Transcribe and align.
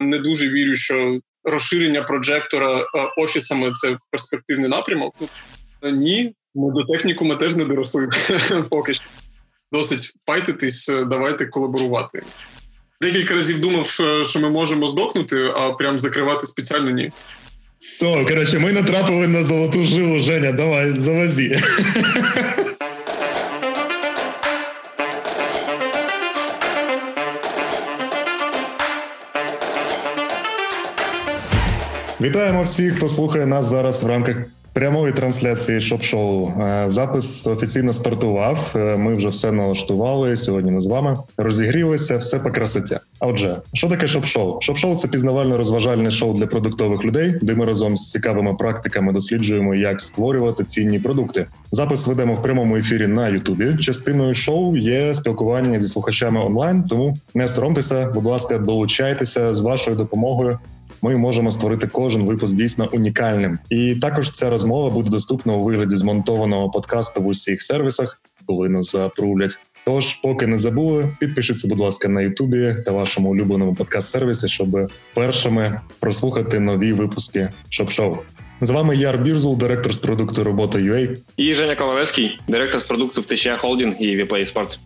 не 0.00 0.18
дуже 0.18 0.48
вірю, 0.48 0.74
що 0.74 1.20
розширення 1.44 2.02
проджектора 2.02 2.84
офісами 3.16 3.72
це 3.72 3.98
перспективний 4.10 4.68
напрямок. 4.68 5.14
Ну, 5.82 5.90
ні, 5.90 6.34
ми 6.54 6.72
до 6.72 6.84
техніку 6.84 7.24
ми 7.24 7.36
теж 7.36 7.56
не 7.56 7.64
доросли 7.64 8.08
поки 8.70 8.94
що. 8.94 9.04
Досить 9.72 10.14
файтитись, 10.26 10.88
давайте 11.06 11.46
колаборувати. 11.46 12.22
Декілька 13.02 13.34
разів 13.34 13.60
думав, 13.60 13.86
що 14.22 14.40
ми 14.40 14.50
можемо 14.50 14.86
здохнути, 14.86 15.50
а 15.56 15.72
прям 15.72 15.98
закривати 15.98 16.46
спеціально 16.46 16.90
ні. 16.90 17.12
Все, 17.78 18.24
коротше, 18.28 18.58
ми 18.58 18.72
натрапили 18.72 19.28
на 19.28 19.44
золоту 19.44 19.84
жилу, 19.84 20.20
Женя, 20.20 20.52
давай, 20.52 20.98
завозі. 20.98 21.62
Вітаємо 32.20 32.62
всіх, 32.62 32.96
хто 32.96 33.08
слухає 33.08 33.46
нас 33.46 33.66
зараз 33.66 34.02
в 34.02 34.06
рамках 34.06 34.36
прямої 34.72 35.12
трансляції 35.12 35.80
ШОБШО. 35.80 36.48
Е, 36.48 36.84
запис 36.86 37.46
офіційно 37.46 37.92
стартував. 37.92 38.72
Е, 38.76 38.96
ми 38.96 39.14
вже 39.14 39.28
все 39.28 39.52
налаштували. 39.52 40.36
Сьогодні 40.36 40.70
ми 40.70 40.80
з 40.80 40.86
вами 40.86 41.16
розігрілися, 41.36 42.16
все 42.16 42.38
по 42.38 42.50
красоті. 42.50 42.96
Отже, 43.20 43.56
що 43.74 43.88
таке 43.88 44.06
ШОБШО? 44.06 44.60
ШОБШО – 44.60 44.96
це 44.96 45.08
пізнавально-розважальне 45.08 46.10
шоу 46.10 46.34
для 46.34 46.46
продуктових 46.46 47.04
людей, 47.04 47.34
де 47.42 47.54
ми 47.54 47.64
разом 47.64 47.96
з 47.96 48.10
цікавими 48.10 48.54
практиками 48.54 49.12
досліджуємо, 49.12 49.74
як 49.74 50.00
створювати 50.00 50.64
цінні 50.64 50.98
продукти. 50.98 51.46
Запис 51.72 52.06
ведемо 52.06 52.34
в 52.34 52.42
прямому 52.42 52.76
ефірі 52.76 53.06
на 53.06 53.28
Ютубі. 53.28 53.76
Частиною 53.76 54.34
шоу 54.34 54.76
є 54.76 55.14
спілкування 55.14 55.78
зі 55.78 55.86
слухачами 55.86 56.40
онлайн. 56.40 56.82
Тому 56.82 57.16
не 57.34 57.48
соромтеся, 57.48 58.10
будь 58.14 58.24
ласка, 58.24 58.58
долучайтеся 58.58 59.54
з 59.54 59.60
вашою 59.60 59.96
допомогою 59.96 60.58
ми 61.02 61.16
можемо 61.16 61.50
створити 61.50 61.86
кожен 61.86 62.22
випуск 62.22 62.56
дійсно 62.56 62.88
унікальним. 62.92 63.58
І 63.70 63.94
також 63.94 64.30
ця 64.30 64.50
розмова 64.50 64.90
буде 64.90 65.10
доступна 65.10 65.52
у 65.52 65.64
вигляді 65.64 65.96
змонтованого 65.96 66.70
подкасту 66.70 67.22
в 67.22 67.26
усіх 67.26 67.62
сервісах, 67.62 68.20
коли 68.46 68.68
нас 68.68 68.92
заапрувлять. 68.92 69.58
Тож, 69.84 70.14
поки 70.14 70.46
не 70.46 70.58
забули, 70.58 71.16
підпишіться, 71.20 71.68
будь 71.68 71.80
ласка, 71.80 72.08
на 72.08 72.22
Ютубі 72.22 72.74
та 72.86 72.92
вашому 72.92 73.30
улюбленому 73.30 73.74
подкаст-сервісі, 73.74 74.48
щоб 74.48 74.90
першими 75.14 75.80
прослухати 76.00 76.60
нові 76.60 76.92
випуски 76.92 77.48
ШОБШО. 77.70 78.16
З 78.60 78.70
вами 78.70 78.96
Яр 78.96 79.18
Бірзул, 79.18 79.58
директор 79.58 79.94
з 79.94 79.98
продукту 79.98 80.44
robota.ua. 80.44 81.16
І 81.36 81.54
Женя 81.54 81.74
Ковалевський, 81.74 82.38
директор 82.48 82.80
з 82.80 82.84
продукту 82.84 83.20
в 83.20 83.56
Холдінг 83.58 83.94
і 84.00 84.16
Vplay 84.16 84.54
Sports. 84.54 84.78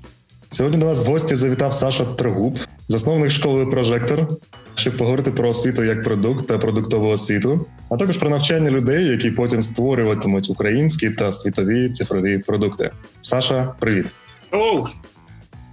Сьогодні 0.54 0.78
до 0.78 0.86
нас 0.86 1.04
в 1.04 1.06
гості 1.06 1.36
завітав 1.36 1.74
Саша 1.74 2.04
Трегуб, 2.04 2.58
засновник 2.88 3.30
школи 3.30 3.66
Прожектор, 3.66 4.28
щоб 4.74 4.96
поговорити 4.96 5.30
про 5.30 5.48
освіту 5.48 5.84
як 5.84 6.04
продукт 6.04 6.46
та 6.46 6.58
продуктову 6.58 7.08
освіту, 7.08 7.66
а 7.90 7.96
також 7.96 8.18
про 8.18 8.30
навчання 8.30 8.70
людей, 8.70 9.06
які 9.06 9.30
потім 9.30 9.62
створюватимуть 9.62 10.50
українські 10.50 11.10
та 11.10 11.32
світові 11.32 11.88
цифрові 11.90 12.38
продукти. 12.38 12.90
Саша, 13.20 13.74
привіт. 13.80 14.06
Оу, 14.52 14.86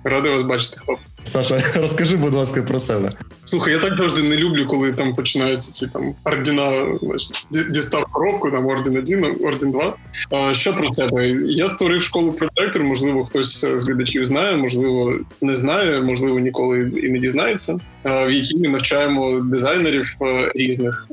радий 0.03 0.31
вас 0.31 0.43
бачити, 0.43 0.77
хлопці. 0.77 1.10
Саша, 1.23 1.63
розкажи, 1.75 2.17
будь 2.17 2.33
ласка, 2.33 2.63
про 2.63 2.79
себе. 2.79 3.13
Слухай, 3.43 3.73
я 3.73 3.79
так 3.79 3.97
завжди 3.97 4.23
не 4.23 4.37
люблю, 4.37 4.67
коли 4.67 4.91
там 4.91 5.15
починаються 5.15 5.71
ці 5.71 5.87
там 5.87 6.15
ордена, 6.23 6.97
значить, 7.01 7.45
дістав 7.69 8.03
коробку, 8.03 8.51
там 8.51 8.67
орден 8.67 8.97
1, 8.97 9.35
орден 9.43 9.71
2. 9.71 9.95
А, 10.31 10.53
Що 10.53 10.73
про 10.73 10.91
себе? 10.91 11.29
Я 11.45 11.67
створив 11.67 12.01
школу 12.01 12.31
проектор, 12.31 12.83
можливо, 12.83 13.25
хтось 13.25 13.65
з 13.73 13.87
глядачів 13.87 14.27
знає, 14.27 14.55
можливо, 14.55 15.19
не 15.41 15.55
знає, 15.55 16.01
можливо, 16.01 16.39
ніколи 16.39 16.91
і 17.03 17.09
не 17.09 17.19
дізнається. 17.19 17.77
В 18.03 18.29
якій 18.31 18.57
ми 18.57 18.67
навчаємо 18.67 19.39
дизайнерів 19.39 20.15
різних 20.55 21.07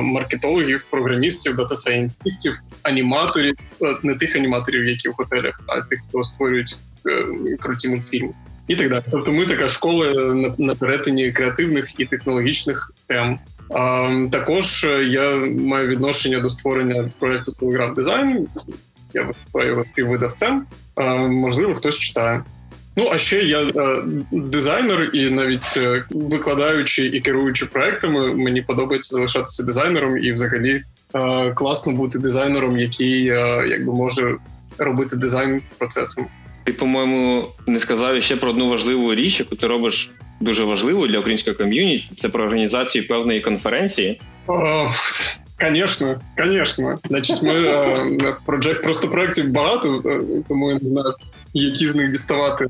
маркетологів, 0.00 0.86
програмістів, 0.90 1.56
дата-сайентистів, 1.56 2.62
аніматорів, 2.82 3.54
не 4.02 4.14
тих 4.14 4.36
аніматорів, 4.36 4.88
які 4.88 5.08
в 5.08 5.12
готелях, 5.18 5.60
а 5.66 5.80
тих, 5.80 6.00
хто 6.08 6.24
створюють 6.24 6.76
е, 7.06 7.24
круті 7.60 7.88
мультфільми 7.88 8.32
і 8.68 8.76
так 8.76 8.90
далі. 8.90 9.02
Тобто, 9.10 9.32
ми 9.32 9.46
така 9.46 9.68
школа 9.68 10.14
на, 10.58 10.74
перетині 10.74 11.32
креативних 11.32 12.00
і 12.00 12.04
технологічних 12.04 12.92
тем. 13.06 13.38
А, 13.70 14.08
Також 14.32 14.86
я 15.08 15.36
маю 15.46 15.88
відношення 15.88 16.40
до 16.40 16.50
створення 16.50 17.10
проекту 17.18 17.52
Telegraf.Design. 17.60 18.46
Я 19.14 19.22
виступаю 19.22 19.68
його 19.68 19.84
співвидавцем. 19.84 20.66
А, 20.94 21.16
Можливо, 21.16 21.74
хтось 21.74 21.98
читає. 21.98 22.44
Ну 22.96 23.08
а 23.12 23.18
ще 23.18 23.42
я 23.42 23.58
а, 23.60 24.02
дизайнер, 24.32 25.10
і 25.12 25.30
навіть 25.30 25.74
е, 25.76 26.04
викладаючи 26.10 27.06
і 27.06 27.20
керуючи 27.20 27.66
проектами, 27.66 28.34
мені 28.34 28.62
подобається 28.62 29.16
залишатися 29.16 29.64
дизайнером, 29.64 30.18
і 30.18 30.32
взагалі 30.32 30.82
а, 31.12 31.50
класно 31.50 31.92
бути 31.92 32.18
дизайнером, 32.18 32.78
який 32.78 33.24
якби 33.68 33.92
може 33.92 34.36
робити 34.78 35.16
дизайн 35.16 35.62
процесом. 35.78 36.26
Ти, 36.64 36.72
по-моєму, 36.72 37.48
не 37.66 37.80
сказав 37.80 38.22
ще 38.22 38.36
про 38.36 38.50
одну 38.50 38.68
важливу 38.68 39.14
річ, 39.14 39.40
яку 39.40 39.56
ти 39.56 39.66
робиш 39.66 40.10
дуже 40.40 40.64
важливу 40.64 41.06
для 41.06 41.18
української 41.18 41.56
ком'юніті. 41.56 42.14
Це 42.14 42.28
про 42.28 42.44
організацію 42.44 43.08
певної 43.08 43.40
конференції. 43.40 44.20
Звісно, 45.70 46.20
звісно. 46.38 46.98
Значить, 47.08 47.42
ми 47.42 47.52
в 48.30 48.40
проект 48.46 48.82
просто 48.82 49.08
проєктів 49.08 49.50
багато, 49.50 50.02
е, 50.06 50.20
тому 50.48 50.70
я 50.70 50.78
не 50.82 50.88
знаю, 50.88 51.14
які 51.54 51.88
з 51.88 51.94
них 51.94 52.08
діставати. 52.08 52.66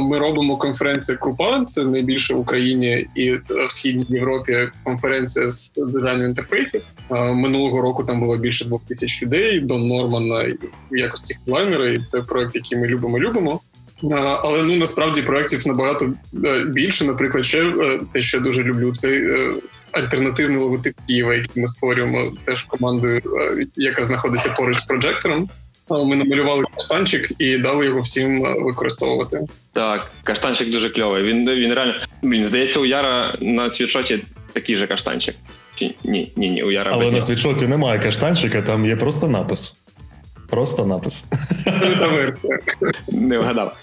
Ми 0.00 0.18
робимо 0.18 0.56
конференцію 0.56 1.18
Крупа, 1.18 1.64
це 1.64 1.84
найбільша 1.84 2.34
в 2.34 2.40
Україні 2.40 3.06
і 3.14 3.32
в 3.32 3.66
східній 3.68 4.06
Європі 4.08 4.68
конференція 4.84 5.46
з 5.46 5.72
дизайну 5.76 6.28
інтерфейсів. 6.28 6.82
Минулого 7.10 7.80
року 7.80 8.04
там 8.04 8.20
було 8.20 8.36
більше 8.36 8.64
двох 8.64 8.82
тисяч 8.88 9.22
людей. 9.22 9.60
Дон 9.60 9.88
Норман 9.88 10.56
в 10.90 10.96
якості 10.96 11.34
хедлайнера, 11.34 11.90
і 11.90 11.98
це 11.98 12.20
проект, 12.20 12.54
який 12.54 12.78
ми 12.78 12.86
любимо. 12.86 13.18
Любимо. 13.18 13.60
Але 14.42 14.62
ну 14.62 14.76
насправді 14.76 15.22
проєктів 15.22 15.68
набагато 15.68 16.12
е, 16.44 16.64
більше. 16.64 17.04
Наприклад, 17.04 17.44
ще 17.44 17.64
е, 17.64 18.00
те, 18.12 18.22
що 18.22 18.36
я 18.36 18.42
дуже 18.42 18.62
люблю, 18.62 18.92
це 18.92 19.08
е, 19.08 19.52
альтернативний 19.92 20.56
логотип 20.56 20.94
Києва, 21.06 21.34
який 21.34 21.62
ми 21.62 21.68
створюємо 21.68 22.32
теж 22.44 22.62
командою, 22.62 23.22
яка 23.76 24.02
знаходиться 24.02 24.54
поруч 24.58 24.78
з 24.78 24.84
проджектором. 24.84 25.48
Ми 25.90 26.16
намалювали 26.16 26.64
каштанчик 26.74 27.32
і 27.38 27.58
дали 27.58 27.86
його 27.86 28.00
всім 28.00 28.42
використовувати. 28.42 29.40
Так, 29.72 30.10
каштанчик 30.24 30.70
дуже 30.70 30.90
кльовий. 30.90 31.22
Він 31.22 31.50
він 31.50 31.74
реально 31.74 31.94
він 32.22 32.46
здається, 32.46 32.80
у 32.80 32.86
Яра 32.86 33.36
на 33.40 33.70
світшоті 33.70 34.24
такий 34.52 34.76
же 34.76 34.86
каштанчик. 34.86 35.34
Чи 35.74 35.94
ні, 36.04 36.32
ні, 36.36 36.50
ні, 36.50 36.62
у 36.62 36.70
Яра 36.70 36.90
але 36.94 37.10
на 37.10 37.20
світшоті 37.20 37.66
немає 37.66 37.98
каштанчика, 37.98 38.62
там 38.62 38.86
є 38.86 38.96
просто 38.96 39.28
напис. 39.28 39.74
Просто 40.50 40.86
напис. 40.86 41.24
Не 43.08 43.38
вгадав. 43.38 43.76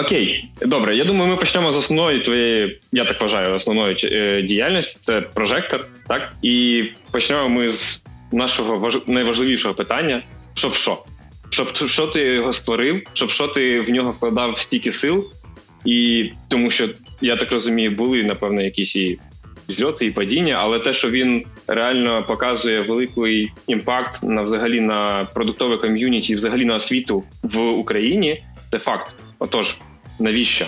Окей, 0.00 0.44
добре. 0.60 0.96
Я 0.96 1.04
думаю, 1.04 1.30
ми 1.30 1.36
почнемо 1.36 1.72
з 1.72 1.76
основної 1.76 2.20
твоєї, 2.20 2.80
я 2.92 3.04
так 3.04 3.20
вважаю, 3.20 3.54
основної 3.54 3.96
е, 4.04 4.42
діяльності 4.42 4.98
це 5.00 5.20
прожектор. 5.20 5.86
Так, 6.08 6.32
і 6.42 6.84
почнемо 7.10 7.48
ми 7.48 7.70
з 7.70 8.02
нашого 8.32 8.90
найважливішого 9.06 9.74
питання 9.74 10.22
щоб 10.58 10.74
що? 10.74 11.04
Щоб 11.50 11.76
що 11.76 12.06
ти 12.06 12.20
його 12.20 12.52
створив, 12.52 13.02
щоб 13.12 13.30
що 13.30 13.48
ти 13.48 13.80
в 13.80 13.90
нього 13.90 14.10
вкладав 14.10 14.58
стільки 14.58 14.92
сил, 14.92 15.30
і 15.84 16.30
тому 16.48 16.70
що 16.70 16.88
я 17.20 17.36
так 17.36 17.52
розумію, 17.52 17.90
були 17.90 18.22
напевно 18.22 18.62
якісь 18.62 18.96
і 18.96 19.18
зльоти 19.68 20.06
і 20.06 20.10
падіння, 20.10 20.58
але 20.60 20.78
те, 20.78 20.92
що 20.92 21.10
він 21.10 21.44
реально 21.66 22.24
показує 22.28 22.80
великий 22.80 23.52
імпакт 23.66 24.22
на 24.22 24.42
взагалі 24.42 24.80
на 24.80 25.24
продуктове 25.34 25.76
ком'юніті, 25.76 26.34
взагалі 26.34 26.64
на 26.64 26.74
освіту 26.74 27.24
в 27.42 27.60
Україні, 27.60 28.42
це 28.70 28.78
факт. 28.78 29.14
Отож, 29.38 29.76
навіщо? 30.18 30.66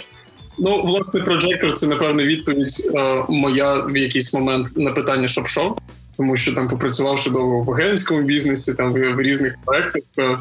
Ну, 0.58 0.82
власне, 0.82 1.20
Projector— 1.20 1.72
це 1.74 1.86
напевне 1.86 2.24
відповідь 2.24 2.90
е, 2.94 3.24
моя 3.28 3.74
в 3.74 3.96
якийсь 3.96 4.34
момент 4.34 4.66
на 4.76 4.90
питання, 4.90 5.28
що 5.28 5.76
тому 6.16 6.36
що 6.36 6.54
там, 6.54 6.68
попрацювавши 6.68 7.30
довго 7.30 7.62
в 7.62 7.70
агентському 7.70 8.22
бізнесі, 8.22 8.74
там 8.74 8.92
в 8.92 9.20
різних 9.20 9.56
проектах, 9.64 10.02
е, 10.18 10.38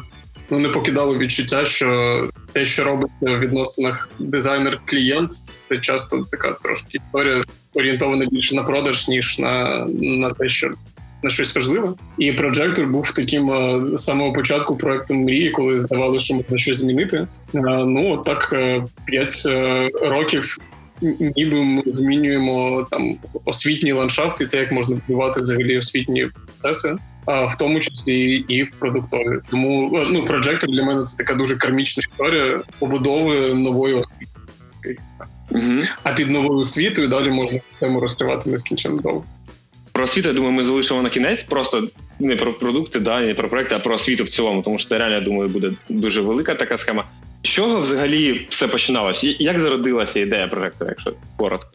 ну 0.50 0.58
не 0.58 0.68
покидало 0.68 1.18
відчуття, 1.18 1.64
що 1.64 2.28
те, 2.52 2.64
що 2.64 2.84
робиться 2.84 3.30
в 3.30 3.38
відносинах 3.38 4.08
дизайнер-клієнт, 4.18 5.30
це 5.68 5.78
часто 5.78 6.22
така 6.30 6.52
трошки 6.52 6.98
історія 6.98 7.44
орієнтована 7.74 8.26
більше 8.30 8.54
на 8.54 8.62
продаж, 8.62 9.08
ніж 9.08 9.38
на, 9.38 9.86
на 10.00 10.30
те, 10.30 10.48
що. 10.48 10.70
На 11.22 11.30
щось 11.30 11.54
важливе, 11.54 11.92
і 12.18 12.32
Projector 12.32 12.86
був 12.86 13.12
таким 13.12 13.50
е, 13.50 13.80
з 13.92 14.04
самого 14.04 14.32
початку 14.32 14.76
проектом 14.76 15.16
мрії, 15.16 15.50
коли 15.50 15.78
здавали, 15.78 16.20
що 16.20 16.34
можна 16.34 16.58
щось 16.58 16.76
змінити. 16.76 17.26
Е, 17.54 17.84
ну 17.84 18.16
так 18.16 18.54
п'ять 19.06 19.48
років 20.02 20.56
ніби 21.36 21.62
ми 21.62 21.82
змінюємо 21.86 22.86
там 22.90 23.16
освітній 23.44 23.92
ландшафт 23.92 24.40
і 24.40 24.46
те, 24.46 24.56
як 24.56 24.72
можна 24.72 24.96
будувати 25.06 25.42
взагалі 25.42 25.78
освітні 25.78 26.26
процеси, 26.46 26.96
а 27.26 27.46
в 27.46 27.58
тому 27.58 27.80
числі 27.80 28.44
і 28.48 28.62
в 28.62 28.70
продуктові. 28.70 29.38
Тому 29.50 30.02
ну 30.12 30.24
проджектор 30.24 30.70
для 30.70 30.82
мене 30.82 31.02
це 31.02 31.16
така 31.16 31.34
дуже 31.34 31.56
кармічна 31.56 32.02
історія 32.12 32.60
побудови 32.78 33.54
нової 33.54 33.94
освіти. 33.94 35.00
Угу. 35.50 35.80
А 36.02 36.12
під 36.12 36.30
новою 36.30 36.60
освітою 36.60 37.08
далі 37.08 37.30
можна 37.30 37.60
тему 37.78 38.00
розкривати 38.00 38.50
нескінченно 38.50 38.96
довго. 38.96 39.24
Про 39.92 40.04
освіту, 40.04 40.28
я 40.28 40.34
думаю, 40.34 40.52
ми 40.52 40.64
залишимо 40.64 41.02
на 41.02 41.10
кінець, 41.10 41.42
просто 41.42 41.88
не 42.20 42.36
про 42.36 42.52
продукти, 42.52 43.00
да, 43.00 43.20
не 43.20 43.34
про 43.34 43.48
проекти, 43.48 43.74
а 43.74 43.78
про 43.78 43.94
освіту 43.94 44.24
в 44.24 44.28
цілому, 44.28 44.62
тому 44.62 44.78
що 44.78 44.88
це 44.88 44.98
реально, 44.98 45.14
я 45.14 45.20
думаю, 45.20 45.48
буде 45.48 45.72
дуже 45.88 46.20
велика 46.20 46.54
така 46.54 46.78
схема. 46.78 47.04
З 47.42 47.48
чого 47.48 47.80
взагалі 47.80 48.46
все 48.48 48.68
починалося? 48.68 49.34
Як 49.38 49.60
зародилася 49.60 50.20
ідея 50.20 50.48
прожектора, 50.48 50.90
якщо 50.90 51.12
коротко? 51.36 51.70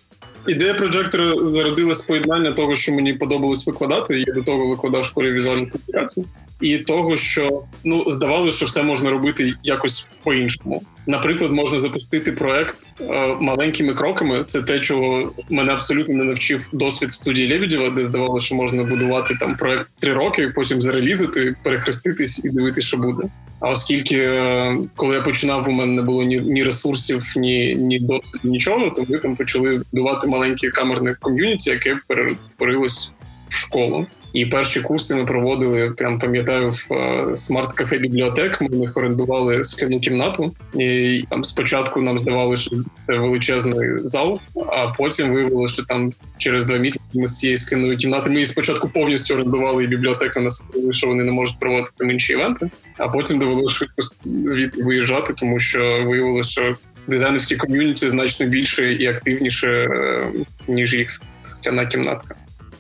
Ідея 0.48 0.74
прожектора 0.74 1.50
зародилась 1.50 1.98
з 1.98 2.06
поєднання 2.06 2.52
того, 2.52 2.76
що 2.76 2.94
мені 2.94 3.14
подобалось 3.14 3.68
викладати. 3.68 4.24
Я 4.28 4.34
до 4.34 4.42
того 4.42 4.68
викладав 4.68 5.02
в 5.02 5.06
школі 5.06 5.32
візуальних 5.32 5.72
комунікацій 5.72 6.26
і 6.62 6.78
того, 6.78 7.18
що 7.18 7.64
ну 7.84 8.04
здавалося, 8.08 8.58
що 8.58 8.66
все 8.66 8.84
можна 8.84 9.10
робити 9.10 9.54
якось 9.64 10.08
по-іншому. 10.24 10.84
Наприклад, 11.08 11.52
можна 11.52 11.80
запустити 11.80 12.32
проект 12.32 12.86
е, 13.02 13.38
маленькими 13.42 13.94
кроками. 13.94 14.44
Це 14.48 14.62
те, 14.62 14.80
чого 14.80 15.34
мене 15.50 15.74
абсолютно 15.74 16.16
не 16.16 16.24
навчив 16.24 16.70
досвід 16.72 17.10
в 17.10 17.14
студії 17.14 17.54
Лебедєва, 17.54 17.90
де 17.90 18.04
здавалося, 18.04 18.46
що 18.46 18.56
можна 18.56 18.84
будувати 18.84 19.38
там 19.40 19.56
проект 19.56 19.88
три 20.00 20.14
роки, 20.14 20.52
потім 20.56 20.82
зарелізити, 20.82 21.56
перехреститись 21.64 22.46
і 22.46 22.50
дивитися, 22.50 22.88
що 22.88 22.98
буде. 22.98 23.24
А 23.66 23.70
оскільки, 23.70 24.18
е, 24.18 24.78
коли 24.96 25.16
я 25.16 25.22
починав, 25.22 25.70
у 25.70 25.72
мене 25.72 25.92
не 25.92 26.02
було 26.02 26.24
ні 26.24 26.40
ні 26.40 26.64
ресурсів, 26.64 27.34
ні 27.36 27.76
ні 27.76 28.00
досвіду, 28.00 28.48
нічого, 28.48 28.90
то 28.90 29.06
ми 29.10 29.18
там 29.18 29.36
почали 29.36 29.82
будувати 29.92 30.28
маленьке 30.28 30.70
камерне 30.70 31.16
ком'юніті, 31.20 31.70
яке 31.70 31.98
перетворилось 32.08 33.14
в 33.50 33.56
школу. 33.56 34.06
І 34.36 34.46
перші 34.46 34.82
курси 34.82 35.16
ми 35.16 35.26
проводили, 35.26 35.92
прям 35.92 36.20
пам'ятаю, 36.20 36.72
в 36.72 36.94
е, 36.94 37.38
смарт-кафе 37.38 38.00
бібліотек. 38.00 38.62
Ми 38.62 38.70
них 38.70 38.98
орендували 38.98 39.64
скляну 39.64 40.00
кімнату, 40.00 40.56
і 40.74 41.24
там 41.30 41.44
спочатку 41.44 42.02
нам 42.02 42.20
здавали, 42.20 42.58
що 42.58 42.72
це 43.08 43.18
величезний 43.18 43.90
зал, 44.04 44.40
а 44.56 44.88
потім 44.88 45.34
виявилося, 45.34 45.74
що 45.74 45.86
там 45.86 46.14
через 46.38 46.66
два 46.66 46.78
місяці 46.78 47.06
ми 47.14 47.28
з 47.28 47.40
цієї 47.40 47.58
скляної 47.58 47.96
кімнати 47.96 48.30
ми 48.30 48.46
спочатку 48.46 48.90
повністю 48.90 49.34
орендували 49.34 49.84
і 49.84 49.88
бібліотека 49.88 50.40
нас 50.40 50.68
що 50.92 51.08
вони 51.08 51.24
не 51.24 51.32
можуть 51.32 51.60
проводити 51.60 52.14
інші 52.14 52.34
івенти. 52.34 52.70
А 52.98 53.08
потім 53.08 53.40
довелося 53.40 53.78
швидко 53.78 54.02
звідти 54.44 54.84
виїжджати, 54.84 55.34
тому 55.34 55.60
що 55.60 55.80
виявилося, 56.08 56.52
що 56.52 56.76
дизайнерські 57.08 57.56
ком'юніті 57.56 58.08
значно 58.08 58.46
більше 58.46 58.94
і 58.94 59.08
активніше, 59.08 59.70
е, 59.70 60.26
ніж 60.68 60.94
їх 60.94 61.10
скляна 61.42 61.86
кімнатка. 61.86 62.36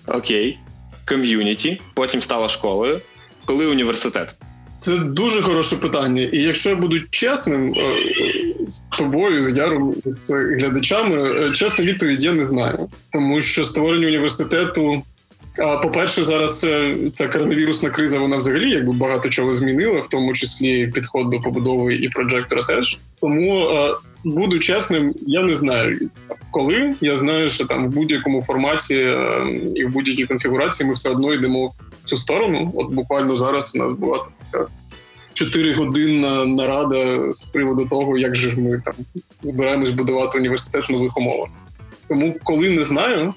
Окей 0.07 0.59
ком'юніті, 1.05 1.81
потім 1.93 2.21
стала 2.21 2.49
школою. 2.49 3.01
Коли 3.45 3.65
університет? 3.65 4.35
Це 4.77 4.97
дуже 4.97 5.41
хороше 5.41 5.75
питання. 5.75 6.21
І 6.21 6.37
якщо 6.37 6.69
я 6.69 6.75
буду 6.75 6.99
чесним 7.09 7.73
е, 7.73 7.95
з 8.65 8.79
тобою, 8.79 9.43
з 9.43 9.57
Яром, 9.57 9.95
з 10.05 10.31
глядачами, 10.31 11.51
чесна 11.51 11.85
відповідь 11.85 12.23
я 12.23 12.33
не 12.33 12.43
знаю. 12.43 12.89
Тому 13.13 13.41
що 13.41 13.63
створення 13.63 14.07
університету. 14.07 15.03
По-перше, 15.83 16.23
зараз 16.23 16.63
е, 16.63 16.95
ця 17.11 17.27
коронавірусна 17.27 17.89
криза, 17.89 18.19
вона 18.19 18.37
взагалі 18.37 18.69
якби 18.69 18.93
багато 18.93 19.29
чого 19.29 19.53
змінила, 19.53 19.99
в 20.01 20.07
тому 20.07 20.33
числі 20.33 20.87
підход 20.87 21.29
до 21.29 21.39
побудови 21.39 21.95
і 21.95 22.09
проджектора 22.09 22.63
теж. 22.63 22.99
Тому 23.21 23.69
буду 24.23 24.59
чесним, 24.59 25.13
я 25.27 25.43
не 25.43 25.53
знаю 25.53 26.09
коли. 26.55 26.95
Я 27.01 27.15
знаю, 27.15 27.49
що 27.49 27.65
там 27.65 27.87
в 27.87 27.89
будь-якому 27.89 28.43
форматі 28.43 28.95
е, 28.95 29.45
і 29.75 29.85
в 29.85 29.89
будь-якій 29.89 30.25
конфігурації 30.25 30.87
ми 30.87 30.93
все 30.93 31.09
одно 31.09 31.33
йдемо 31.33 31.67
в 31.67 31.73
цю 32.03 32.17
сторону. 32.17 32.71
От 32.75 32.89
буквально 32.91 33.35
зараз 33.35 33.75
у 33.75 33.77
нас 33.77 33.93
була 33.93 34.23
така 34.51 34.67
чотиригодинна 35.33 36.45
нарада 36.45 37.31
з 37.31 37.45
приводу 37.45 37.85
того, 37.85 38.17
як 38.17 38.35
же 38.35 38.49
ж 38.49 38.61
ми 38.61 38.81
там 38.85 38.93
збираємось 39.41 39.89
будувати 39.89 40.37
університет 40.37 40.89
в 40.89 40.91
нових 40.91 41.17
умовах. 41.17 41.49
Тому 42.07 42.35
коли 42.43 42.69
не 42.69 42.83
знаю. 42.83 43.33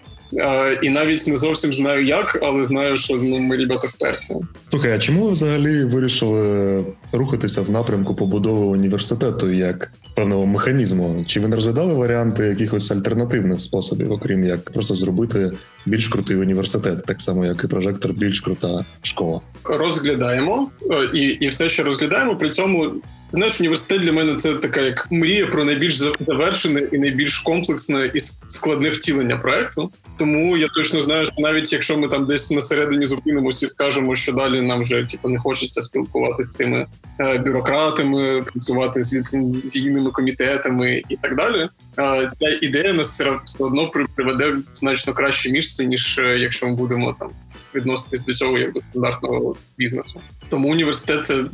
І 0.83 0.91
навіть 0.91 1.27
не 1.27 1.37
зовсім 1.37 1.73
знаю 1.73 2.05
як, 2.05 2.39
але 2.43 2.65
знаю, 2.65 2.97
що 2.97 3.17
ну 3.17 3.39
ми 3.39 3.57
ребята 3.57 3.89
вперті. 3.89 4.35
Слухай, 4.69 4.93
а 4.93 4.99
чому 4.99 5.25
ви 5.25 5.33
взагалі 5.33 5.85
вирішили 5.85 6.85
рухатися 7.13 7.63
в 7.63 7.71
напрямку 7.71 8.15
побудови 8.15 8.67
університету 8.67 9.53
як 9.53 9.93
певного 10.15 10.47
механізму? 10.47 11.25
Чи 11.27 11.41
ви 11.41 11.49
не 11.49 11.57
розглядали 11.57 11.95
варіанти 11.95 12.45
якихось 12.45 12.91
альтернативних 12.91 13.61
способів, 13.61 14.13
окрім 14.13 14.45
як 14.45 14.71
просто 14.71 14.95
зробити 14.95 15.53
більш 15.87 16.09
крутий 16.09 16.37
університет, 16.37 17.05
так 17.07 17.21
само 17.21 17.47
як 17.47 17.65
і 17.65 17.67
прожектор, 17.67 18.13
більш 18.13 18.41
крута 18.41 18.85
школа? 19.03 19.41
Розглядаємо 19.65 20.71
е, 20.91 21.11
і, 21.15 21.27
і 21.27 21.49
все 21.49 21.69
ще 21.69 21.83
розглядаємо. 21.83 22.37
При 22.37 22.49
цьому 22.49 22.93
Знаєш, 23.31 23.61
університет 23.61 24.01
для 24.01 24.13
мене 24.13 24.35
це 24.35 24.55
така 24.55 24.81
як 24.81 25.09
мрія 25.11 25.47
про 25.47 25.65
найбільш 25.65 25.97
завершене 26.27 26.83
і 26.93 26.99
найбільш 26.99 27.39
комплексне 27.39 28.11
і 28.15 28.21
складне 28.45 28.91
втілення 28.91 29.37
проекту. 29.37 29.91
Тому 30.19 30.57
я 30.57 30.69
точно 30.69 31.01
знаю, 31.01 31.25
що 31.25 31.35
навіть 31.39 31.73
якщо 31.73 31.99
ми 31.99 32.09
там 32.09 32.27
десь 32.27 32.51
на 32.51 32.61
середині 32.61 33.07
зупинимося 33.07 33.67
і 33.67 33.69
скажемо, 33.69 34.15
що 34.15 34.33
далі 34.33 34.63
нам 34.63 34.83
вже 34.83 35.05
типу, 35.05 35.29
не 35.29 35.39
хочеться 35.39 35.83
спілкуватися 35.83 36.51
з 36.51 36.55
цими 36.55 36.87
е, 37.21 37.39
бюрократами, 37.39 38.43
працювати 38.43 39.03
з 39.03 39.15
ліцензійними 39.15 40.11
комітетами 40.11 41.03
і 41.09 41.17
так 41.17 41.37
далі. 41.37 41.69
Е, 41.99 42.31
ця 42.41 42.59
ідея 42.63 42.93
нас 42.93 43.21
все 43.45 43.65
одно 43.65 43.91
приведе 44.17 44.51
в 44.51 44.63
значно 44.75 45.13
краще 45.13 45.51
місце, 45.51 45.87
ніж 45.87 46.19
е, 46.19 46.39
якщо 46.39 46.67
ми 46.67 46.75
будемо 46.75 47.17
там 47.21 47.31
відноситись 47.75 48.21
до 48.21 48.33
цього 48.33 48.59
як 48.59 48.73
до 48.73 48.81
стандартного 48.81 49.57
бізнесу. 49.79 50.21
Тому 50.49 50.71
університет 50.71 51.25
це 51.25 51.45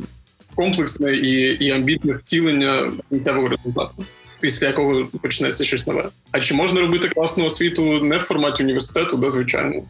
комплексне 0.55 1.15
і 1.15 1.57
і 1.65 1.71
амбітне 1.71 2.13
втілення 2.13 2.91
кінцевого 3.09 3.49
результату, 3.49 4.05
після 4.45 4.67
якого 4.67 5.05
почнеться 5.21 5.65
щось 5.65 5.87
нове. 5.87 6.09
А 6.31 6.39
чи 6.39 6.53
можна 6.53 6.81
робити 6.81 7.09
класну 7.09 7.45
освіту 7.45 7.99
не 8.03 8.17
в 8.17 8.21
форматі 8.21 8.63
університету? 8.63 9.17
Да, 9.17 9.29
звичайно, 9.29 9.83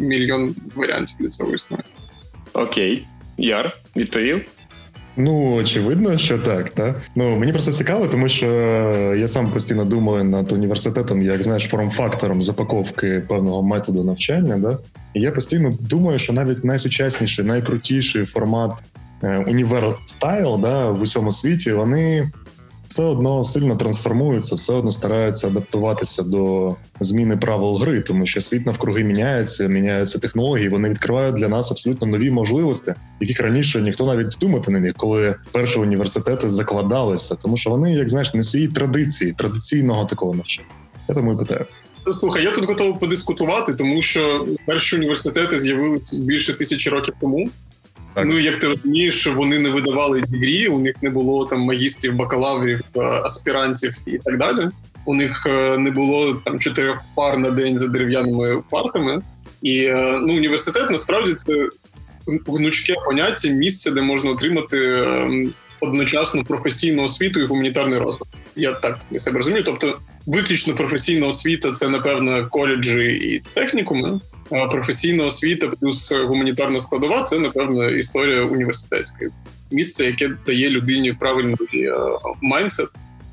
мільйон 0.00 0.54
варіантів 0.74 1.16
для 1.20 1.28
цього 1.28 1.54
існує. 1.54 1.82
Окей, 2.52 3.06
Яр 3.38 3.76
відповів. 3.96 4.44
Ну, 5.16 5.54
очевидно, 5.54 6.18
що 6.18 6.38
так. 6.38 6.70
Та? 6.70 6.94
Ну 7.16 7.36
мені 7.36 7.52
просто 7.52 7.72
цікаво, 7.72 8.06
тому 8.06 8.28
що 8.28 8.46
я 9.18 9.28
сам 9.28 9.50
постійно 9.50 9.84
думаю 9.84 10.24
над 10.24 10.52
університетом, 10.52 11.22
як 11.22 11.42
знаєш, 11.42 11.62
форм-фактором 11.62 12.42
запаковки 12.42 13.22
певного 13.28 13.62
методу 13.62 14.04
навчання. 14.04 14.56
Да? 14.58 14.78
І 15.14 15.20
я 15.20 15.32
постійно 15.32 15.72
думаю, 15.80 16.18
що 16.18 16.32
навіть 16.32 16.64
найсучасніший, 16.64 17.44
найкрутіший 17.44 18.26
формат 18.26 18.72
Е, 19.22 19.38
універ 19.38 19.96
стайл 20.04 20.60
да, 20.60 20.90
в 20.90 21.02
усьому 21.02 21.32
світі, 21.32 21.72
вони 21.72 22.30
все 22.90 23.04
одно 23.04 23.44
сильно 23.44 23.76
трансформуються, 23.76 24.54
все 24.54 24.72
одно 24.72 24.90
стараються 24.90 25.46
адаптуватися 25.46 26.22
до 26.22 26.74
зміни 27.00 27.36
правил 27.36 27.76
гри, 27.76 28.00
тому 28.00 28.26
що 28.26 28.40
світ 28.40 28.66
навкруги 28.66 29.04
міняється, 29.04 29.66
міняються 29.66 30.18
технології. 30.18 30.68
Вони 30.68 30.88
відкривають 30.90 31.34
для 31.34 31.48
нас 31.48 31.70
абсолютно 31.70 32.06
нові 32.06 32.30
можливості, 32.30 32.94
яких 33.20 33.40
раніше 33.40 33.80
ніхто 33.80 34.06
навіть 34.06 34.36
думати 34.40 34.70
не 34.70 34.80
міг, 34.80 34.94
коли 34.96 35.34
перші 35.52 35.78
університети 35.78 36.48
закладалися, 36.48 37.34
тому 37.34 37.56
що 37.56 37.70
вони, 37.70 37.94
як 37.94 38.08
знаєш, 38.08 38.34
не 38.34 38.42
свої 38.42 38.68
традиції, 38.68 39.32
традиційного 39.32 40.04
такого 40.04 40.34
навчання. 40.34 40.68
Я 41.08 41.14
тому 41.14 41.32
і 41.32 41.36
питаю. 41.36 41.66
Слухай, 42.12 42.44
я 42.44 42.50
тут 42.50 42.64
готовий 42.64 42.94
подискутувати, 43.00 43.74
тому 43.74 44.02
що 44.02 44.46
перші 44.66 44.96
університети 44.96 45.60
з'явилися 45.60 46.20
більше 46.20 46.58
тисячі 46.58 46.90
років 46.90 47.14
тому. 47.20 47.50
Так. 48.14 48.26
Ну 48.26 48.38
як 48.38 48.58
ти 48.58 48.68
розумієш, 48.68 49.26
вони 49.26 49.58
не 49.58 49.70
видавали 49.70 50.22
дігрі, 50.28 50.68
у 50.68 50.78
них 50.78 50.94
не 51.02 51.10
було 51.10 51.46
там 51.46 51.60
магістрів, 51.60 52.14
бакалаврів, 52.14 52.80
е, 52.96 53.00
аспірантів 53.00 53.96
і 54.06 54.18
так 54.18 54.38
далі. 54.38 54.68
У 55.04 55.14
них 55.14 55.46
е, 55.46 55.78
не 55.78 55.90
було 55.90 56.34
там 56.34 56.60
чотирьох 56.60 56.96
пар 57.14 57.38
на 57.38 57.50
день 57.50 57.76
за 57.76 57.88
дерев'яними 57.88 58.62
партами. 58.70 59.22
І 59.62 59.84
е, 59.84 60.20
ну, 60.22 60.36
університет 60.36 60.90
насправді 60.90 61.32
це 61.34 61.68
гнучке 62.46 62.94
поняття, 63.04 63.48
місце, 63.48 63.90
де 63.90 64.02
можна 64.02 64.30
отримати 64.30 65.06
одночасно 65.80 66.42
професійну 66.42 67.02
освіту 67.02 67.40
і 67.40 67.46
гуманітарний 67.46 67.98
розвиток. 67.98 68.28
Я 68.56 68.72
так 68.72 68.98
для 69.10 69.18
себе 69.18 69.36
розумію. 69.36 69.64
Тобто, 69.64 69.98
виключно 70.26 70.74
професійна 70.74 71.26
освіта 71.26 71.72
це 71.72 71.88
напевно 71.88 72.48
коледжі 72.50 73.04
і 73.04 73.42
технікуми 73.54 74.20
професійна 74.70 75.24
освіта 75.24 75.68
плюс 75.68 76.12
гуманітарна 76.12 76.80
складова 76.80 77.22
це 77.22 77.38
напевно 77.38 77.90
історія 77.90 78.44
університетська 78.44 79.26
місце, 79.70 80.04
яке 80.04 80.30
дає 80.46 80.70
людині 80.70 81.12
правильний 81.12 81.56
mindset 82.42 82.88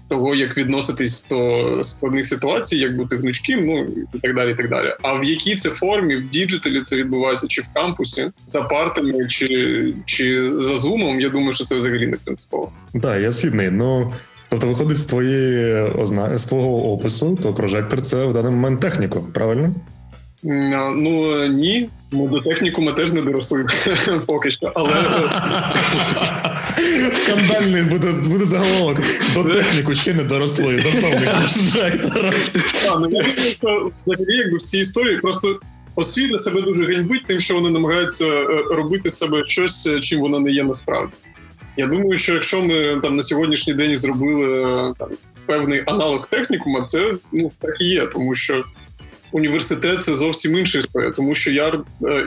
того, 0.07 0.35
як 0.35 0.57
відноситись 0.57 1.27
до 1.27 1.83
складних 1.83 2.25
ситуацій, 2.25 2.77
як 2.77 2.95
бути 2.95 3.17
гнучким, 3.17 3.61
ну 3.61 3.87
і 4.13 4.17
так 4.17 4.35
далі. 4.35 4.51
і 4.51 4.55
так 4.55 4.69
далі. 4.69 4.95
А 5.01 5.19
в 5.19 5.23
якій 5.23 5.55
це 5.55 5.69
формі 5.69 6.15
в 6.15 6.29
діджиталі 6.29 6.81
це 6.81 6.95
відбувається, 6.95 7.47
чи 7.47 7.61
в 7.61 7.67
кампусі 7.73 8.29
за 8.45 8.61
партами, 8.61 9.27
чи 9.27 9.93
чи 10.05 10.51
за 10.51 10.77
зумом, 10.77 11.21
я 11.21 11.29
думаю, 11.29 11.51
що 11.51 11.63
це 11.63 11.75
взагалі 11.75 12.07
не 12.07 12.17
принципово. 12.17 12.71
Так, 13.01 13.21
я 13.21 13.31
згідний. 13.31 13.71
Ну 13.71 14.13
тобто, 14.49 14.67
виходить 14.67 14.97
з 14.97 15.05
твоєї 15.05 15.91
з 16.35 16.43
твого 16.43 16.91
опису, 16.93 17.39
то 17.43 17.53
прожектор 17.53 18.01
це 18.01 18.25
в 18.25 18.33
даний 18.33 18.51
момент 18.51 18.79
техніку, 18.79 19.27
правильно? 19.33 19.73
Ну 20.43 21.47
ні, 21.47 21.89
ми 22.11 22.27
до 22.27 22.39
техніку 22.39 22.81
ми 22.81 22.93
теж 22.93 23.13
не 23.13 23.21
доросли 23.21 23.65
поки 24.25 24.51
що. 24.51 24.71
Але 24.75 24.93
Скандальний 27.11 27.83
буде 27.83 28.11
буде 28.11 28.45
заголовок. 28.45 28.97
До 29.33 29.43
техніку 29.43 29.93
ще 29.93 30.13
не 30.13 30.23
доросли. 30.23 30.79
Засновник 30.79 31.31
прожектора. 31.37 32.31
Ну, 32.99 33.21
взагалі, 34.05 34.37
якби 34.37 34.57
в 34.57 34.61
цій 34.61 34.79
історії 34.79 35.17
просто 35.17 35.59
освіта 35.95 36.39
себе 36.39 36.61
дуже 36.61 36.85
ганьбить, 36.85 37.25
тим, 37.27 37.39
що 37.39 37.53
вони 37.53 37.69
намагаються 37.69 38.25
е, 38.25 38.63
робити 38.71 39.09
себе 39.09 39.43
щось, 39.47 39.87
е, 39.87 39.99
чим 39.99 40.19
вона 40.19 40.39
не 40.39 40.51
є 40.51 40.63
насправді. 40.63 41.13
Я 41.77 41.87
думаю, 41.87 42.17
що 42.17 42.33
якщо 42.33 42.61
ми 42.61 42.99
там 43.01 43.15
на 43.15 43.23
сьогоднішній 43.23 43.73
день 43.73 43.97
зробили 43.97 44.61
е, 44.61 44.93
там 44.99 45.09
певний 45.45 45.83
аналог 45.85 46.29
технікума, 46.29 46.81
це 46.81 47.11
ну 47.31 47.51
так 47.59 47.81
і 47.81 47.85
є, 47.85 48.05
тому 48.05 48.33
що 48.33 48.63
університет 49.31 50.03
це 50.03 50.15
зовсім 50.15 50.57
інша 50.57 50.77
історія. 50.77 51.11
Тому 51.11 51.35
що 51.35 51.51
я, 51.51 51.73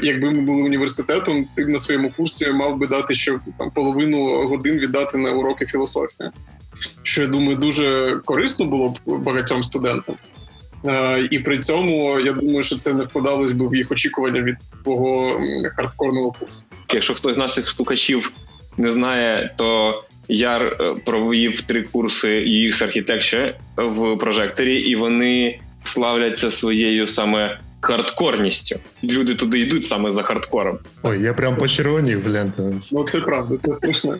якби 0.03 0.31
ми 0.31 0.41
були 0.41 0.63
університетом, 0.63 1.47
ти 1.57 1.67
на 1.67 1.79
своєму 1.79 2.11
курсі 2.17 2.51
мав 2.53 2.79
би 2.79 2.87
дати 2.87 3.15
ще 3.15 3.39
там 3.59 3.71
половину 3.71 4.49
годин 4.49 4.79
віддати 4.79 5.19
на 5.19 5.31
уроки 5.31 5.67
філософії, 5.67 6.31
що 7.03 7.23
я 7.23 7.29
думаю, 7.29 7.57
дуже 7.57 8.17
корисно 8.25 8.67
було 8.67 8.89
б 8.89 8.99
багатьом 9.07 9.63
студентам. 9.63 10.15
Е, 10.85 11.29
і 11.31 11.39
при 11.39 11.59
цьому 11.59 12.21
я 12.21 12.33
думаю, 12.33 12.63
що 12.63 12.77
це 12.77 12.95
не 12.95 13.05
вкладалось 13.05 13.53
би 13.53 13.69
в 13.69 13.75
їх 13.75 13.91
очікування 13.91 14.43
від 14.43 14.57
твого 14.83 15.41
хардкорного 15.77 16.33
курсу. 16.33 16.65
Якщо 16.93 17.15
хтось 17.15 17.35
з 17.35 17.39
наших 17.39 17.71
слухачів 17.71 18.33
не 18.77 18.93
знає, 18.93 19.55
то 19.57 20.03
я 20.29 20.59
е, 20.59 20.95
провів 21.05 21.61
три 21.61 21.83
курси 21.83 22.29
UX 22.29 22.73
Architecture 22.73 23.55
в 23.77 24.17
прожекторі, 24.17 24.81
і 24.81 24.97
вони 24.97 25.61
славляться 25.85 26.51
своєю 26.51 27.09
саме 27.09 27.59
хардкорністю. 27.81 28.77
Люди 29.05 29.35
туди 29.35 29.61
йдуть 29.61 29.85
саме 29.85 30.11
за 30.11 30.23
хардкором. 30.23 30.79
Ой, 31.03 31.23
я 31.23 31.35
прям 31.35 31.57
почервонів, 31.57 32.25
блін. 32.25 32.53
Ну 32.91 33.05
це 33.05 33.21
правда, 33.21 33.55
це 33.65 33.77
страшно. 33.77 34.17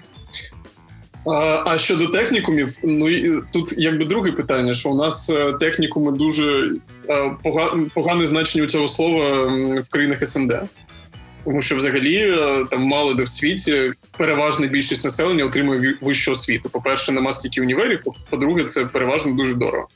А 1.27 1.63
а 1.67 1.79
щодо 1.79 2.07
технікумів, 2.07 2.77
ну 2.83 3.07
тут 3.53 3.75
якби 3.79 4.05
друге 4.05 4.33
питання, 4.33 4.75
що 4.75 4.91
у 4.91 4.95
нас 4.95 5.31
е, 5.31 5.53
технікуми 5.53 6.13
дуже 6.13 6.73
е, 7.09 7.31
погане 7.95 8.27
значення 8.27 8.65
у 8.65 8.67
цього 8.67 8.89
слова 8.89 9.47
в 9.81 9.89
країнах 9.91 10.27
СНД. 10.27 10.63
Тому 11.45 11.63
що 11.63 11.77
взагалі 11.77 12.17
е, 12.17 12.65
там 12.71 12.83
мало 12.83 13.15
де 13.15 13.23
в 13.23 13.29
світі 13.29 13.93
переважна 14.17 14.67
більшість 14.67 15.05
населення 15.05 15.45
отримує 15.45 15.95
вищу 16.01 16.33
освіту. 16.33 16.71
По-перше, 16.71 17.13
нема 17.13 17.33
стільки 17.33 17.61
універів, 17.61 18.03
по-друге, 18.31 18.65
це 18.65 18.85
переважно 18.85 19.33
дуже 19.33 19.55
дорого. 19.55 19.89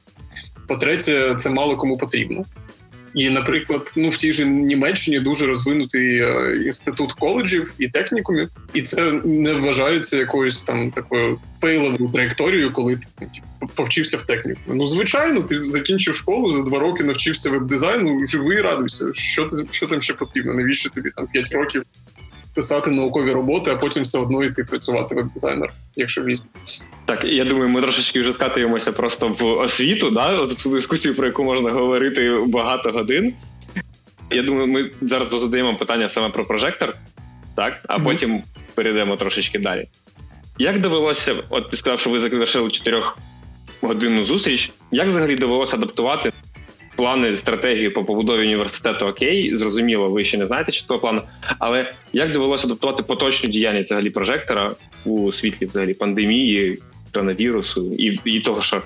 По-третє, 0.66 1.34
це 1.38 1.50
мало 1.50 1.76
кому 1.76 1.96
потрібно. 1.96 2.44
І, 3.14 3.30
наприклад, 3.30 3.94
ну 3.96 4.08
в 4.08 4.16
тій 4.16 4.32
же 4.32 4.46
Німеччині 4.46 5.20
дуже 5.20 5.46
розвинутий 5.46 6.18
е, 6.18 6.56
інститут 6.64 7.12
коледжів 7.12 7.72
і 7.78 7.88
технікумів, 7.88 8.48
і 8.72 8.82
це 8.82 9.12
не 9.24 9.52
вважається 9.52 10.16
якоюсь 10.16 10.62
там 10.62 10.90
такою 10.90 11.38
фейловою 11.60 12.10
траєкторією, 12.12 12.72
коли 12.72 12.96
ти 12.96 13.06
типу, 13.18 13.72
повчився 13.74 14.16
в 14.16 14.22
техніку. 14.22 14.60
Ну 14.66 14.86
звичайно, 14.86 15.40
ти 15.40 15.60
закінчив 15.60 16.14
школу 16.14 16.52
за 16.52 16.62
два 16.62 16.78
роки, 16.78 17.04
навчився 17.04 17.50
веб-дизайну, 17.50 18.26
живий 18.26 18.60
радуйся. 18.60 19.06
Що 19.12 19.44
ти 19.44 19.56
що 19.70 19.86
там 19.86 20.00
ще 20.00 20.14
потрібно? 20.14 20.54
Навіщо 20.54 20.90
тобі 20.90 21.10
там 21.16 21.26
п'ять 21.26 21.52
років 21.52 21.82
писати 22.54 22.90
наукові 22.90 23.32
роботи, 23.32 23.70
а 23.70 23.76
потім 23.76 24.02
все 24.02 24.18
одно 24.18 24.44
йти 24.44 24.64
працювати 24.64 25.14
веб-дизайнер, 25.14 25.72
якщо 25.96 26.22
візьмеш. 26.22 26.82
Так, 27.04 27.24
я 27.24 27.44
думаю, 27.44 27.68
ми 27.68 27.80
трошечки 27.80 28.20
вже 28.20 28.32
скатуємося 28.32 28.92
просто 28.92 29.28
в 29.28 29.44
освіту, 29.44 30.10
да? 30.10 30.46
цю 30.46 30.70
дискусію, 30.70 31.14
про 31.14 31.26
яку 31.26 31.44
можна 31.44 31.70
говорити 31.70 32.42
багато 32.46 32.90
годин. 32.90 33.34
Я 34.30 34.42
думаю, 34.42 34.66
ми 34.66 34.90
зараз 35.00 35.40
задаємо 35.40 35.74
питання 35.74 36.08
саме 36.08 36.28
про 36.28 36.44
прожектор, 36.44 36.94
так, 37.56 37.80
а 37.88 37.98
mm-hmm. 37.98 38.04
потім 38.04 38.42
перейдемо 38.74 39.16
трошечки 39.16 39.58
далі. 39.58 39.86
Як 40.58 40.80
довелося, 40.80 41.34
от 41.50 41.70
ти 41.70 41.76
сказав, 41.76 42.00
що 42.00 42.10
ви 42.10 42.20
завершили 42.20 42.70
4 42.70 43.02
годинну 43.80 44.24
зустріч, 44.24 44.72
як 44.90 45.08
взагалі 45.08 45.36
довелося 45.36 45.76
адаптувати 45.76 46.32
плани, 46.96 47.36
стратегію 47.36 47.92
по 47.92 48.04
побудові 48.04 48.40
університету 48.40 49.06
окей, 49.06 49.56
зрозуміло, 49.56 50.08
ви 50.08 50.24
ще 50.24 50.38
не 50.38 50.46
знаєте 50.46 50.72
чіткого 50.72 51.00
плану. 51.00 51.22
Але 51.58 51.92
як 52.12 52.32
довелося 52.32 52.66
адаптувати 52.66 53.02
поточну 53.02 53.50
діяльність 53.50 53.86
взагалі 53.86 54.10
прожектора 54.10 54.72
у 55.04 55.32
світлі 55.32 55.66
взагалі 55.66 55.94
пандемії, 55.94 56.78
коронавірусу 57.12 57.92
і 57.98 58.18
і 58.24 58.40
того, 58.40 58.62
що 58.62 58.82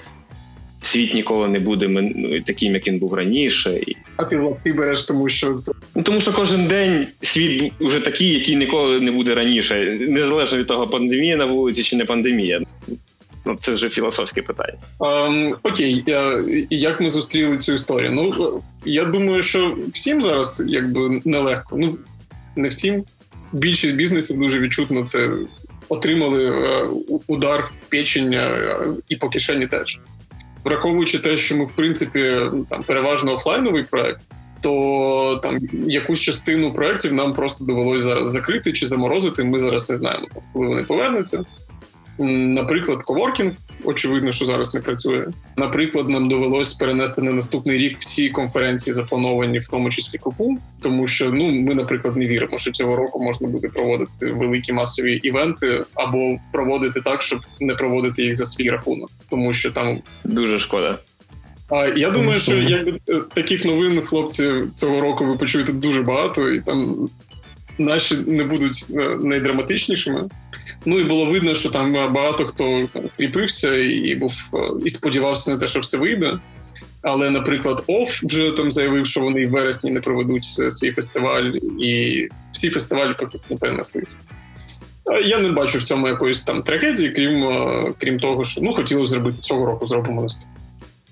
світ 0.82 1.14
ніколи 1.14 1.48
не 1.48 1.58
буде 1.58 1.88
ну, 1.88 2.40
таким, 2.40 2.74
як 2.74 2.88
він 2.88 2.98
був 2.98 3.14
раніше. 3.14 3.80
А 4.16 4.24
ти 4.24 4.40
ти 4.64 4.72
береш, 4.72 5.04
тому 5.04 5.28
що 5.28 5.54
це 5.54 5.72
ну 5.94 6.02
тому, 6.02 6.20
що 6.20 6.32
кожен 6.32 6.66
день 6.66 7.06
світ 7.22 7.72
вже 7.80 8.00
такий, 8.00 8.34
який 8.34 8.56
ніколи 8.56 9.00
не 9.00 9.10
буде 9.10 9.34
раніше, 9.34 9.98
незалежно 10.00 10.58
від 10.58 10.66
того, 10.66 10.86
пандемія 10.86 11.36
на 11.36 11.44
вулиці 11.44 11.82
чи 11.82 11.96
не 11.96 12.04
пандемія. 12.04 12.60
Ну, 13.44 13.56
це 13.60 13.72
вже 13.72 13.88
філософське 13.88 14.42
питання. 14.42 14.78
Um, 15.00 15.56
окей, 15.62 16.02
я, 16.06 16.44
як 16.70 17.00
ми 17.00 17.10
зустріли 17.10 17.58
цю 17.58 17.72
історію? 17.72 18.12
Ну 18.12 18.60
я 18.84 19.04
думаю, 19.04 19.42
що 19.42 19.78
всім 19.94 20.22
зараз 20.22 20.64
якби 20.66 21.22
нелегко. 21.24 21.76
Ну 21.78 21.98
не 22.56 22.68
всім. 22.68 23.04
Більшість 23.52 23.96
бізнесів 23.96 24.38
дуже 24.38 24.60
відчутно 24.60 25.02
це 25.02 25.30
отримали 25.88 26.44
е, 26.44 26.86
удар 27.26 27.60
в 27.60 27.90
печень 27.90 28.32
е, 28.32 28.76
і 29.08 29.16
по 29.16 29.28
кишені 29.28 29.66
теж. 29.66 29.98
Враховуючи 30.64 31.18
те, 31.18 31.36
що 31.36 31.56
ми, 31.56 31.64
в 31.64 31.72
принципі, 31.72 32.40
там 32.70 32.82
переважно 32.82 33.34
офлайновий 33.34 33.82
проект, 33.82 34.20
то 34.60 35.40
там 35.42 35.58
якусь 35.86 36.20
частину 36.20 36.72
проєктів 36.72 37.12
нам 37.12 37.34
просто 37.34 37.64
довелося 37.64 38.04
зараз 38.04 38.30
закрити 38.30 38.72
чи 38.72 38.86
заморозити. 38.86 39.44
Ми 39.44 39.58
зараз 39.58 39.90
не 39.90 39.96
знаємо, 39.96 40.26
коли 40.52 40.66
вони 40.66 40.82
повернуться. 40.82 41.44
Наприклад, 42.18 43.02
коворкінг, 43.02 43.52
очевидно, 43.84 44.32
що 44.32 44.44
зараз 44.44 44.74
не 44.74 44.80
працює. 44.80 45.26
Наприклад, 45.56 46.08
нам 46.08 46.28
довелось 46.28 46.74
перенести 46.74 47.22
на 47.22 47.32
наступний 47.32 47.78
рік 47.78 47.96
всі 47.98 48.28
конференції, 48.28 48.94
заплановані, 48.94 49.58
в 49.58 49.68
тому 49.68 49.90
числі 49.90 50.18
КУПУ, 50.18 50.58
тому 50.80 51.06
що 51.06 51.30
ну 51.30 51.52
ми, 51.52 51.74
наприклад, 51.74 52.16
не 52.16 52.26
віримо, 52.26 52.58
що 52.58 52.70
цього 52.70 52.96
року 52.96 53.24
можна 53.24 53.48
буде 53.48 53.68
проводити 53.68 54.26
великі 54.26 54.72
масові 54.72 55.16
івенти 55.16 55.84
або 55.94 56.38
проводити 56.52 57.00
так, 57.00 57.22
щоб 57.22 57.40
не 57.60 57.74
проводити 57.74 58.22
їх 58.22 58.36
за 58.36 58.46
свій 58.46 58.70
рахунок, 58.70 59.10
тому 59.30 59.52
що 59.52 59.70
там 59.70 59.98
дуже 60.24 60.58
шкода. 60.58 60.98
А 61.70 61.86
я 61.86 62.10
думаю, 62.10 62.40
що 62.40 62.56
якби 62.56 63.00
е, 63.08 63.20
таких 63.34 63.64
новин 63.64 64.00
хлопці 64.00 64.52
цього 64.74 65.00
року 65.00 65.24
ви 65.26 65.36
почуєте 65.36 65.72
дуже 65.72 66.02
багато, 66.02 66.50
і 66.50 66.60
там 66.60 67.08
наші 67.78 68.16
не 68.26 68.44
будуть 68.44 68.86
е, 68.90 69.16
найдраматичнішими. 69.22 70.28
Ну 70.84 70.98
і 70.98 71.04
було 71.04 71.26
видно, 71.26 71.54
що 71.54 71.70
там 71.70 71.92
багато 71.92 72.46
хто 72.46 72.88
кріпився 73.16 73.74
і 73.76 74.14
був 74.14 74.32
е, 74.54 74.58
і 74.84 74.90
сподівався 74.90 75.50
на 75.50 75.56
те, 75.56 75.66
що 75.66 75.80
все 75.80 75.98
вийде. 75.98 76.38
Але, 77.02 77.30
наприклад, 77.30 77.84
ОФ 77.86 78.22
вже 78.24 78.50
там 78.50 78.70
заявив, 78.70 79.06
що 79.06 79.20
вони 79.20 79.46
в 79.46 79.50
вересні 79.50 79.90
не 79.90 80.00
проведуть 80.00 80.44
свій 80.44 80.92
фестиваль, 80.92 81.52
і 81.80 82.28
всі 82.52 82.70
фестивалі 82.70 83.14
не 83.50 83.56
перенеслися. 83.56 84.16
Я 85.26 85.38
не 85.38 85.52
бачу 85.52 85.78
в 85.78 85.82
цьому 85.82 86.08
якоїсь 86.08 86.44
там 86.44 86.62
трагедії, 86.62 87.10
крім 87.10 87.44
е, 87.44 87.92
крім 87.98 88.18
того, 88.18 88.44
що 88.44 88.60
ну 88.60 88.72
хотілося 88.72 89.10
зробити 89.10 89.36
цього 89.36 89.66
року, 89.66 89.86
зробимо 89.86 90.22
наступного 90.22 90.58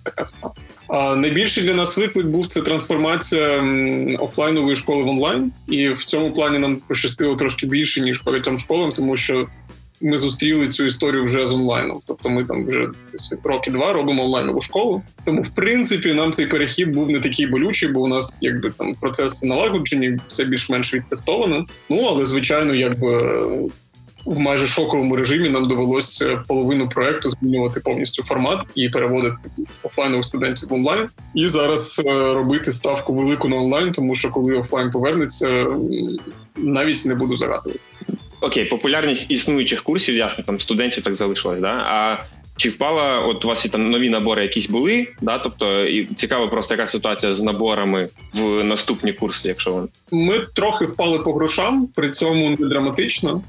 така 0.02 0.25
справа. 0.25 0.54
А 0.88 1.16
найбільший 1.16 1.64
для 1.64 1.75
нас 1.75 1.99
виклик 1.99 2.26
був 2.26 2.47
це 2.47 2.62
трансформація 2.62 3.64
офлайнової 4.19 4.76
школи 4.76 5.02
в 5.02 5.09
онлайн, 5.09 5.52
і 5.69 5.88
в 5.88 6.05
цьому 6.05 6.33
плані 6.33 6.59
нам 6.59 6.76
пощастило 6.76 7.37
трошки 7.37 7.66
більше 7.66 8.00
ніж 8.00 8.23
багатьом 8.23 8.59
школам, 8.59 8.93
тому 8.93 9.16
що 9.16 9.47
ми 10.00 10.19
зустріли 10.19 10.66
цю 10.66 10.85
історію 10.85 11.25
вже 11.25 11.47
з 11.47 11.55
онлайном. 11.55 12.00
Тобто, 12.07 12.28
ми 12.28 12.45
там 12.45 12.66
вже 12.66 12.88
роки 13.45 13.71
два 13.71 13.93
робимо 13.93 14.25
онлайнову 14.25 14.61
школу. 14.61 15.02
Тому, 15.25 15.43
в 15.43 15.55
принципі, 15.55 16.14
нам 16.14 16.33
цей 16.33 16.47
перехід 16.47 16.93
був 16.93 17.11
не 17.11 17.21
такий 17.21 17.47
болючий, 17.47 17.88
бо 17.88 18.00
у 18.00 18.07
нас 18.07 18.38
якби 18.43 18.71
там 18.71 18.95
процеси 18.95 19.47
налагоджені, 19.47 20.19
все 20.26 20.45
більш-менш 20.45 20.95
відтестовано. 20.95 21.66
Ну 21.90 22.07
але 22.09 22.25
звичайно, 22.25 22.75
якби 22.75 23.43
в 24.26 24.38
майже 24.38 24.66
шоковому 24.66 25.16
режимі 25.16 25.49
нам 25.49 25.68
довелося 25.68 26.42
половину 26.49 26.88
проекту 26.88 27.28
змінювати 27.28 27.80
повністю 27.80 28.23
формат 28.23 28.61
і 28.75 28.88
переводити 28.88 29.37
офлайнових 29.83 30.25
студентів 30.25 30.68
в 30.68 30.73
онлайн. 30.73 31.09
І 31.35 31.47
зараз 31.47 32.02
е, 32.06 32.11
робити 32.12 32.73
ставку 32.73 33.14
велику 33.14 33.49
на 33.49 33.56
онлайн, 33.56 33.92
тому 33.92 34.14
що 34.14 34.30
коли 34.30 34.54
офлайн 34.54 34.90
повернеться, 34.90 35.66
навіть 36.56 37.06
не 37.06 37.14
буду 37.14 37.37
загадувати. 37.37 37.80
Окей, 38.40 38.64
популярність 38.64 39.30
існуючих 39.30 39.83
курсів, 39.83 40.14
ясно, 40.14 40.45
там 40.45 40.61
студентів 40.61 41.04
так 41.04 41.16
залишилось, 41.16 41.61
да? 41.61 41.68
А 41.68 42.25
чи 42.56 42.68
впала, 42.68 43.18
от 43.18 43.45
у 43.45 43.49
вас 43.49 43.64
і 43.64 43.68
там 43.68 43.90
нові 43.90 44.11
набори 44.11 44.42
якісь 44.42 44.68
були, 44.68 45.06
да? 45.21 45.38
Тобто 45.38 45.85
і 45.85 46.09
цікаво 46.16 46.49
просто 46.49 46.75
яка 46.75 46.87
ситуація 46.87 47.33
з 47.33 47.42
наборами 47.42 48.09
в 48.35 48.64
наступні 48.64 49.12
курси, 49.12 49.49
якщо 49.49 49.73
вони 49.73 49.88
ми 50.11 50.38
трохи 50.54 50.85
впали 50.85 51.18
по 51.18 51.33
грошам, 51.33 51.88
при 51.95 52.11
цьому 52.11 52.50
не 52.50 52.68
драматично 52.68 53.42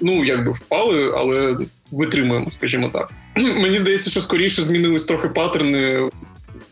ну 0.00 0.24
якби 0.24 0.52
впали, 0.52 1.12
але 1.16 1.56
витримуємо, 1.92 2.50
скажімо 2.50 2.90
так. 2.92 3.10
Мені 3.62 3.78
здається, 3.78 4.10
що 4.10 4.20
скоріше 4.20 4.62
змінились 4.62 5.04
трохи 5.04 5.28
паттерни 5.28 6.10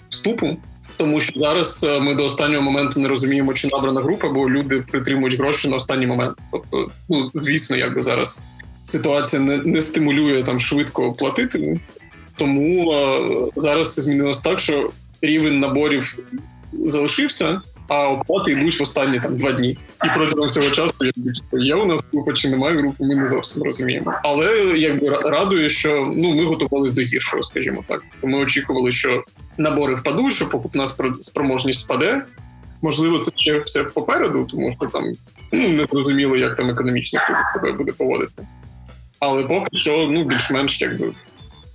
вступу. 0.09 0.57
Тому 0.97 1.21
що 1.21 1.41
зараз 1.41 1.85
е, 1.85 2.01
ми 2.01 2.15
до 2.15 2.25
останнього 2.25 2.63
моменту 2.63 3.01
не 3.01 3.09
розуміємо, 3.09 3.55
чи 3.55 3.69
набрана 3.73 4.01
група, 4.01 4.29
бо 4.29 4.51
люди 4.51 4.85
притримують 4.91 5.39
гроші 5.39 5.69
на 5.69 5.77
останній 5.77 6.07
момент. 6.07 6.39
Тобто, 6.53 6.91
ну 7.09 7.31
звісно, 7.35 7.77
якби 7.77 8.03
зараз 8.03 8.47
ситуація 8.83 9.43
не 9.43 9.57
не 9.57 9.83
стимулює 9.83 10.43
там 10.43 10.61
швидко 10.61 11.13
платити. 11.13 11.81
Тому 12.37 12.93
е, 12.93 13.51
зараз 13.57 13.95
це 13.95 14.03
змінилось 14.03 14.41
так, 14.41 14.59
що 14.59 14.91
рівень 15.23 15.61
наборів 15.61 16.19
залишився, 16.87 17.61
а 17.89 18.09
оплати 18.09 18.53
йдуть 18.53 18.79
в 18.79 18.83
останні 18.83 19.21
там 19.21 19.37
два 19.39 19.53
дні. 19.53 19.79
І 20.05 20.09
протягом 20.15 20.49
цього 20.49 20.71
часу, 20.71 21.05
якби 21.05 21.65
є 21.65 21.75
у 21.75 21.87
нас 21.87 22.03
група 22.13 22.33
чи 22.33 22.51
немає 22.51 22.77
групи, 22.77 23.05
ми 23.05 23.15
не 23.15 23.27
зовсім 23.27 23.63
розуміємо. 23.63 24.15
Але 24.23 24.47
якби 24.77 25.09
радує, 25.09 25.69
що 25.69 26.13
ну 26.17 26.35
ми 26.35 26.45
готувалися 26.45 26.95
до 26.95 27.03
гіршого, 27.03 27.43
скажімо 27.43 27.85
так. 27.89 28.03
Ми 28.23 28.39
очікували, 28.39 28.93
що 28.93 29.25
набори 29.59 29.95
впадуть, 29.95 30.33
що 30.33 30.49
покупна 30.49 30.87
спроможність 31.21 31.85
впаде. 31.85 32.25
Можливо, 32.83 33.19
це 33.19 33.33
ще 33.37 33.59
все 33.59 33.85
попереду, 33.85 34.47
тому 34.51 34.77
що 34.81 34.91
там 34.91 35.05
ну, 35.53 35.69
не 35.69 35.87
зрозуміло, 35.91 36.37
як 36.37 36.57
там 36.57 36.71
економічна 36.71 37.21
криза 37.27 37.51
себе 37.51 37.73
буде 37.73 37.93
поводити. 37.93 38.47
Але 39.21 39.45
поки 39.45 39.79
що 39.79 40.09
ну 40.11 40.25
більш-менш 40.25 40.81
якби 40.81 41.13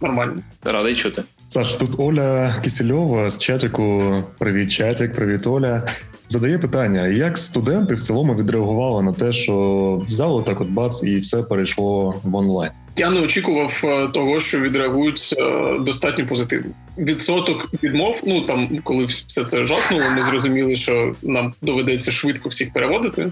нормально. 0.02 0.42
Радий 0.64 0.96
чути. 0.96 1.24
Саш, 1.54 1.74
тут 1.74 1.92
Оля 1.98 2.56
Кисельова 2.64 3.30
з 3.30 3.38
чатику. 3.38 4.14
Привіт, 4.40 4.72
чатик, 4.72 5.16
привіт, 5.16 5.48
Оля. 5.48 5.88
Задає 6.30 6.58
питання: 6.58 7.08
як 7.08 7.38
студенти 7.38 7.96
в 7.96 8.00
цілому 8.00 8.36
відреагували 8.36 9.04
на 9.04 9.14
те, 9.14 9.32
що 9.32 10.04
взяли 10.08 10.44
так, 10.44 10.62
от 10.62 10.68
бац, 10.68 11.04
і 11.04 11.20
все 11.20 11.44
перейшло 11.44 12.22
в 12.24 12.36
онлайн? 12.36 12.72
Я 12.98 13.10
не 13.10 13.20
очікував 13.20 13.82
е, 13.84 14.08
того, 14.08 14.40
що 14.40 14.60
відреагують 14.60 15.36
е, 15.38 15.76
достатньо 15.80 16.28
позитивно. 16.28 16.72
Відсоток 16.98 17.70
відмов. 17.84 18.22
Ну 18.28 18.42
там, 18.42 18.80
коли 18.84 19.06
все 19.06 19.44
це 19.44 19.66
жахнуло, 19.66 20.04
ми 20.16 20.24
зрозуміли, 20.24 20.76
що 20.76 21.16
нам 21.22 21.54
доведеться 21.62 22.12
швидко 22.12 22.50
всіх 22.50 22.74
переводити. 22.74 23.32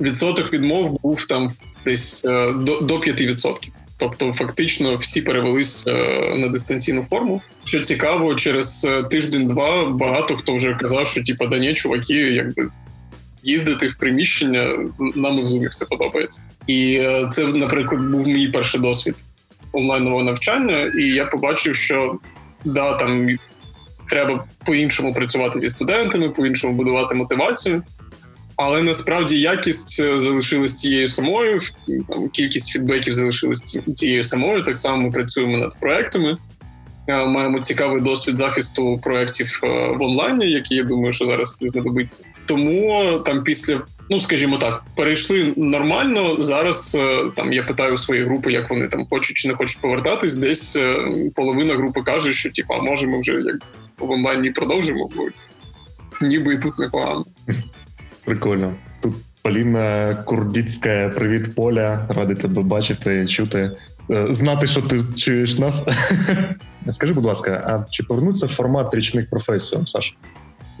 Відсоток 0.00 0.52
відмов 0.52 1.00
був 1.02 1.26
там 1.26 1.50
десь 1.84 2.24
е, 2.24 2.52
до 2.52 2.80
до 2.80 2.96
5%. 2.96 3.54
Тобто, 4.00 4.32
фактично, 4.32 4.96
всі 4.96 5.22
перевелись 5.22 5.86
на 6.36 6.48
дистанційну 6.48 7.06
форму. 7.10 7.42
Що 7.64 7.80
цікаво, 7.80 8.34
через 8.34 8.88
тиждень-два 9.10 9.84
багато 9.84 10.36
хто 10.36 10.56
вже 10.56 10.74
казав, 10.74 11.08
що 11.08 11.22
типа 11.22 11.46
да 11.46 11.72
чуваки, 11.72 12.14
якби 12.14 12.68
їздити 13.42 13.86
в 13.86 13.94
приміщення, 13.94 14.78
нам 15.14 15.42
в 15.42 15.46
зумі 15.46 15.68
все 15.68 15.84
подобається. 15.84 16.44
І 16.66 17.00
е, 17.00 17.28
це, 17.32 17.46
наприклад, 17.46 18.10
був 18.10 18.28
мій 18.28 18.48
перший 18.48 18.80
досвід 18.80 19.14
онлайнового 19.72 20.24
навчання, 20.24 20.92
і 20.98 21.04
я 21.04 21.26
побачив, 21.26 21.76
що 21.76 22.18
да, 22.64 22.94
там 22.94 23.36
треба 24.10 24.44
по-іншому 24.64 25.14
працювати 25.14 25.58
зі 25.58 25.68
студентами, 25.68 26.28
по-іншому 26.28 26.74
будувати 26.74 27.14
мотивацію. 27.14 27.82
Але 28.62 28.82
насправді 28.82 29.40
якість 29.40 30.00
е, 30.00 30.18
залишилась 30.18 30.74
тією 30.74 31.08
самою, 31.08 31.58
там 32.08 32.28
кількість 32.28 32.68
фідбеків 32.68 33.14
залишилась 33.14 33.78
тією 33.96 34.24
самою. 34.24 34.62
Так 34.62 34.76
само 34.76 35.02
ми 35.02 35.10
працюємо 35.10 35.58
над 35.58 35.80
проектами. 35.80 36.36
Е, 37.08 37.24
маємо 37.24 37.58
цікавий 37.60 38.00
досвід 38.02 38.38
захисту 38.38 39.00
проєктів 39.02 39.60
в 39.62 40.02
онлайні, 40.02 40.50
які 40.50 40.74
я 40.74 40.82
думаю, 40.82 41.12
що 41.12 41.24
зараз 41.24 41.56
знадобиться. 41.60 42.24
Тому 42.46 43.18
там 43.18 43.44
після 43.44 43.82
ну 44.10 44.20
скажімо 44.20 44.56
так, 44.56 44.82
перейшли 44.94 45.52
нормально. 45.56 46.36
Зараз 46.38 46.96
е, 47.00 47.24
там 47.36 47.52
я 47.52 47.62
питаю 47.62 47.96
свої 47.96 48.24
групи, 48.24 48.52
як 48.52 48.70
вони 48.70 48.88
там 48.88 49.06
хочуть 49.10 49.36
чи 49.36 49.48
не 49.48 49.54
хочуть 49.54 49.80
повертатись. 49.80 50.36
Десь 50.36 50.76
е, 50.76 51.06
половина 51.34 51.74
групи 51.74 52.02
каже, 52.02 52.32
що 52.32 52.50
типа, 52.50 52.82
може, 52.82 53.06
ми 53.06 53.20
вже 53.20 53.32
як 53.32 53.56
в 53.98 54.10
онлайні 54.10 54.50
продовжимо, 54.50 55.10
бо 55.16 55.26
ніби 56.26 56.54
і 56.54 56.58
тут 56.58 56.78
непогано. 56.78 57.24
Прикольно. 58.24 58.74
Тут 59.02 59.14
Поліна 59.42 60.14
Курдіцька, 60.26 61.12
привіт, 61.16 61.54
Поля. 61.54 62.06
Ради 62.08 62.34
тебе 62.34 62.62
бачити, 62.62 63.26
чути, 63.26 63.76
е, 64.10 64.26
знати, 64.30 64.66
що 64.66 64.82
ти 64.82 64.98
чуєш 65.18 65.58
нас. 65.58 65.84
Скажи, 66.88 67.14
будь 67.14 67.24
ласка, 67.24 67.62
а 67.66 67.90
чи 67.90 68.02
повернуться 68.02 68.48
формат 68.48 68.94
річних 68.94 69.30
професій, 69.30 69.78
Саша? 69.84 70.14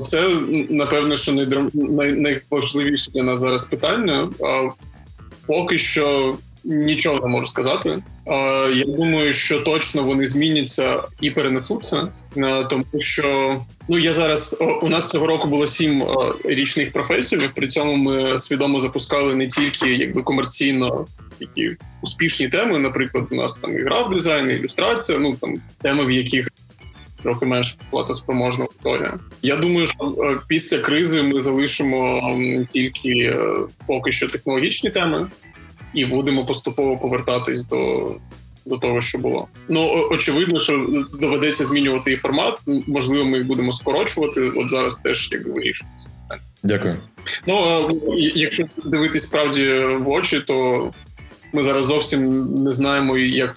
Це 0.04 0.28
напевно, 0.70 1.16
що 1.16 1.32
най, 1.72 2.12
найважливіше 2.12 3.10
для 3.10 3.22
нас 3.22 3.40
зараз 3.40 3.64
питання. 3.64 4.30
А 4.44 4.68
поки 5.46 5.78
що 5.78 6.36
нічого 6.64 7.20
не 7.20 7.26
можу 7.26 7.46
сказати. 7.46 8.02
Я 8.74 8.84
думаю, 8.84 9.32
що 9.32 9.60
точно 9.60 10.02
вони 10.02 10.26
зміняться 10.26 11.02
і 11.20 11.30
перенесуться, 11.30 12.08
тому 12.70 12.84
що 12.98 13.58
ну 13.88 13.98
я 13.98 14.12
зараз 14.12 14.62
у 14.82 14.88
нас 14.88 15.10
цього 15.10 15.26
року 15.26 15.48
було 15.48 15.66
сім 15.66 16.04
річних 16.44 16.92
професій. 16.92 17.50
При 17.54 17.66
цьому 17.66 17.96
ми 17.96 18.38
свідомо 18.38 18.80
запускали 18.80 19.34
не 19.34 19.46
тільки 19.46 19.94
якби 19.94 20.22
комерційно 20.22 21.06
такі 21.38 21.76
успішні 22.02 22.48
теми. 22.48 22.78
Наприклад, 22.78 23.28
у 23.30 23.34
нас 23.34 23.56
там 23.56 23.78
і 23.78 23.82
граф 23.82 24.12
дизайн, 24.12 24.50
і 24.50 24.52
ілюстрація. 24.52 25.18
Ну 25.18 25.36
там 25.40 25.54
теми, 25.82 26.04
в 26.04 26.10
яких 26.10 26.48
трохи 27.22 27.46
менш 27.46 27.76
платоспроможна 27.90 28.64
аудиторія. 28.64 29.18
Я 29.42 29.56
думаю, 29.56 29.86
що 29.86 30.16
е, 30.18 30.36
після 30.48 30.78
кризи 30.78 31.22
ми 31.22 31.44
залишимо 31.44 32.38
тільки 32.72 33.10
е, 33.10 33.56
поки 33.86 34.12
що 34.12 34.28
технологічні 34.28 34.90
теми, 34.90 35.30
і 35.94 36.04
будемо 36.04 36.44
поступово 36.44 36.98
повертатись 36.98 37.66
до. 37.66 38.14
До 38.66 38.78
того, 38.78 39.00
що 39.00 39.18
було, 39.18 39.48
ну 39.68 40.08
очевидно, 40.10 40.62
що 40.62 40.86
доведеться 41.20 41.64
змінювати 41.64 42.12
і 42.12 42.16
формат. 42.16 42.62
Можливо, 42.86 43.24
ми 43.24 43.42
будемо 43.42 43.72
скорочувати. 43.72 44.40
От 44.40 44.70
зараз 44.70 44.98
теж 44.98 45.28
якби 45.32 45.52
вирішується. 45.52 46.08
Дякую. 46.62 46.96
Ну 47.46 47.88
якщо 48.34 48.64
дивитись 48.84 49.26
справді 49.26 49.68
в 49.78 50.08
очі, 50.08 50.40
то 50.40 50.90
ми 51.52 51.62
зараз 51.62 51.84
зовсім 51.84 52.44
не 52.64 52.70
знаємо, 52.70 53.18
як 53.18 53.56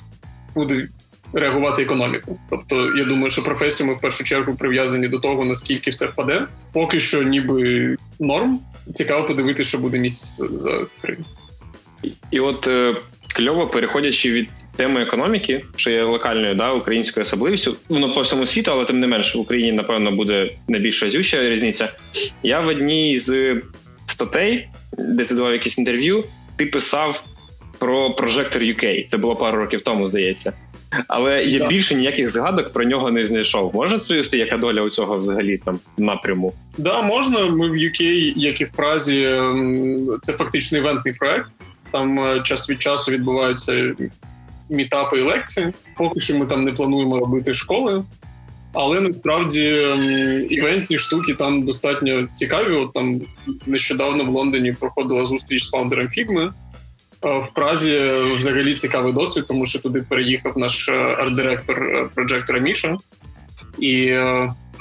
буде 0.56 0.88
реагувати 1.34 1.82
економіку. 1.82 2.40
Тобто, 2.50 2.98
я 2.98 3.06
думаю, 3.06 3.30
що 3.30 3.44
професію 3.44 3.88
ми 3.88 3.96
в 3.96 4.02
першу 4.02 4.24
чергу 4.24 4.56
прив'язані 4.56 5.08
до 5.08 5.20
того, 5.20 5.46
наскільки 5.46 5.92
все 5.92 6.06
впаде. 6.06 6.48
Поки 6.72 7.00
що, 7.00 7.24
ніби 7.24 7.98
норм. 8.20 8.60
Цікаво 8.94 9.28
подивитися, 9.28 9.70
що 9.70 9.78
буде 9.78 10.00
місяць 10.00 10.52
за 10.52 10.86
три. 11.02 11.18
І 12.32 12.40
от 12.40 12.68
е, 12.68 12.96
кльово, 13.36 13.68
переходячи 13.68 14.32
від 14.32 14.50
теми 14.76 15.02
економіки, 15.02 15.66
що 15.76 15.92
є 15.92 16.04
локальною 16.04 16.56
да, 16.56 16.72
українською 16.72 17.22
особливістю, 17.22 17.76
воно 17.90 18.14
по 18.14 18.22
всьому 18.22 18.46
світу, 18.46 18.72
але 18.72 18.86
тим 18.86 19.00
не 19.00 19.08
менш 19.08 19.36
в 19.36 19.40
Україні, 19.40 19.72
напевно, 19.72 20.12
буде 20.12 20.50
найбільш 20.68 21.04
разюча 21.04 21.50
різниця. 21.50 21.90
Я 22.44 22.60
в 22.60 22.68
одній 22.68 23.18
з 23.18 23.62
статей, 24.06 24.68
де 24.98 25.26
ти 25.26 25.36
давав 25.36 25.54
якесь 25.54 25.78
інтерв'ю, 25.78 26.24
ти 26.56 26.66
писав 26.66 27.24
про 27.80 28.08
Projector 28.08 28.60
UK. 28.60 29.08
Це 29.08 29.18
було 29.18 29.36
пару 29.36 29.58
років 29.58 29.82
тому, 29.82 30.08
здається. 30.08 30.54
Але 31.08 31.44
я 31.44 31.68
більше 31.68 31.96
ніяких 31.96 32.30
згадок 32.30 32.74
про 32.74 32.84
нього 32.84 33.12
не 33.12 33.26
знайшов. 33.26 33.76
Можна 33.76 34.00
сповісти, 34.00 34.38
яка 34.38 34.58
доля 34.58 34.82
у 34.82 34.90
цього 34.90 35.18
взагалі 35.18 35.58
там 35.58 35.80
напряму? 35.98 36.54
Да, 36.78 37.02
можна. 37.02 37.46
Ми 37.46 37.70
в 37.70 37.74
UK, 37.74 38.34
як 38.36 38.62
і 38.62 38.66
в 38.66 38.72
Празі, 38.72 39.28
це 40.22 40.34
фактично 40.34 40.78
івентний 40.78 41.14
проект. 41.14 41.48
Там 41.94 42.20
е, 42.20 42.42
час 42.42 42.70
від 42.70 42.82
часу 42.82 43.12
відбуваються 43.12 43.94
мітапи 44.70 45.20
і 45.20 45.22
лекції. 45.22 45.74
Поки 45.98 46.22
що 46.22 46.38
ми 46.38 46.46
там 46.46 46.64
не 46.64 46.72
плануємо 46.72 47.20
робити 47.20 47.54
школи. 47.54 48.04
Але 48.74 49.02
насправді 49.02 49.64
івентні 50.50 50.98
штуки 50.98 51.34
там 51.34 51.66
достатньо 51.66 52.28
цікаві. 52.34 52.76
От 52.76 52.94
там 52.94 53.22
нещодавно 53.66 54.26
в 54.26 54.30
Лондоні 54.30 54.72
проходила 54.72 55.26
зустріч 55.26 55.64
з 55.64 55.70
фаундером 55.70 56.10
Фігми. 56.10 56.52
Е, 57.26 57.40
в 57.40 57.50
Празі 57.54 58.02
взагалі 58.38 58.74
цікавий 58.74 59.14
досвід, 59.14 59.46
тому 59.48 59.66
що 59.66 59.80
туди 59.80 60.06
переїхав 60.10 60.58
наш 60.58 60.90
е, 60.90 60.94
арт-директор 60.94 62.10
проджектора 62.16 62.60
Міша, 62.60 62.98
і 63.80 64.14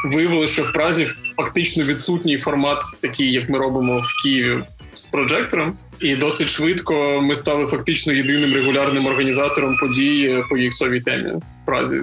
виявилося, 0.04 0.52
що 0.52 0.62
в 0.62 0.72
Празі 0.72 1.08
фактично 1.36 1.84
відсутній 1.84 2.38
формат, 2.38 2.82
такий, 3.00 3.32
як 3.32 3.48
ми 3.48 3.58
робимо 3.58 3.98
в 3.98 4.22
Києві 4.22 4.64
з 4.94 5.06
проджектором. 5.06 5.78
І 6.02 6.16
досить 6.16 6.48
швидко 6.48 7.20
ми 7.22 7.34
стали 7.34 7.66
фактично 7.66 8.12
єдиним 8.12 8.54
регулярним 8.54 9.06
організатором 9.06 9.76
подій 9.80 10.44
по 10.48 10.56
UX-овій 10.56 11.02
темі 11.02 11.30
в 11.30 11.66
Празі. 11.66 12.02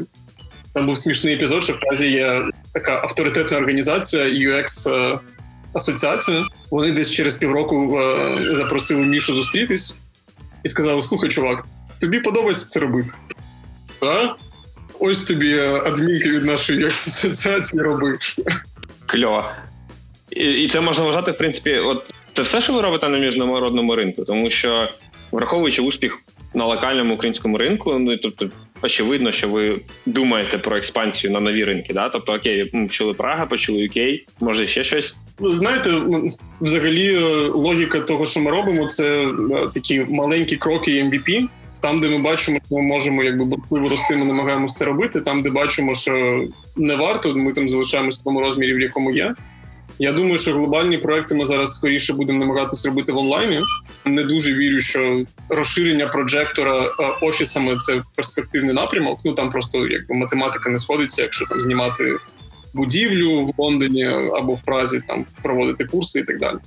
Там 0.73 0.85
був 0.85 0.97
смішний 0.97 1.33
епізод, 1.33 1.63
що 1.63 1.73
в 1.73 1.79
Празі 1.79 2.09
є 2.09 2.41
така 2.73 3.01
авторитетна 3.01 3.57
організація 3.57 4.23
UX 4.23 4.89
асоціація. 5.73 6.47
Вони 6.71 6.91
десь 6.91 7.09
через 7.09 7.35
півроку 7.35 8.01
запросили 8.51 9.05
Мішу 9.05 9.33
зустрітись 9.33 9.97
і 10.63 10.69
сказали: 10.69 11.01
слухай, 11.01 11.29
чувак, 11.29 11.65
тобі 12.01 12.19
подобається 12.19 12.65
це 12.65 12.79
робити? 12.79 13.13
Так? 13.99 14.37
Ось 14.99 15.23
тобі 15.23 15.53
е, 15.53 15.81
адмінки 15.85 16.31
від 16.31 16.45
нашої 16.45 16.85
асоціації 16.85 17.83
роби. 17.83 18.17
Кльово. 19.05 19.45
І, 20.31 20.43
і 20.43 20.69
це 20.69 20.81
можна 20.81 21.05
вважати, 21.05 21.31
в 21.31 21.37
принципі, 21.37 21.71
от 21.77 22.13
це 22.39 22.43
все, 22.43 22.61
що 22.61 22.73
ви 22.73 22.81
робите 22.81 23.09
на 23.09 23.17
міжнародному 23.17 23.95
ринку, 23.95 24.25
тому 24.25 24.49
що 24.49 24.89
враховуючи 25.31 25.81
успіх 25.81 26.17
на 26.53 26.65
локальному 26.65 27.13
українському 27.13 27.57
ринку, 27.57 27.99
ну 27.99 28.17
тобто 28.17 28.49
очевидно, 28.81 29.31
що 29.31 29.47
ви 29.47 29.79
думаєте 30.05 30.57
про 30.57 30.77
експансію 30.77 31.33
на 31.33 31.39
нові 31.39 31.63
ринки. 31.63 31.93
Да? 31.93 32.09
Тобто, 32.09 32.33
окей, 32.33 32.69
ми 32.73 32.87
почули 32.87 33.13
Прага, 33.13 33.45
почули 33.45 33.81
UK, 33.81 34.25
може 34.39 34.67
ще 34.67 34.83
щось. 34.83 35.15
Знаєте, 35.39 35.89
взагалі, 36.61 37.15
е, 37.15 37.47
логіка 37.47 37.99
того, 37.99 38.25
що 38.25 38.39
ми 38.39 38.51
робимо, 38.51 38.87
це 38.87 39.23
е, 39.23 39.29
такі 39.73 40.05
маленькі 40.09 40.55
кроки 40.55 41.03
MVP. 41.03 41.47
Там, 41.79 42.01
де 42.01 42.09
ми 42.09 42.19
бачимо, 42.19 42.59
що 42.65 42.75
ми 42.75 42.81
можемо 42.81 43.23
якби 43.23 43.45
бурхливо 43.45 43.89
рости, 43.89 44.15
ми 44.15 44.25
намагаємося 44.25 44.79
це 44.79 44.85
робити. 44.85 45.21
Там, 45.21 45.41
де 45.41 45.49
бачимо, 45.49 45.93
що 45.93 46.43
не 46.75 46.95
варто, 46.95 47.35
ми 47.35 47.53
там 47.53 47.69
залишаємося 47.69 48.19
в 48.21 48.23
тому 48.23 48.39
розмірі, 48.39 48.73
в 48.73 48.79
якому 48.79 49.11
є. 49.11 49.35
Я 50.01 50.11
думаю, 50.11 50.37
що 50.37 50.53
глобальні 50.53 50.97
проекти 50.97 51.35
ми 51.35 51.45
зараз 51.45 51.75
скоріше 51.75 52.13
будемо 52.13 52.39
намагатися 52.39 52.89
робити 52.89 53.11
в 53.11 53.17
онлайні. 53.17 53.61
Не 54.05 54.23
дуже 54.23 54.53
вірю, 54.53 54.79
що 54.79 55.25
розширення 55.49 56.07
проджектора 56.07 56.81
е, 56.81 56.91
офісами 57.21 57.77
це 57.77 58.01
перспективний 58.15 58.73
напрямок. 58.73 59.19
Ну 59.25 59.33
там 59.33 59.49
просто 59.49 59.87
якби 59.87 60.15
математика 60.15 60.69
не 60.69 60.77
сходиться, 60.77 61.21
якщо 61.21 61.45
там 61.45 61.61
знімати 61.61 62.15
будівлю 62.73 63.45
в 63.45 63.53
Лондоні 63.57 64.05
або 64.35 64.53
в 64.53 64.61
Празі, 64.61 65.01
там 65.07 65.25
проводити 65.43 65.85
курси 65.85 66.19
і 66.19 66.23
так 66.23 66.39
далі. 66.39 66.57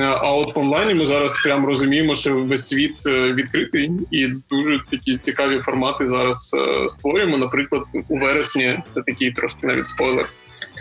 А 0.00 0.32
от 0.32 0.56
в 0.56 0.58
онлайні 0.58 0.94
ми 0.94 1.04
зараз 1.04 1.42
прям 1.42 1.66
розуміємо, 1.66 2.14
що 2.14 2.40
весь 2.40 2.68
світ 2.68 2.96
е, 3.06 3.32
відкритий, 3.32 3.90
і 4.10 4.28
дуже 4.50 4.80
такі 4.90 5.16
цікаві 5.16 5.60
формати 5.60 6.06
зараз 6.06 6.56
е, 6.58 6.88
створюємо. 6.88 7.36
Наприклад, 7.36 7.82
у 8.08 8.18
вересні 8.18 8.78
це 8.90 9.02
такий 9.02 9.32
трошки 9.32 9.66
навіть 9.66 9.86
спойлер. 9.86 10.28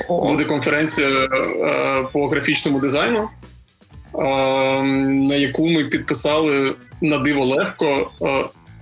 Буде 0.10 0.44
конференція 0.44 1.10
е, 1.10 1.30
по 2.14 2.28
графічному 2.28 2.80
дизайну, 2.80 3.30
на 5.04 5.36
яку 5.36 5.70
ми 5.70 5.84
підписали 5.84 6.74
на 7.02 7.18
диво 7.18 7.46
легко 7.46 8.12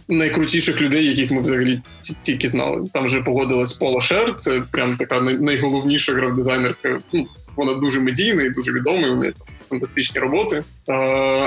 найкрутіших 0.07 0.81
людей, 0.81 1.05
яких 1.05 1.31
ми 1.31 1.41
взагалі 1.41 1.81
тільки 2.21 2.47
знали. 2.47 2.87
Там 2.93 3.05
вже 3.05 3.21
погодилась 3.21 3.73
Пола 3.73 4.05
Шер, 4.05 4.35
це 4.35 4.61
прям 4.71 4.97
така 4.97 5.21
найголовніша 5.21 6.13
граф-дизайнерка. 6.13 6.99
Ну, 7.13 7.27
Вона 7.55 7.73
дуже 7.73 7.99
медійна 7.99 8.43
і 8.43 8.49
дуже 8.49 8.73
відома. 8.73 9.07
У 9.07 9.15
неї 9.15 9.33
фантастичні 9.69 10.21
роботи. 10.21 10.63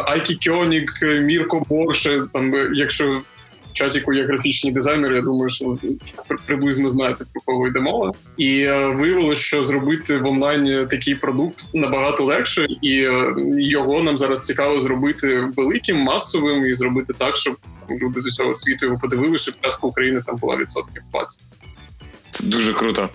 Айкі 0.04 0.38
Кьонік, 0.48 0.92
Мірко 1.02 1.66
Борше. 1.68 2.22
Там, 2.32 2.54
якщо 2.74 3.22
чатіку 3.74 4.12
є 4.12 4.24
графічні 4.24 4.72
дизайнери, 4.72 5.16
я 5.16 5.22
думаю, 5.22 5.50
що 5.50 5.78
приблизно 6.46 6.88
знаєте 6.88 7.24
про 7.32 7.42
кого 7.44 7.68
йде 7.68 7.80
мова. 7.80 8.12
І 8.36 8.60
е, 8.60 8.86
виявилося, 8.86 9.42
що 9.42 9.62
зробити 9.62 10.18
в 10.18 10.26
онлайні 10.26 10.86
такий 10.86 11.14
продукт 11.14 11.68
набагато 11.74 12.24
легше, 12.24 12.66
і 12.82 13.02
е, 13.02 13.34
його 13.58 14.02
нам 14.02 14.18
зараз 14.18 14.46
цікаво 14.46 14.78
зробити 14.78 15.48
великим, 15.56 15.98
масовим 15.98 16.66
і 16.66 16.72
зробити 16.72 17.12
так, 17.18 17.36
щоб 17.36 17.56
люди 17.90 18.20
з 18.20 18.26
усього 18.26 18.54
світу 18.54 18.86
його 18.86 18.98
подивилися, 18.98 19.42
щоб 19.42 19.54
частка 19.60 19.86
України 19.86 20.22
там 20.26 20.36
була 20.36 20.56
відсотків 20.56 21.02
20. 21.12 21.42
Це 22.30 22.44
дуже 22.46 22.72
круто. 22.72 23.08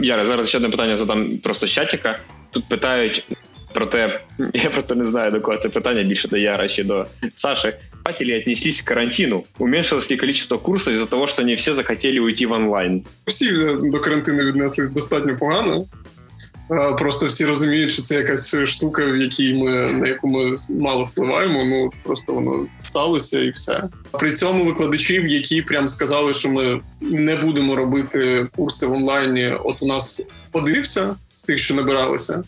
Яре, 0.00 0.26
зараз 0.26 0.48
ще 0.48 0.58
одне 0.58 0.68
питання 0.68 0.96
задам 0.96 1.38
просто 1.38 1.66
з 1.66 1.70
чатіка. 1.70 2.20
Тут 2.50 2.68
питають 2.68 3.26
про 3.76 3.86
те, 3.86 4.20
я 4.54 4.70
просто 4.70 4.94
не 4.94 5.04
знаю 5.04 5.30
до 5.30 5.40
кого 5.40 5.56
це 5.56 5.68
питання 5.68 6.02
більше 6.02 6.28
до 6.28 6.36
Яра 6.36 6.68
чи 6.68 6.84
до 6.84 7.06
Саши. 7.34 7.76
Как 8.04 8.20
ли 8.20 8.40
к 8.40 8.84
карантину? 8.84 9.44
Уменьшилось 9.58 10.10
ли 10.10 10.16
количество 10.16 10.58
курсов 10.58 10.94
из-за 10.94 11.06
того, 11.06 11.26
что 11.26 11.42
не 11.42 11.54
все 11.54 11.74
захотели 11.74 12.18
уйти 12.18 12.46
в 12.46 12.52
онлайн? 12.52 13.04
Всі 13.26 13.52
до 13.82 14.00
карантину 14.00 14.44
віднеслись 14.44 14.90
достатньо 14.90 15.36
погано. 15.38 15.84
Просто 16.98 17.26
всі 17.26 17.44
розуміють, 17.44 17.90
що 17.90 18.02
це 18.02 18.14
якась 18.14 18.64
штука, 18.64 19.04
в 19.04 19.16
якій 19.16 19.54
ми 19.54 19.70
на 19.92 20.08
яку 20.08 20.28
ми 20.28 20.54
мало 20.80 21.04
впливаємо. 21.04 21.64
Ну 21.64 21.90
просто 22.02 22.32
воно 22.32 22.66
сталося 22.76 23.40
і 23.40 23.50
все. 23.50 23.82
При 24.12 24.32
цьому 24.32 24.64
викладачів, 24.64 25.28
які 25.28 25.62
прям 25.62 25.88
сказали, 25.88 26.32
що 26.32 26.48
ми 26.48 26.80
не 27.00 27.36
будемо 27.36 27.76
робити 27.76 28.48
курси 28.56 28.86
в 28.86 28.92
онлайні. 28.92 29.54
От 29.64 29.82
у 29.82 29.86
нас 29.86 30.26
подивився 30.50 31.16
з 31.32 31.42
тих, 31.42 31.58
що 31.58 31.74
набиралися 31.74 32.42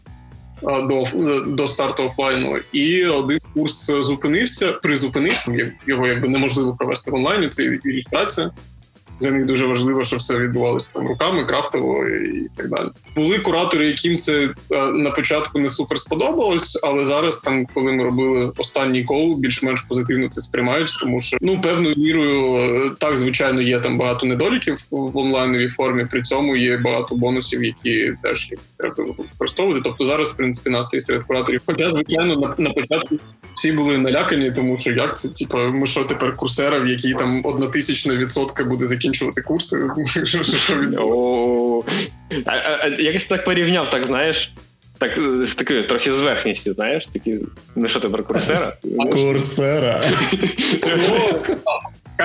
до 0.63 1.05
до 1.47 1.67
старту 1.67 2.05
офлайну, 2.05 2.59
і 2.73 3.05
один 3.05 3.39
курс 3.55 3.87
зупинився, 4.01 4.73
призупинився. 4.73 5.73
Його 5.87 6.07
якби 6.07 6.29
неможливо 6.29 6.77
провести 6.79 7.11
в 7.11 7.15
онлайні. 7.15 7.49
Це 7.49 7.79
ілюстрація 7.85 8.51
для 9.21 9.31
них 9.31 9.47
дуже 9.47 9.67
важливо, 9.67 10.05
щоб 10.05 10.19
все 10.19 10.39
відбувалося 10.39 10.93
там 10.95 11.09
руками, 11.09 11.45
крафтово 11.45 12.05
і 12.07 12.49
так 12.57 12.69
далі. 12.69 12.89
Були 13.17 13.39
куратори, 13.39 13.87
яким 13.87 14.17
це 14.17 14.49
е, 14.73 14.93
на 14.93 15.11
початку 15.11 15.59
не 15.59 15.69
супер 15.69 15.99
сподобалось, 15.99 16.81
але 16.83 17.05
зараз, 17.05 17.41
там, 17.41 17.67
коли 17.75 17.93
ми 17.93 18.05
робили 18.05 18.53
останній 18.57 19.05
кол, 19.05 19.35
більш-менш 19.39 19.81
позитивно 19.81 20.29
це 20.29 20.41
сприймають, 20.41 20.99
тому 21.01 21.21
що 21.21 21.37
ну 21.41 21.61
певною 21.61 21.95
мірою 21.97 22.57
е, 22.57 22.91
так 22.99 23.17
звичайно 23.17 23.61
є 23.61 23.79
там 23.79 23.99
багато 23.99 24.27
недоліків 24.27 24.79
в 24.91 25.17
онлайновій 25.19 25.69
формі. 25.69 26.07
При 26.11 26.23
цьому 26.23 26.57
є 26.57 26.77
багато 26.77 27.15
бонусів, 27.15 27.65
які 27.65 28.13
теж 28.23 28.51
треба 28.77 29.15
використовувати. 29.19 29.81
Тобто 29.85 30.07
зараз 30.07 30.33
в 30.33 30.37
принципі 30.37 30.71
настрій 30.71 31.01
серед 31.01 31.25
кураторів. 31.25 31.61
Хоча 31.67 31.91
звичайно 31.91 32.37
на, 32.37 32.55
на 32.59 32.71
початку 32.71 33.19
всі 33.59 33.73
були 33.73 33.99
налякані, 33.99 34.51
тому 34.51 34.79
що 34.79 34.93
як 34.93 35.17
це 35.17 35.29
типу, 35.29 35.59
ми 35.59 35.87
що 35.87 36.05
тепер 36.05 36.37
курсера, 36.37 36.79
в 36.79 36.87
якій 36.87 37.15
там 37.15 37.41
одна 37.45 37.67
тисячна 37.67 38.17
відсотка 38.17 38.65
буде 38.65 38.87
закінчувати 38.87 39.43
курси. 39.43 39.77
Якось 42.99 43.25
так 43.25 43.45
порівняв, 43.45 43.91
так 43.91 44.07
знаєш. 44.07 44.53
Так, 44.99 45.19
з 45.43 45.55
такою 45.55 45.83
трохи 45.83 46.15
зверхністю, 46.15 46.75
знаєш, 46.75 47.07
такі, 47.07 47.39
ну 47.77 47.89
що 47.89 48.01
тепер 48.01 48.25
курсера? 48.25 48.73
Курсера. 49.13 50.03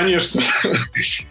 Звісно. 0.02 0.42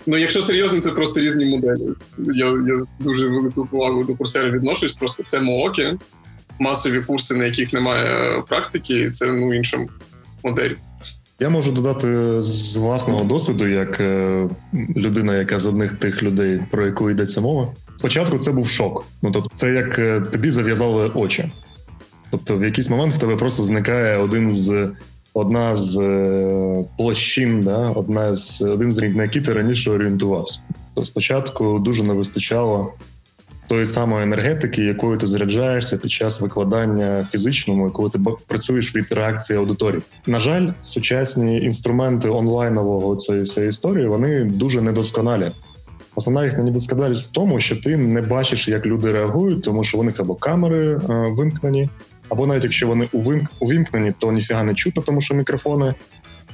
Ну, 0.06 0.16
якщо 0.16 0.42
серйозно, 0.42 0.80
це 0.80 0.90
просто 0.90 1.20
різні 1.20 1.44
моделі. 1.44 1.88
Я 2.18 2.46
я 2.46 2.84
дуже 2.98 3.26
велику 3.26 3.66
повагу 3.66 4.04
до 4.04 4.14
курсера 4.14 4.50
відношусь, 4.50 4.92
просто 4.92 5.22
це 5.22 5.40
мооки 5.40 5.98
масові 6.60 7.00
курси, 7.00 7.34
на 7.34 7.44
яких 7.44 7.72
немає 7.72 8.42
практики, 8.48 9.00
і 9.00 9.10
це 9.10 9.26
ну 9.26 9.54
інша 9.54 9.78
модель. 10.44 10.74
Я 11.40 11.48
можу 11.48 11.72
додати 11.72 12.42
з 12.42 12.76
власного 12.76 13.24
досвіду, 13.24 13.68
як 13.68 14.00
е, 14.00 14.48
людина, 14.96 15.36
яка 15.36 15.60
з 15.60 15.66
одних 15.66 15.92
тих 15.92 16.22
людей, 16.22 16.60
про 16.70 16.86
яку 16.86 17.10
йдеться 17.10 17.40
мова. 17.40 17.72
Спочатку 17.96 18.38
це 18.38 18.52
був 18.52 18.68
шок. 18.68 19.04
Ну 19.22 19.30
тобто, 19.32 19.50
це 19.54 19.72
як 19.72 19.98
е, 19.98 20.20
тобі 20.20 20.50
зав'язали 20.50 21.10
очі. 21.14 21.50
Тобто, 22.30 22.56
в 22.56 22.64
якийсь 22.64 22.90
момент 22.90 23.14
в 23.14 23.18
тебе 23.18 23.36
просто 23.36 23.62
зникає 23.62 24.18
один 24.18 24.50
з 24.50 24.90
одна 25.34 25.74
з 25.76 25.98
е, 25.98 26.84
площин, 26.98 27.62
да, 27.62 27.90
одна 27.90 28.34
з 28.34 28.62
один 28.62 28.92
з 28.92 28.98
рік, 28.98 29.16
на 29.16 29.22
який 29.22 29.42
ти 29.42 29.52
раніше 29.52 29.90
орієнтувався. 29.90 30.60
То 30.94 31.04
спочатку 31.04 31.78
дуже 31.78 32.02
не 32.02 32.12
вистачало 32.12 32.92
тої 33.72 33.86
самої 33.86 34.22
енергетики, 34.22 34.82
якою 34.82 35.18
ти 35.18 35.26
заряджаєшся 35.26 35.96
під 35.96 36.12
час 36.12 36.40
викладання 36.40 37.28
фізичному, 37.32 37.90
коли 37.90 38.10
ти 38.10 38.18
працюєш 38.46 38.96
від 38.96 39.12
реакції 39.12 39.58
аудиторії. 39.58 40.02
На 40.26 40.40
жаль, 40.40 40.68
сучасні 40.80 41.62
інструменти 41.62 42.28
онлайнового 42.28 43.16
цієї 43.16 43.44
всієї 43.44 43.68
історії 43.68 44.06
вони 44.06 44.44
дуже 44.44 44.80
недосконалі. 44.80 45.50
Основна 46.14 46.44
їхня 46.44 46.62
недосконалість 46.62 47.30
в 47.30 47.32
тому, 47.32 47.60
що 47.60 47.76
ти 47.76 47.96
не 47.96 48.20
бачиш, 48.20 48.68
як 48.68 48.86
люди 48.86 49.12
реагують, 49.12 49.62
тому 49.62 49.84
що 49.84 49.98
у 49.98 50.02
них 50.02 50.20
або 50.20 50.34
камери 50.34 50.88
е, 50.88 51.00
вимкнені, 51.08 51.88
або 52.28 52.46
навіть 52.46 52.64
якщо 52.64 52.86
вони 52.86 53.08
увімкнені, 53.60 54.12
то 54.18 54.32
ніфіга 54.32 54.62
не 54.62 54.74
чутно, 54.74 55.02
тому 55.02 55.20
що 55.20 55.34
мікрофони 55.34 55.94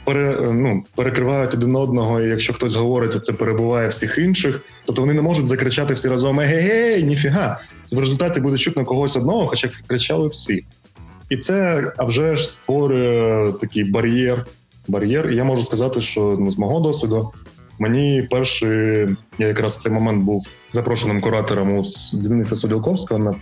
пере, 0.08 0.52
ну, 0.52 0.84
перекривають 0.94 1.54
один 1.54 1.76
одного, 1.76 2.20
і 2.20 2.28
якщо 2.28 2.52
хтось 2.52 2.74
говорить, 2.74 3.24
це 3.24 3.32
перебуває 3.32 3.88
всіх 3.88 4.18
інших, 4.18 4.60
тобто 4.84 5.02
вони 5.02 5.14
не 5.14 5.22
можуть 5.22 5.46
закричати 5.46 5.94
всі 5.94 6.08
разом 6.08 6.40
Егегей, 6.40 7.02
ніфіга. 7.02 7.60
Це 7.84 7.96
в 7.96 7.98
результаті 7.98 8.40
буде 8.40 8.58
чутно 8.58 8.84
когось 8.84 9.16
одного, 9.16 9.46
хоча 9.46 9.70
кричали 9.86 10.28
всі. 10.28 10.64
І 11.30 11.36
це 11.36 11.84
а 11.96 12.04
вже 12.04 12.36
ж 12.36 12.50
створює 12.50 13.52
такий 13.60 13.84
бар'єр. 13.84 14.46
Бар'єр, 14.88 15.30
і 15.30 15.36
я 15.36 15.44
можу 15.44 15.64
сказати, 15.64 16.00
що 16.00 16.36
ну, 16.40 16.50
з 16.50 16.58
мого 16.58 16.80
досвіду 16.80 17.32
мені 17.78 18.28
перший, 18.30 19.16
я 19.38 19.46
якраз 19.46 19.74
в 19.74 19.78
цей 19.78 19.92
момент 19.92 20.24
був 20.24 20.46
запрошеним 20.72 21.20
куратором 21.20 21.78
у 21.78 21.82
Дениса 22.14 22.56
Суділковського 22.56 23.20
на 23.20 23.34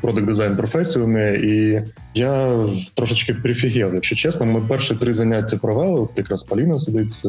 продакт 0.00 0.26
дизайн 0.26 0.56
професію 0.56 1.06
не 1.06 1.34
і 1.34 1.82
я 2.14 2.66
трошечки 2.94 3.34
прифігів, 3.34 3.94
якщо 3.94 4.16
чесно. 4.16 4.46
Ми 4.46 4.60
перші 4.60 4.94
три 4.94 5.12
заняття 5.12 5.56
провели. 5.56 6.00
От 6.00 6.10
якраз 6.16 6.42
Поліна 6.42 6.78
сидить 6.78 7.22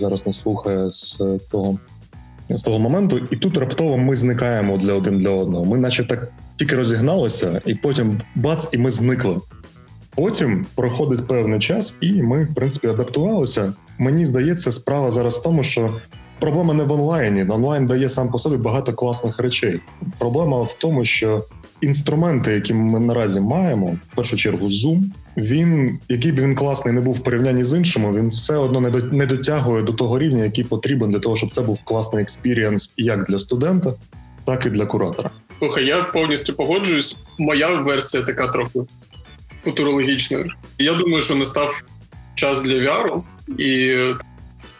зараз 0.00 0.26
нас 0.26 0.38
слухає 0.38 0.88
з 0.88 1.22
того 1.50 1.78
з 2.50 2.62
того 2.62 2.78
моменту, 2.78 3.20
і 3.30 3.36
тут 3.36 3.56
раптово 3.56 3.98
ми 3.98 4.16
зникаємо 4.16 4.78
для 4.78 4.92
один 4.92 5.18
для 5.18 5.30
одного. 5.30 5.64
Ми, 5.64 5.78
наче 5.78 6.04
так 6.04 6.32
тільки 6.56 6.76
розігналися, 6.76 7.62
і 7.66 7.74
потім 7.74 8.20
бац, 8.34 8.68
і 8.72 8.78
ми 8.78 8.90
зникли. 8.90 9.36
Потім 10.14 10.66
проходить 10.74 11.26
певний 11.26 11.58
час, 11.58 11.96
і 12.00 12.22
ми, 12.22 12.44
в 12.44 12.54
принципі, 12.54 12.88
адаптувалися. 12.88 13.72
Мені 13.98 14.26
здається, 14.26 14.72
справа 14.72 15.10
зараз 15.10 15.38
в 15.38 15.42
тому, 15.42 15.62
що 15.62 16.00
проблема 16.38 16.74
не 16.74 16.84
в 16.84 16.92
онлайні. 16.92 17.46
Онлайн 17.48 17.86
дає 17.86 18.08
сам 18.08 18.30
по 18.30 18.38
собі 18.38 18.56
багато 18.56 18.92
класних 18.92 19.40
речей. 19.40 19.80
Проблема 20.18 20.62
в 20.62 20.74
тому, 20.74 21.04
що 21.04 21.44
інструменти, 21.80 22.52
які 22.52 22.74
ми 22.74 23.00
наразі 23.00 23.40
маємо, 23.40 23.86
в 24.12 24.16
першу 24.16 24.36
чергу, 24.36 24.66
Zoom, 24.66 25.02
він, 25.36 25.98
який 26.08 26.32
б 26.32 26.40
він 26.40 26.54
класний 26.54 26.94
не 26.94 27.00
був 27.00 27.14
в 27.14 27.20
порівнянні 27.22 27.64
з 27.64 27.78
іншими, 27.78 28.20
він 28.20 28.28
все 28.28 28.56
одно 28.56 28.80
не 29.12 29.26
дотягує 29.26 29.82
до 29.82 29.92
того 29.92 30.18
рівня, 30.18 30.44
який 30.44 30.64
потрібен 30.64 31.10
для 31.10 31.18
того, 31.18 31.36
щоб 31.36 31.52
це 31.52 31.62
був 31.62 31.78
класний 31.84 32.22
experience 32.22 32.92
як 32.96 33.24
для 33.24 33.38
студента, 33.38 33.94
так 34.44 34.66
і 34.66 34.70
для 34.70 34.86
куратора. 34.86 35.30
Слухай, 35.58 35.86
я 35.86 36.02
повністю 36.02 36.52
погоджуюсь. 36.52 37.16
Моя 37.38 37.68
версія 37.68 38.22
така 38.22 38.48
трохи 38.48 38.80
футурологічна. 39.64 40.44
Я 40.78 40.94
думаю, 40.94 41.22
що 41.22 41.34
настав 41.34 41.82
час 42.34 42.62
для 42.62 42.74
VR, 42.74 43.22
і 43.58 43.96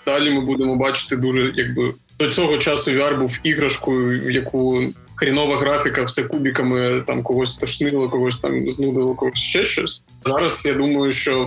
далі 0.07 0.31
ми 0.31 0.41
будемо 0.41 0.77
бачити 0.77 1.17
дуже, 1.17 1.53
якби 1.57 1.95
до 2.19 2.29
цього 2.29 2.59
часу 2.59 2.91
VR 2.91 3.19
був 3.19 3.41
іграшкою, 3.43 4.21
в 4.21 4.31
яку 4.31 4.83
хрінова 5.17 5.57
графіка, 5.57 6.03
все 6.03 6.23
кубіками 6.23 7.03
там 7.07 7.23
когось 7.23 7.57
тошнило, 7.57 8.09
когось 8.09 8.39
там 8.39 8.71
знудило, 8.71 9.15
когось 9.15 9.39
ще 9.39 9.65
щось. 9.65 10.03
Зараз 10.25 10.67
я 10.67 10.75
думаю, 10.75 11.13
що 11.13 11.47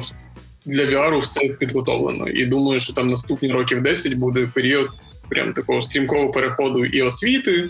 для 0.66 0.86
VR 0.86 1.20
все 1.20 1.40
підготовлено, 1.40 2.28
і 2.28 2.46
думаю, 2.46 2.80
що 2.80 2.94
там 2.94 3.08
наступні 3.08 3.52
років 3.52 3.82
10 3.82 4.14
буде 4.14 4.50
період 4.54 4.90
прям 5.30 5.54
такого 5.54 5.82
стрімкого 5.82 6.32
переходу 6.32 6.86
і 6.86 7.02
освіти, 7.02 7.70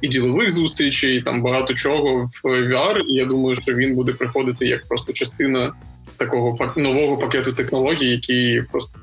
і 0.00 0.08
ділових 0.08 0.50
зустрічей, 0.50 1.16
і 1.16 1.22
там 1.22 1.42
багато 1.42 1.74
чого 1.74 2.30
в 2.44 2.48
VR. 2.48 2.98
І 2.98 3.12
я 3.12 3.24
думаю, 3.24 3.54
що 3.54 3.74
він 3.74 3.94
буде 3.94 4.12
приходити 4.12 4.66
як 4.66 4.88
просто 4.88 5.12
частина 5.12 5.72
такого 6.16 6.72
нового 6.76 7.16
пакету 7.16 7.52
технологій, 7.52 8.10
який 8.10 8.62
просто 8.62 8.98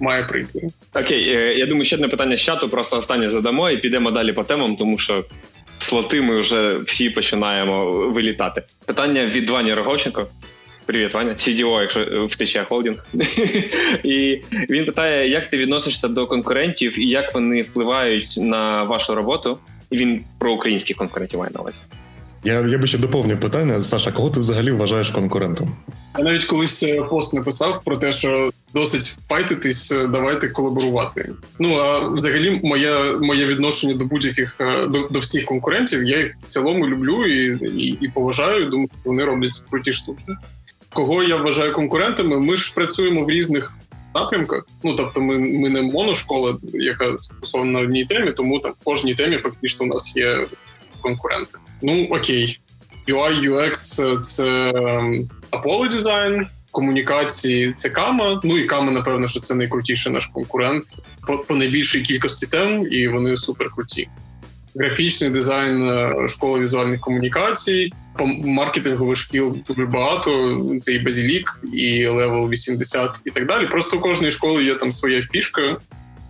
має 0.00 0.24
прийти. 0.24 0.68
Окей, 0.94 1.28
е, 1.28 1.54
я 1.54 1.66
думаю, 1.66 1.84
ще 1.84 1.96
одне 1.96 2.08
питання 2.08 2.36
з 2.36 2.40
чату, 2.40 2.68
просто 2.68 2.98
останнє 2.98 3.30
задамо 3.30 3.70
і 3.70 3.76
підемо 3.76 4.10
далі 4.10 4.32
по 4.32 4.44
темам, 4.44 4.76
тому 4.76 4.98
що 4.98 5.24
слоти 5.78 6.22
ми 6.22 6.40
вже 6.40 6.78
всі 6.78 7.10
починаємо 7.10 7.86
вилітати. 8.10 8.62
Питання 8.86 9.24
від 9.24 9.50
Вані 9.50 9.74
Роговченко. 9.74 10.26
Привіт, 10.86 11.14
Ваня, 11.14 11.32
CDO, 11.32 11.80
якщо 11.80 12.26
втече 12.26 12.64
холдинг. 12.68 13.06
І 14.04 14.42
він 14.70 14.84
питає, 14.84 15.30
як 15.30 15.50
ти 15.50 15.56
відносишся 15.56 16.08
до 16.08 16.26
конкурентів 16.26 17.00
і 17.00 17.08
як 17.08 17.34
вони 17.34 17.62
впливають 17.62 18.34
на 18.38 18.82
вашу 18.82 19.14
роботу. 19.14 19.58
І 19.90 19.96
він 19.96 20.24
про 20.38 20.52
українських 20.52 20.96
конкурентів 20.96 21.38
має 21.38 21.50
на 21.54 21.60
увазі. 21.60 21.78
Я 22.44 22.60
я 22.60 22.78
би 22.78 22.86
ще 22.86 22.98
доповнив 22.98 23.40
питання. 23.40 23.82
Саша, 23.82 24.12
кого 24.12 24.30
ти 24.30 24.40
взагалі 24.40 24.70
вважаєш 24.70 25.10
конкурентом? 25.10 25.76
Я 26.18 26.24
навіть 26.24 26.44
колись 26.44 26.82
е, 26.82 27.02
пост 27.10 27.34
написав 27.34 27.84
про 27.84 27.96
те, 27.96 28.12
що 28.12 28.50
досить 28.74 29.16
файтитись, 29.28 29.92
е, 29.92 30.06
давайте 30.06 30.48
колаборувати. 30.48 31.32
Ну 31.58 31.76
а 31.76 32.08
взагалі, 32.08 32.60
моє 32.64 33.12
моє 33.20 33.46
відношення 33.46 33.94
до 33.94 34.04
будь-яких 34.04 34.56
е, 34.60 34.86
до, 34.86 35.08
до 35.10 35.18
всіх 35.18 35.44
конкурентів 35.44 36.04
я 36.04 36.18
їх 36.18 36.34
в 36.42 36.46
цілому 36.46 36.88
люблю 36.88 37.26
і 37.26 37.66
і, 37.66 37.98
і 38.00 38.08
поважаю. 38.08 38.66
Думаю, 38.66 38.88
вони 39.04 39.24
роблять 39.24 39.64
круті 39.70 39.92
штуки. 39.92 40.22
Кого 40.92 41.22
я 41.22 41.36
вважаю 41.36 41.72
конкурентами? 41.72 42.40
Ми 42.40 42.56
ж 42.56 42.74
працюємо 42.74 43.24
в 43.24 43.30
різних 43.30 43.76
напрямках. 44.14 44.66
Ну 44.84 44.94
тобто, 44.94 45.20
ми 45.20 45.38
ми 45.38 45.68
не 45.68 45.82
моношкола, 45.82 46.56
яка 46.62 47.14
сфокусована 47.14 47.70
на 47.70 47.78
одній 47.78 48.04
темі, 48.04 48.32
тому 48.32 48.58
там 48.58 48.72
в 48.72 48.84
кожній 48.84 49.14
темі 49.14 49.38
фактично 49.38 49.86
у 49.86 49.88
нас 49.88 50.16
є 50.16 50.46
конкуренти. 51.00 51.58
Ну 51.82 52.06
окей, 52.10 52.60
UI, 53.08 53.50
UX— 53.50 54.20
це 54.20 54.72
ем, 54.74 55.28
Apollo 55.50 55.94
Design, 55.94 56.46
комунікації 56.76 57.72
це 57.76 57.88
Кама. 57.88 58.40
Ну 58.44 58.58
і 58.58 58.64
Кама, 58.64 58.92
напевно, 58.92 59.28
що 59.28 59.40
це 59.40 59.54
найкрутіший 59.54 60.12
наш 60.12 60.26
конкурент 60.26 60.84
по, 61.26 61.38
по 61.38 61.54
найбільшій 61.54 62.00
кількості 62.00 62.46
тем, 62.46 62.92
і 62.92 63.08
вони 63.08 63.36
супер 63.36 63.70
круті. 63.70 64.08
Графічний 64.74 65.30
дизайн, 65.30 65.88
е, 65.88 66.28
школа 66.28 66.58
візуальних 66.58 67.00
комунікацій, 67.00 67.92
маркетингових 68.44 69.16
шкіл 69.16 69.56
дуже 69.68 69.86
багато. 69.86 70.60
Це 70.78 70.92
і 70.92 70.98
Базілік, 70.98 71.60
і 71.72 72.06
Level 72.06 72.48
80 72.48 73.22
і 73.24 73.30
так 73.30 73.46
далі. 73.46 73.66
Просто 73.66 73.96
у 73.96 74.00
кожної 74.00 74.30
школи 74.30 74.64
є 74.64 74.74
там 74.74 74.92
своя 74.92 75.22
фішка 75.32 75.76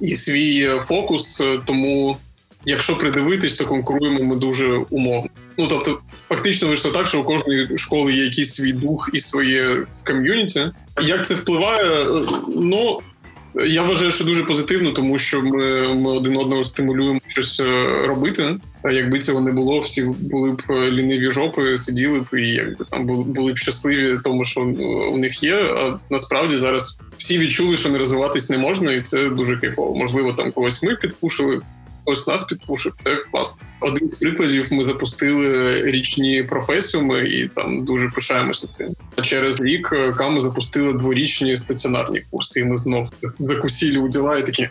і 0.00 0.16
свій 0.16 0.70
фокус. 0.85 1.44
Тому, 1.64 2.16
якщо 2.64 2.98
придивитись, 2.98 3.56
то 3.56 3.66
конкуруємо 3.66 4.24
ми 4.24 4.37
дуже 4.37 4.66
умовно. 4.90 5.30
Ну 5.59 5.66
тобто, 5.68 5.98
фактично 6.28 6.68
вийшло 6.68 6.90
так, 6.90 7.06
що 7.06 7.20
у 7.20 7.24
кожної 7.24 7.78
школи 7.78 8.12
є 8.12 8.24
якийсь 8.24 8.54
свій 8.54 8.72
дух 8.72 9.10
і 9.12 9.20
своє 9.20 9.86
ком'юніті. 10.04 10.70
Як 11.02 11.26
це 11.26 11.34
впливає? 11.34 12.06
Ну 12.56 13.00
я 13.64 13.82
вважаю, 13.82 14.12
що 14.12 14.24
дуже 14.24 14.44
позитивно, 14.44 14.90
тому 14.92 15.18
що 15.18 15.42
ми 15.42 15.94
ми 15.94 16.10
один 16.10 16.36
одного 16.36 16.64
стимулюємо 16.64 17.20
щось 17.26 17.60
е, 17.60 17.86
робити. 18.06 18.56
Якби 18.84 19.18
цього 19.18 19.40
не 19.40 19.52
було, 19.52 19.80
всі 19.80 20.04
були 20.20 20.52
б 20.52 20.62
ліниві 20.70 21.30
жопи, 21.30 21.76
сиділи 21.76 22.20
б 22.20 22.38
і 22.38 22.48
якби 22.48 22.84
там 22.90 23.06
були, 23.06 23.52
б 23.52 23.58
щасливі, 23.58 24.18
тому 24.24 24.44
що 24.44 24.60
у 25.12 25.18
них 25.18 25.42
є. 25.42 25.54
А 25.54 25.98
насправді 26.10 26.56
зараз 26.56 26.98
всі 27.18 27.38
відчули, 27.38 27.76
що 27.76 27.88
не 27.88 27.98
розвиватись 27.98 28.50
не 28.50 28.58
можна, 28.58 28.92
і 28.92 29.00
це 29.00 29.28
дуже 29.28 29.56
кайфово. 29.56 29.94
Можливо, 29.94 30.32
там 30.32 30.52
когось 30.52 30.82
ми 30.82 30.96
підпушили, 30.96 31.60
хтось 32.07 32.27
нас 32.27 32.45
підпушив. 32.45 32.92
Це 32.99 33.16
класно. 33.33 33.66
Один 33.81 34.09
з 34.09 34.14
прикладів 34.14 34.73
ми 34.73 34.85
запустили 34.85 35.83
річні 35.83 36.42
професіуми 36.42 37.29
і 37.29 37.49
там 37.49 37.85
дуже 37.85 38.09
пишаємося 38.09 38.66
цим. 38.66 38.88
Через 39.23 39.61
рік 39.61 39.90
е, 39.92 40.12
Ками 40.12 40.40
запустили 40.40 40.92
дворічні 40.92 41.57
стаціонарні 41.57 42.23
курси. 42.31 42.61
і 42.61 42.64
Ми 42.64 42.77
знов 42.77 43.11
закусили 43.38 43.99
у 43.99 44.09
діла 44.09 44.38
і 44.38 44.47
такі 44.47 44.69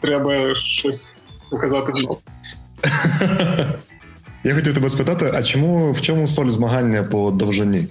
треба 0.00 0.54
щось 0.54 1.14
показати 1.50 1.92
знов. 1.92 2.18
Я 4.44 4.54
хотів 4.54 4.74
тебе 4.74 4.88
спитати: 4.88 5.30
а 5.34 5.42
чому 5.42 5.92
в 5.92 6.00
чому 6.00 6.28
соль 6.28 6.50
змагання 6.50 7.02
по 7.02 7.30
довжині? 7.30 7.86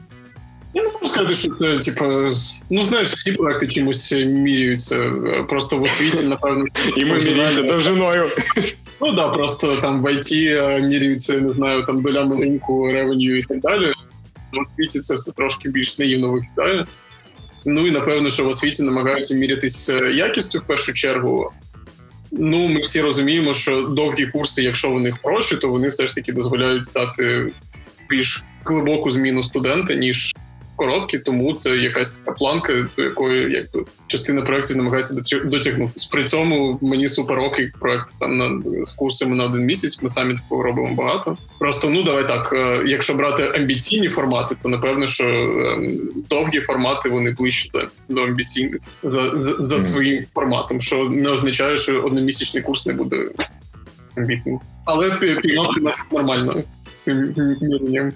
Сказати, 1.11 1.35
що 1.35 1.51
це 1.51 1.79
типу, 1.79 2.05
ну 2.69 2.83
знаєш, 2.83 3.13
всі 3.13 3.31
проекти 3.31 3.67
чимось 3.67 4.11
міряються. 4.11 5.13
Просто 5.49 5.77
в 5.77 5.83
освіті, 5.83 6.27
напевно, 6.27 6.65
і 6.97 7.05
ми 7.05 7.15
міряємося 7.15 7.63
довжиною. 7.63 8.29
Ну 9.01 9.13
да, 9.13 9.27
просто 9.27 9.75
там 9.75 10.01
в 10.01 10.05
IT 10.05 10.33
міряються, 10.87 11.33
не 11.33 11.49
знаю, 11.49 11.83
там 11.83 12.01
долями 12.01 12.35
ринку, 12.35 12.91
ревеню 12.91 13.35
і 13.35 13.43
так 13.43 13.59
далі. 13.59 13.93
В 14.53 14.61
освіті 14.61 14.99
це 14.99 15.15
все 15.15 15.31
трошки 15.31 15.69
більш 15.69 15.99
наївно 15.99 16.31
виглядає. 16.31 16.85
Ну 17.65 17.87
і 17.87 17.91
напевно, 17.91 18.29
що 18.29 18.43
в 18.43 18.47
освіті 18.47 18.83
намагаються 18.83 19.35
мірятись 19.35 19.91
якістю 20.13 20.59
в 20.59 20.61
першу 20.61 20.93
чергу. 20.93 21.51
Ну, 22.31 22.67
ми 22.67 22.81
всі 22.81 23.01
розуміємо, 23.01 23.53
що 23.53 23.81
довгі 23.81 24.25
курси, 24.25 24.63
якщо 24.63 24.89
вони 24.89 25.13
хороші, 25.23 25.55
то 25.55 25.69
вони 25.69 25.87
все 25.87 26.05
ж 26.05 26.15
таки 26.15 26.31
дозволяють 26.31 26.91
дати 26.95 27.51
більш 28.09 28.43
глибоку 28.65 29.09
зміну 29.09 29.43
студента, 29.43 29.93
ніж 29.93 30.35
короткі, 30.81 31.19
тому 31.19 31.53
це 31.53 31.77
якась 31.77 32.11
така 32.11 32.31
планка, 32.31 32.73
до 32.97 33.03
якої 33.03 33.51
якби 33.51 33.85
частина 34.07 34.41
проєктів 34.41 34.77
намагається 34.77 35.39
дотягнутися. 35.45 36.09
При 36.11 36.23
цьому 36.23 36.79
мені 36.81 37.07
супер 37.07 37.39
окей 37.39 37.71
проект 37.79 38.13
там 38.19 38.37
на 38.37 38.61
з 38.85 38.91
курсами 38.91 39.35
на 39.35 39.43
один 39.43 39.65
місяць. 39.65 40.01
Ми 40.01 40.07
самі 40.07 40.35
такого 40.35 40.63
робимо 40.63 40.95
багато. 40.95 41.37
Просто 41.59 41.89
ну 41.89 42.03
давай 42.03 42.27
так. 42.27 42.53
Е, 42.53 42.83
якщо 42.85 43.13
брати 43.13 43.51
амбіційні 43.55 44.09
формати, 44.09 44.55
то 44.61 44.69
напевно, 44.69 45.07
що 45.07 45.25
ем, 45.25 45.99
довгі 46.29 46.59
формати 46.59 47.09
вони 47.09 47.31
ближче 47.31 47.69
до, 47.73 47.87
до 48.15 48.21
амбіційних 48.23 48.81
за 49.03 49.39
за, 49.39 49.61
за 49.61 49.77
своїм 49.77 50.25
форматом, 50.33 50.81
що 50.81 51.09
не 51.09 51.29
означає, 51.29 51.77
що 51.77 52.01
одномісячний 52.01 52.63
курс 52.63 52.85
не 52.85 52.93
буде 52.93 53.27
амбітним. 54.17 54.59
Але 54.85 55.09
піймати 55.41 55.81
нас 55.81 56.11
нормально 56.11 56.63
з 56.87 57.03
цим 57.03 57.35
міренням. 57.61 58.11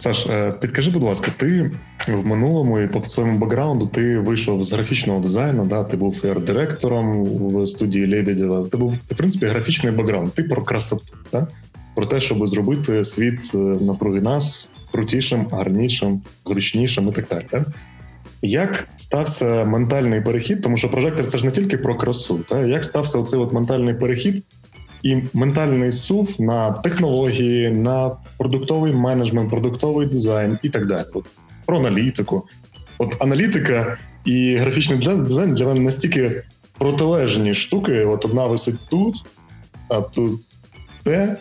Саш, 0.00 0.26
е, 0.26 0.52
підкажи, 0.60 0.90
будь 0.90 1.02
ласка, 1.02 1.32
ти 1.36 1.70
в 2.08 2.26
минулому 2.26 2.80
і 2.80 2.88
по 2.88 3.00
своєму 3.00 3.38
бекграунду 3.38 3.86
ти 3.86 4.18
вийшов 4.18 4.64
з 4.64 4.72
графічного 4.72 5.20
дизайну, 5.20 5.64
да, 5.66 5.84
ти 5.84 5.96
був 5.96 6.24
директором 6.46 7.24
в 7.24 7.66
студії 7.66 8.06
Лебедєва. 8.06 8.68
Ти 8.68 8.76
був 8.76 8.94
в 9.10 9.16
принципі 9.16 9.46
графічний 9.46 9.92
бекграунд, 9.92 10.32
ти 10.32 10.42
про 10.42 10.62
красоту, 10.62 11.14
да? 11.32 11.46
про 11.94 12.06
те, 12.06 12.20
щоб 12.20 12.46
зробити 12.46 13.04
світ 13.04 13.50
е, 13.54 13.58
навкруги 13.58 14.20
нас 14.20 14.70
крутішим, 14.92 15.46
гарнішим, 15.52 16.20
зручнішим 16.44 17.08
і 17.08 17.12
так 17.12 17.26
далі. 17.30 17.46
Да? 17.50 17.64
Як 18.42 18.88
стався 18.96 19.64
ментальний 19.64 20.20
перехід, 20.20 20.62
тому 20.62 20.76
що 20.76 20.90
прожектор 20.90 21.26
це 21.26 21.38
ж 21.38 21.44
не 21.44 21.50
тільки 21.50 21.78
про 21.78 21.96
красу, 21.96 22.40
та 22.48 22.66
як 22.66 22.84
стався 22.84 23.18
оцей 23.18 23.40
от 23.40 23.52
ментальний 23.52 23.94
перехід 23.94 24.44
і 25.02 25.16
ментальний 25.34 25.92
сув 25.92 26.34
на 26.38 26.70
технології, 26.70 27.70
на 27.70 28.10
продуктовий 28.38 28.92
менеджмент, 28.92 29.50
продуктовий 29.50 30.06
дизайн 30.06 30.58
і 30.62 30.68
так 30.68 30.86
далі. 30.86 31.04
От, 31.14 31.24
Про 31.66 31.78
аналітику. 31.78 32.46
От 32.98 33.16
аналітика 33.18 33.98
і 34.24 34.56
графічний 34.56 34.98
дизайн 34.98 35.54
для 35.54 35.66
мене 35.66 35.80
настільки 35.80 36.42
протилежні 36.78 37.54
штуки. 37.54 38.04
От 38.04 38.24
одна 38.24 38.46
висить 38.46 38.78
тут, 38.90 39.14
а 39.88 40.00
тут 40.00 40.40
те. 41.02 41.36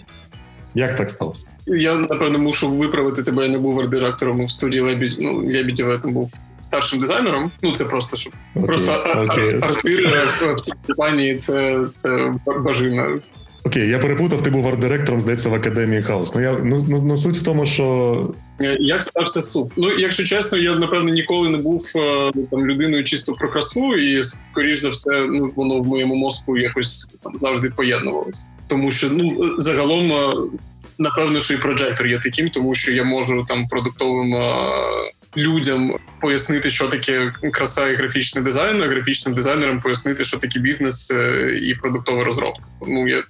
Як 0.75 0.95
так 0.95 1.09
сталося? 1.09 1.45
Я 1.67 1.95
напевно 1.95 2.39
мушу 2.39 2.69
виправити 2.69 3.23
тебе. 3.23 3.43
Я 3.43 3.49
не 3.49 3.57
був 3.57 3.79
арт-директором 3.79 4.45
в 4.45 4.51
студії 4.51 4.83
Лебідь. 4.83 5.17
Ну 5.21 5.33
Лебідєва 5.33 5.97
там 5.97 6.13
був 6.13 6.33
старшим 6.59 6.99
дизайнером. 6.99 7.51
Ну 7.61 7.71
це 7.71 7.85
просто 7.85 8.17
щоб 8.17 8.33
okay. 8.55 8.65
просто 8.65 8.91
okay. 8.91 9.19
артир 9.19 10.55
в 10.55 10.61
цій 10.61 10.71
компанії. 10.87 11.35
Це 11.35 11.81
це 11.95 12.33
бажина. 12.45 13.19
Окей, 13.63 13.89
я 13.89 13.99
перепутав, 13.99 14.41
ти 14.41 14.49
був 14.49 14.67
арт-директором, 14.67 15.21
здається, 15.21 15.49
в 15.49 15.53
академії 15.53 16.03
хаос. 16.03 16.35
Ну 16.35 16.41
я 16.41 16.51
ну, 16.63 16.85
ну, 16.87 17.03
ну 17.05 17.17
суть 17.17 17.37
в 17.37 17.45
тому, 17.45 17.65
що 17.65 18.33
е, 18.63 18.77
як 18.79 19.03
стався 19.03 19.41
сув. 19.41 19.71
Ну, 19.77 19.91
якщо 19.97 20.23
чесно, 20.23 20.57
я 20.57 20.75
напевно 20.75 21.13
ніколи 21.13 21.49
не 21.49 21.57
був 21.57 21.91
е, 21.95 22.31
там 22.51 22.65
людиною 22.65 23.03
чисто 23.03 23.33
про 23.33 23.49
красу, 23.49 23.95
і 23.95 24.23
скоріш 24.23 24.77
за 24.77 24.89
все, 24.89 25.11
ну 25.11 25.51
воно 25.55 25.79
в 25.79 25.87
моєму 25.87 26.15
мозку 26.15 26.57
якось 26.57 27.09
там 27.23 27.33
завжди 27.39 27.69
поєднувалося. 27.69 28.45
Тому 28.67 28.91
що 28.91 29.09
ну 29.09 29.35
загалом, 29.57 30.11
е, 30.11 30.35
напевно, 30.97 31.39
що 31.39 31.53
і 31.53 31.57
проджектор 31.57 32.07
є 32.07 32.19
таким, 32.19 32.49
тому 32.49 32.75
що 32.75 32.91
я 32.91 33.03
можу 33.03 33.45
там 33.47 33.67
продуктовим 33.67 34.35
людям 35.37 35.95
пояснити, 36.21 36.69
що 36.69 36.87
таке 36.87 37.33
краса 37.51 37.89
і 37.89 37.95
графічний 37.95 38.43
дизайн, 38.43 38.81
а 38.81 38.87
графічним 38.87 39.35
дизайнерам 39.35 39.79
пояснити, 39.79 40.23
що 40.23 40.37
таке 40.37 40.59
бізнес 40.59 41.13
і 41.61 41.75
продуктова 41.75 42.23
розробка. 42.23 42.63
Тому 42.79 43.07
я 43.07 43.23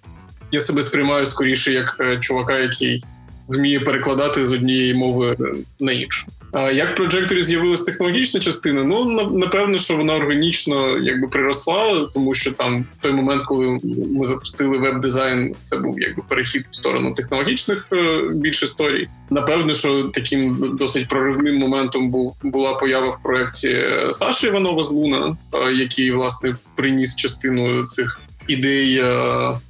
я 0.52 0.62
себе 0.62 0.82
сприймаю 0.82 1.26
скоріше 1.26 1.74
як 1.74 1.98
е, 2.00 2.20
чувака, 2.20 2.58
який 2.58 3.04
вміє 3.48 3.80
перекладати 3.80 4.46
з 4.46 4.54
однієї 4.54 4.94
мови 4.94 5.36
на 5.80 5.92
іншу. 5.92 6.28
А 6.52 6.72
як 6.72 7.00
в 7.00 7.02
Projectory 7.02 7.42
з'явилася 7.42 7.86
технологічна 7.86 8.40
частина? 8.40 8.84
Ну 8.84 9.06
напевно, 9.32 9.78
що 9.78 9.98
вона 9.98 10.16
органічно 10.16 10.98
якби 10.98 11.28
приросла, 11.28 12.08
тому 12.14 12.34
що 12.34 12.52
там 12.52 12.82
в 13.00 13.04
той 13.04 13.12
момент, 13.12 13.44
коли 13.44 13.80
ми 14.12 14.28
запустили 14.28 14.78
веб-дизайн, 14.78 15.56
це 15.64 15.78
був 15.78 16.02
якби 16.02 16.24
перехід 16.30 16.66
в 16.72 16.76
сторону 16.76 17.14
технологічних 17.14 17.88
е, 17.94 18.28
більш 18.32 18.64
історій. 18.64 19.08
Напевно, 19.30 19.74
що 19.74 20.04
таким 20.04 20.76
досить 20.80 21.08
проривним 21.08 21.58
моментом 21.58 22.10
був 22.10 22.36
була 22.44 22.74
поява 22.74 23.08
в 23.08 23.24
проєкті 23.24 23.84
Саші 24.12 24.48
Іванова 24.48 24.84
з 24.84 24.92
Луна, 24.92 25.38
е, 25.54 25.74
який 25.74 26.12
власне 26.12 26.56
приніс 26.76 27.16
частину 27.16 27.86
цих 27.86 28.22
ідей. 28.48 29.04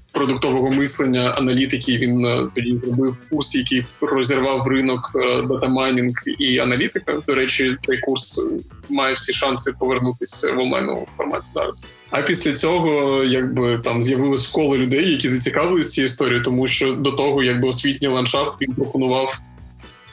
Е, 0.09 0.19
продуктового 0.19 0.69
мислення 0.69 1.29
аналітики. 1.29 1.97
Він 1.97 2.25
е, 2.25 2.47
тоді 2.55 2.79
зробив 2.83 3.17
курс, 3.29 3.55
який 3.55 3.85
розірвав 4.01 4.67
ринок 4.67 5.11
е, 5.15 5.41
датамайнінг 5.41 6.13
і 6.39 6.59
аналітика. 6.59 7.21
До 7.27 7.35
речі, 7.35 7.77
цей 7.81 7.99
курс 7.99 8.47
має 8.89 9.13
всі 9.13 9.33
шанси 9.33 9.73
повернутися 9.79 10.53
в 10.53 10.59
онлайновому 10.59 11.07
форматі 11.17 11.49
зараз. 11.53 11.87
А 12.11 12.21
після 12.21 12.51
цього, 12.53 13.23
якби 13.23 13.77
там 13.77 14.03
з'явилось 14.03 14.47
коло 14.47 14.77
людей, 14.77 15.11
які 15.11 15.29
зацікавилися 15.29 15.89
цією 15.89 16.05
історією, 16.05 16.43
тому 16.43 16.67
що 16.67 16.93
до 16.93 17.11
того, 17.11 17.43
якби 17.43 17.67
освітній 17.67 18.07
ландшафт 18.07 18.61
він 18.61 18.73
пропонував. 18.73 19.39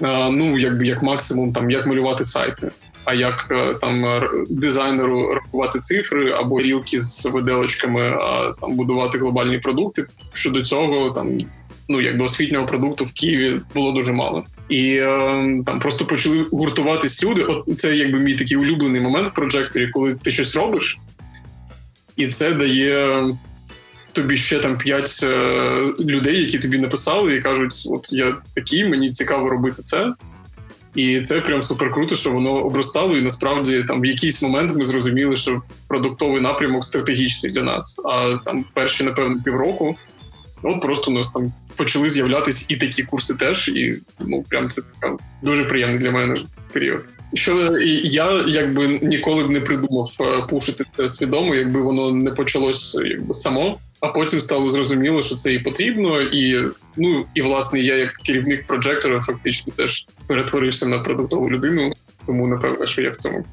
Е, 0.02 0.30
ну, 0.30 0.58
якби 0.58 0.86
як 0.86 1.02
максимум, 1.02 1.52
там 1.52 1.70
як 1.70 1.86
малювати 1.86 2.24
сайти 2.24 2.70
а 3.06 3.14
як 3.14 3.48
е, 3.50 3.74
там 3.74 4.04
дизайнеру 4.48 5.34
рахувати 5.34 5.78
цифри 5.78 6.32
або 6.32 6.58
рілки 6.58 6.98
з 6.98 7.26
виделочками, 7.26 8.02
а 8.02 8.52
там 8.60 8.76
будувати 8.76 9.18
глобальні 9.18 9.58
продукти. 9.58 10.06
Щодо 10.32 10.62
цього, 10.62 11.10
там 11.10 11.38
ну 11.88 12.00
якби 12.00 12.24
освітнього 12.24 12.66
продукту 12.66 13.04
в 13.04 13.12
Києві 13.12 13.60
було 13.74 13.92
дуже 13.92 14.12
мало, 14.12 14.44
і 14.68 14.96
е, 14.96 15.08
там 15.66 15.78
просто 15.80 16.04
почали 16.04 16.46
гуртуватись 16.52 17.24
люди. 17.24 17.42
От 17.42 17.78
це 17.78 17.96
якби 17.96 18.20
мій 18.20 18.34
такий 18.34 18.56
улюблений 18.56 19.00
момент 19.00 19.28
в 19.28 19.34
проджекторі, 19.34 19.88
коли 19.88 20.14
ти 20.14 20.30
щось 20.30 20.56
робиш, 20.56 20.96
і 22.16 22.26
це 22.26 22.52
дає. 22.52 23.24
Тобі 24.12 24.36
ще 24.36 24.58
там 24.58 24.78
п'ять 24.78 25.20
е, 25.22 25.80
людей, 26.00 26.40
які 26.40 26.58
тобі 26.58 26.78
написали, 26.78 27.34
і 27.34 27.40
кажуть: 27.40 27.88
От 27.90 28.08
я 28.12 28.36
такий, 28.54 28.88
мені 28.88 29.10
цікаво 29.10 29.50
робити 29.50 29.82
це. 29.82 30.12
І 30.96 31.20
це 31.20 31.40
прям 31.40 31.62
супер 31.62 31.92
круто, 31.92 32.16
що 32.16 32.30
воно 32.30 32.50
обростало. 32.50 33.16
І 33.16 33.22
насправді 33.22 33.84
там 33.88 34.00
в 34.00 34.06
якийсь 34.06 34.42
момент 34.42 34.74
ми 34.76 34.84
зрозуміли, 34.84 35.36
що 35.36 35.62
продуктовий 35.88 36.40
напрямок 36.40 36.84
стратегічний 36.84 37.52
для 37.52 37.62
нас. 37.62 38.00
А 38.04 38.36
там 38.44 38.64
перші, 38.74 39.04
напевно, 39.04 39.42
півроку, 39.44 39.96
от 40.62 40.80
просто 40.80 41.10
у 41.10 41.14
нас 41.14 41.32
там 41.32 41.52
почали 41.76 42.10
з'являтися 42.10 42.66
і 42.68 42.76
такі 42.76 43.02
курси 43.02 43.34
теж. 43.34 43.68
І 43.68 44.00
ну 44.20 44.44
прям 44.48 44.68
це 44.68 44.82
така 44.82 45.16
дуже 45.42 45.64
приємний 45.64 45.98
для 45.98 46.10
мене 46.10 46.36
період. 46.72 47.04
Що 47.34 47.78
я 48.04 48.44
якби 48.46 48.88
ніколи 49.02 49.44
б 49.44 49.50
не 49.50 49.60
придумав 49.60 50.12
е, 50.20 50.46
пушити 50.50 50.84
це 50.96 51.08
свідомо, 51.08 51.54
якби 51.54 51.82
воно 51.82 52.10
не 52.10 52.30
почалось 52.30 52.98
якби 53.04 53.34
само 53.34 53.78
а 54.00 54.08
потім 54.08 54.40
стало 54.40 54.70
зрозуміло, 54.70 55.22
що 55.22 55.34
це 55.34 55.52
і 55.52 55.58
потрібно, 55.58 56.20
і 56.20 56.70
ну 56.96 57.24
і 57.34 57.42
власне 57.42 57.80
я 57.80 57.96
як 57.96 58.12
керівник 58.12 58.66
проджектора 58.66 59.20
фактично 59.20 59.72
теж 59.76 60.06
перетворився 60.26 60.86
на 60.86 60.98
продуктову 60.98 61.50
людину. 61.50 61.92
Тому 62.26 62.46
напевно, 62.46 62.86
що 62.86 63.02
я 63.02 63.10
в 63.10 63.16
цьому 63.16 63.44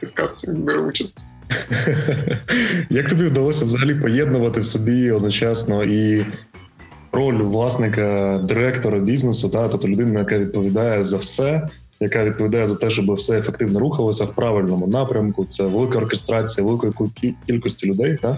підкасті 0.00 0.52
беру 0.52 0.82
участь. 0.82 1.26
Як 2.90 3.08
тобі 3.08 3.24
вдалося 3.24 3.64
взагалі 3.64 3.94
поєднувати 3.94 4.60
в 4.60 4.64
собі 4.64 5.10
одночасно 5.10 5.84
і 5.84 6.26
роль 7.12 7.34
власника 7.34 8.40
директора 8.44 8.98
бізнесу, 8.98 9.48
та 9.48 9.68
тобто 9.68 9.88
людина, 9.88 10.18
яка 10.18 10.38
відповідає 10.38 11.04
за 11.04 11.16
все, 11.16 11.68
яка 12.00 12.24
відповідає 12.24 12.66
за 12.66 12.74
те, 12.74 12.90
щоб 12.90 13.14
все 13.14 13.38
ефективно 13.38 13.80
рухалося 13.80 14.24
в 14.24 14.34
правильному 14.34 14.86
напрямку? 14.86 15.44
Це 15.44 15.62
велика 15.62 15.98
оркестрація 15.98 16.66
великої 16.66 16.92
кількості 17.46 17.86
людей, 17.86 18.18
так? 18.22 18.36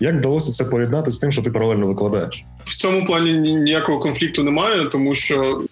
Як 0.00 0.14
вдалося 0.14 0.50
це 0.52 0.64
поєднати 0.64 1.10
з 1.10 1.18
тим, 1.18 1.32
що 1.32 1.42
ти 1.42 1.50
паралельно 1.50 1.86
викладаєш? 1.86 2.44
В 2.64 2.76
цьому 2.76 3.04
плані 3.04 3.32
ніякого 3.38 3.98
конфлікту 3.98 4.42
немає, 4.42 4.84
тому 4.84 5.14
що 5.14 5.62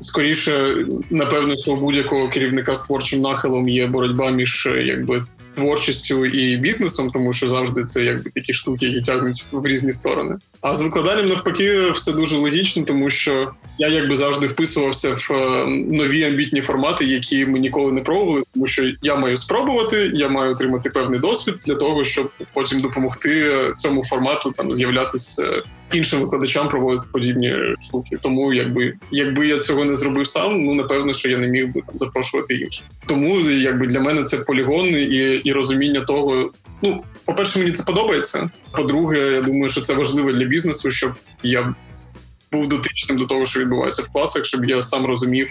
скоріше, 0.00 0.76
напевно, 1.10 1.56
що 1.56 1.72
у 1.72 1.76
будь-якого 1.76 2.28
керівника 2.28 2.74
з 2.74 2.86
творчим 2.86 3.20
нахилом 3.20 3.68
є 3.68 3.86
боротьба 3.86 4.30
між 4.30 4.68
якби 4.86 5.22
творчістю 5.54 6.26
і 6.26 6.56
бізнесом, 6.56 7.10
тому 7.10 7.32
що 7.32 7.48
завжди 7.48 7.84
це 7.84 8.04
якби 8.04 8.30
такі 8.30 8.52
штуки, 8.52 8.86
які 8.86 9.00
тягнуть 9.00 9.46
в 9.52 9.66
різні 9.66 9.92
сторони. 9.92 10.36
А 10.60 10.74
з 10.74 10.82
викладанням 10.82 11.28
навпаки, 11.28 11.90
все 11.90 12.12
дуже 12.12 12.36
логічно, 12.36 12.84
тому 12.84 13.10
що 13.10 13.52
я 13.78 13.88
якби 13.88 14.16
завжди 14.16 14.46
вписувався 14.46 15.14
в 15.14 15.32
е, 15.32 15.66
нові 15.68 16.24
амбітні 16.24 16.62
формати, 16.62 17.04
які 17.04 17.46
ми 17.46 17.58
ніколи 17.58 17.92
не 17.92 18.00
пробували, 18.00 18.42
тому 18.54 18.66
що 18.66 18.90
я 19.02 19.16
маю 19.16 19.36
спробувати, 19.36 20.10
я 20.14 20.28
маю 20.28 20.52
отримати 20.52 20.90
певний 20.90 21.20
досвід 21.20 21.54
для 21.66 21.74
того, 21.74 22.04
щоб 22.04 22.30
потім 22.52 22.80
допомогти 22.80 23.52
цьому 23.76 24.04
формату 24.04 24.52
там 24.56 24.74
з'являтися 24.74 25.62
іншим 25.92 26.20
викладачам 26.20 26.68
проводити 26.68 27.08
подібні 27.12 27.54
штуки. 27.80 28.16
Тому, 28.20 28.52
якби 28.52 28.94
якби 29.10 29.46
я 29.46 29.58
цього 29.58 29.84
не 29.84 29.94
зробив 29.94 30.26
сам, 30.26 30.64
ну 30.64 30.74
напевно, 30.74 31.12
що 31.12 31.30
я 31.30 31.38
не 31.38 31.46
міг 31.46 31.72
би 31.72 31.82
там 31.86 31.98
запрошувати 31.98 32.54
інших. 32.54 32.86
Тому 33.06 33.40
якби 33.40 33.86
для 33.86 34.00
мене 34.00 34.22
це 34.22 34.36
полігон 34.36 34.86
і, 34.86 35.40
і 35.44 35.52
розуміння 35.52 36.00
того. 36.00 36.50
Ну, 36.82 37.02
по-перше, 37.24 37.58
мені 37.58 37.72
це 37.72 37.84
подобається. 37.84 38.50
По-друге, 38.72 39.18
я 39.18 39.40
думаю, 39.40 39.68
що 39.68 39.80
це 39.80 39.94
важливо 39.94 40.32
для 40.32 40.44
бізнесу, 40.44 40.90
щоб 40.90 41.12
я 41.42 41.74
був 42.52 42.68
дотичним 42.68 43.18
до 43.18 43.24
того, 43.24 43.46
що 43.46 43.60
відбувається 43.60 44.02
в 44.02 44.12
класах, 44.12 44.44
щоб 44.44 44.64
я 44.64 44.82
сам 44.82 45.06
розумів, 45.06 45.48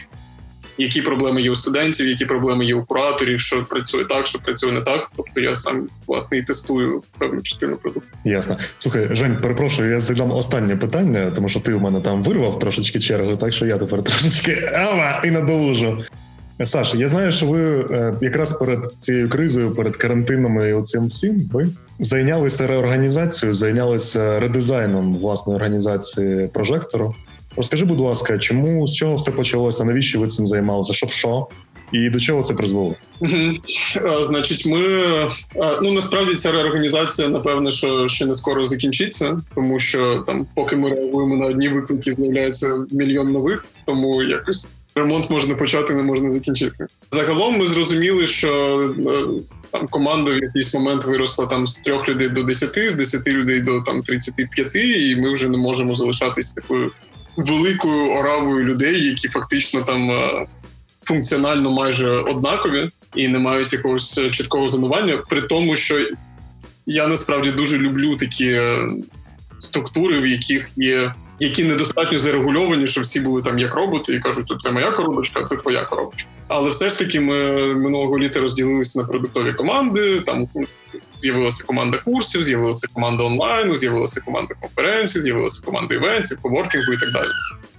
які 0.78 1.02
проблеми 1.02 1.42
є 1.42 1.52
у 1.52 1.56
студентів, 1.56 2.08
які 2.08 2.26
проблеми 2.26 2.66
є 2.66 2.76
у 2.76 2.84
кураторів, 2.84 3.40
що 3.40 3.66
працює 3.66 4.06
так, 4.06 4.28
що 4.28 4.40
працює 4.40 4.72
не 4.72 4.82
так. 4.82 5.12
Тобто 5.16 5.42
я 5.42 5.56
сам 5.56 5.88
власне 6.08 6.38
і 6.38 6.44
тестую 6.44 7.04
певну 7.18 7.42
частину 7.42 7.76
продукту. 7.76 8.10
Ясно. 8.26 8.58
Слухай, 8.78 9.08
Жень, 9.12 9.38
перепрошую, 9.42 9.92
я 9.92 10.02
задам 10.02 10.32
останнє 10.32 10.76
питання, 10.76 11.32
тому 11.36 11.50
що 11.50 11.60
ти 11.60 11.74
у 11.74 11.80
мене 11.80 12.02
там 12.02 12.24
вирвав 12.24 12.60
трошечки 12.60 13.00
чергу, 13.00 13.38
так 13.38 13.54
що 13.54 13.66
я 13.66 13.78
тепер 13.78 14.04
трошечки 14.04 14.70
ава 14.76 15.22
і 15.26 15.32
надолужу. 15.32 16.04
Саша, 16.66 16.98
я 16.98 17.08
знаю, 17.08 17.32
що 17.32 17.46
ви 17.46 17.80
е, 17.80 18.14
якраз 18.22 18.54
перед 18.54 18.80
цією 19.00 19.30
кризою, 19.30 19.72
перед 19.72 19.96
карантинами 19.96 20.70
і 20.70 20.74
оцим 20.74 21.06
всім, 21.06 21.50
ви 21.54 21.68
зайнялися 22.00 22.68
реорганізацією, 22.68 23.54
зайнялися 23.54 24.40
редизайном 24.40 25.16
власної 25.16 25.56
організації 25.56 26.50
прожектору. 26.54 27.16
Розкажи, 27.56 27.86
будь 27.86 28.00
ласка, 28.00 28.38
чому 28.38 28.88
з 28.88 28.94
чого 28.94 29.16
все 29.16 29.32
почалося? 29.32 29.86
Навіщо 29.86 30.20
ви 30.20 30.28
цим 30.28 30.46
займалися? 30.46 30.94
Щоб 30.94 31.12
що? 31.12 31.48
І 31.92 32.10
до 32.10 32.20
чого 32.20 32.44
це 32.44 32.54
призвело? 32.54 32.96
Значить, 34.22 34.66
ми 34.66 34.80
ну 35.82 35.92
насправді 35.92 36.36
ця 36.36 36.52
реорганізація, 36.52 37.30
напевно, 37.30 37.72
що 37.72 38.08
ще 38.10 38.26
не 38.26 38.34
скоро 38.34 38.66
закінчиться, 38.66 39.38
тому 39.56 39.80
що 39.80 40.24
там, 40.28 40.48
поки 40.56 40.76
ми 40.76 40.90
реагуємо 40.90 41.36
на 41.36 41.46
одні 41.46 41.70
виклики, 41.70 42.12
з'являється 42.12 42.86
мільйон 42.92 43.32
нових, 43.32 43.66
тому 43.86 44.24
якось 44.24 44.70
ремонт 44.96 45.30
можна 45.30 45.56
почати, 45.56 45.96
не 45.96 46.04
можна 46.04 46.30
закінчити. 46.30 46.86
Загалом 47.12 47.58
ми 47.58 47.66
зрозуміли, 47.66 48.28
що 48.28 48.80
е, 49.00 49.42
там 49.72 49.88
команда 49.88 50.32
в 50.32 50.38
якийсь 50.38 50.74
момент 50.74 51.06
виросла 51.06 51.46
там 51.46 51.68
з 51.68 51.80
трьох 51.80 52.10
людей 52.10 52.30
до 52.30 52.44
десяти, 52.44 52.90
з 52.90 52.94
десяти 52.94 53.32
людей 53.32 53.62
до 53.62 53.82
там 53.82 54.02
35, 54.02 54.76
і 54.76 55.16
ми 55.16 55.34
вже 55.34 55.50
не 55.50 55.58
можемо 55.58 55.94
залишатись 55.94 56.52
такою 56.52 56.92
великою 57.46 58.12
оравою 58.12 58.66
людей, 58.66 59.08
які 59.08 59.28
фактично 59.28 59.82
там 59.82 60.12
е, 60.12 60.48
функціонально 61.04 61.72
майже 61.72 62.10
однакові 62.10 62.90
і 63.16 63.28
не 63.28 63.40
мають 63.40 63.74
якогось 63.74 64.22
чіткого 64.32 64.68
зонування, 64.68 65.18
при 65.30 65.42
тому, 65.42 65.76
що 65.76 66.08
я 66.86 67.08
насправді 67.08 67.52
дуже 67.52 67.78
люблю 67.78 68.16
такі 68.16 68.48
е, 68.48 68.90
структури, 69.58 70.22
в 70.22 70.28
яких 70.28 70.72
є. 70.76 71.14
Які 71.40 71.64
недостатньо 71.64 72.18
зарегульовані, 72.18 72.88
що 72.88 73.02
всі 73.02 73.20
були 73.20 73.42
там 73.42 73.60
як 73.60 73.76
роботи, 73.76 74.16
і 74.16 74.20
кажуть, 74.20 74.54
це 74.58 74.72
моя 74.72 74.92
коробочка, 74.92 75.44
це 75.44 75.56
твоя 75.56 75.84
коробочка. 75.84 76.30
Але 76.54 76.70
все 76.70 76.90
ж 76.90 77.00
таки 77.00 77.20
ми 77.20 77.36
минулого 77.76 78.20
літа 78.20 78.40
розділилися 78.40 79.00
на 79.00 79.06
продуктові 79.06 79.54
команди. 79.54 80.20
Там 80.20 80.48
з'явилася 81.18 81.64
команда 81.64 81.98
курсів, 81.98 82.44
з'явилася 82.44 82.88
команда 82.94 83.24
онлайну, 83.24 83.76
з'явилася 83.76 84.22
команда 84.22 84.54
конференцій, 84.62 85.20
з'явилася 85.20 85.66
команда 85.66 85.96
івентів, 85.96 86.42
коворкінгу 86.42 86.94
і 86.94 86.98
так 86.98 87.12
далі. 87.14 87.30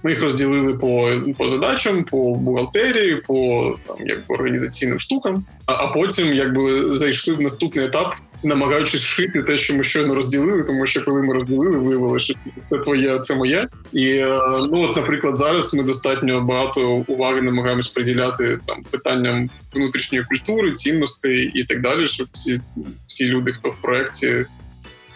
Ми 0.03 0.11
їх 0.11 0.21
розділили 0.21 0.73
по 0.73 1.11
по 1.37 1.47
задачам, 1.47 2.03
по 2.03 2.35
бухгалтерії, 2.35 3.15
по 3.15 3.75
там 3.87 3.97
якби 3.99 4.35
організаційним 4.35 4.99
штукам. 4.99 5.45
А, 5.65 5.73
а 5.73 5.87
потім 5.87 6.33
якби 6.33 6.91
зайшли 6.91 7.33
в 7.33 7.41
наступний 7.41 7.85
етап. 7.85 8.15
Намагаючись 8.43 9.01
шити 9.01 9.43
те, 9.43 9.57
що 9.57 9.75
ми 9.75 9.83
щойно 9.83 10.15
розділили, 10.15 10.63
тому 10.63 10.85
що 10.85 11.05
коли 11.05 11.23
ми 11.23 11.33
розділили, 11.33 11.77
виявилося, 11.77 12.25
що 12.25 12.35
це 12.67 12.77
твоє, 12.77 13.19
це 13.19 13.35
моє. 13.35 13.67
І 13.93 14.07
е, 14.09 14.39
ну, 14.71 14.81
от, 14.81 14.95
наприклад, 14.95 15.37
зараз 15.37 15.73
ми 15.73 15.83
достатньо 15.83 16.41
багато 16.41 17.03
уваги 17.07 17.41
намагаємось 17.41 17.87
приділяти 17.87 18.59
там 18.65 18.83
питанням 18.91 19.49
внутрішньої 19.73 20.25
культури, 20.25 20.71
цінностей 20.71 21.51
і 21.55 21.63
так 21.63 21.81
далі, 21.81 22.07
щоб 22.07 22.27
всі 22.31 22.59
всі 23.07 23.27
люди, 23.27 23.51
хто 23.51 23.69
в 23.69 23.81
проєкті, 23.81 24.45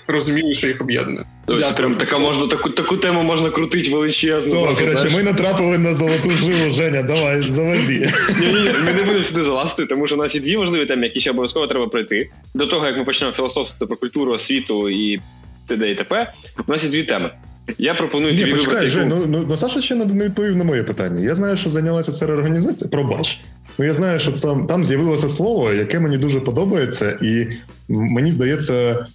розуміли, 0.07 0.55
що 0.55 0.67
їх 0.67 0.81
об'єднує. 0.81 1.23
Тобто, 1.45 1.73
прям 1.77 1.95
така 1.95 2.17
можна 2.19 2.47
таку 2.47 2.69
таку 2.69 2.97
тему 2.97 3.23
можна 3.23 3.49
крутити 3.49 3.91
величезно. 3.91 4.71
Все, 4.71 4.85
коротше, 4.85 5.09
ми 5.15 5.23
натрапили 5.23 5.77
на 5.77 5.93
золоту 5.93 6.31
жилу, 6.31 6.71
Женя, 6.71 7.03
давай, 7.03 7.41
завозі. 7.41 8.13
Ні, 8.39 8.47
ні, 8.47 8.71
ми 8.85 8.93
не 8.93 9.03
будемо 9.03 9.23
сюди 9.23 9.43
залазити, 9.43 9.85
тому 9.85 10.07
що 10.07 10.15
у 10.15 10.19
нас 10.19 10.35
є 10.35 10.41
дві 10.41 10.55
важливі 10.57 10.85
теми, 10.85 11.03
які 11.03 11.19
ще 11.19 11.31
обов'язково 11.31 11.67
треба 11.67 11.87
пройти. 11.87 12.29
До 12.53 12.67
того, 12.67 12.87
як 12.87 12.97
ми 12.97 13.03
почнемо 13.03 13.33
філософствувати 13.33 13.85
про 13.85 13.95
культуру, 13.95 14.33
освіту 14.33 14.89
і 14.89 15.19
т.д. 15.67 15.91
і 15.91 15.95
т.п., 15.95 16.33
у 16.67 16.71
нас 16.71 16.83
є 16.83 16.89
дві 16.89 17.03
теми. 17.03 17.31
Я 17.77 17.93
пропоную 17.93 18.33
Ні, 18.33 18.39
тобі 18.39 18.51
почекай, 18.51 18.73
вибрати. 18.73 18.89
Жень, 18.89 19.07
ну, 19.09 19.23
ну, 19.27 19.45
ну 19.47 19.57
Саша 19.57 19.81
ще 19.81 19.95
не 19.95 20.25
відповів 20.25 20.55
на 20.55 20.63
моє 20.63 20.83
питання. 20.83 21.25
Я 21.25 21.35
знаю, 21.35 21.57
що 21.57 21.69
зайнялася 21.69 22.11
ця 22.11 22.27
реорганізація. 22.27 22.89
Пробач. 22.89 23.39
Ну 23.77 23.85
я 23.85 23.93
знаю, 23.93 24.19
що 24.19 24.31
це 24.31 24.55
там 24.67 24.83
з'явилося 24.83 25.27
слово, 25.27 25.73
яке 25.73 25.99
мені 25.99 26.17
дуже 26.17 26.39
подобається, 26.39 27.17
і 27.21 27.47
мені 27.89 28.31
здається, 28.31 29.05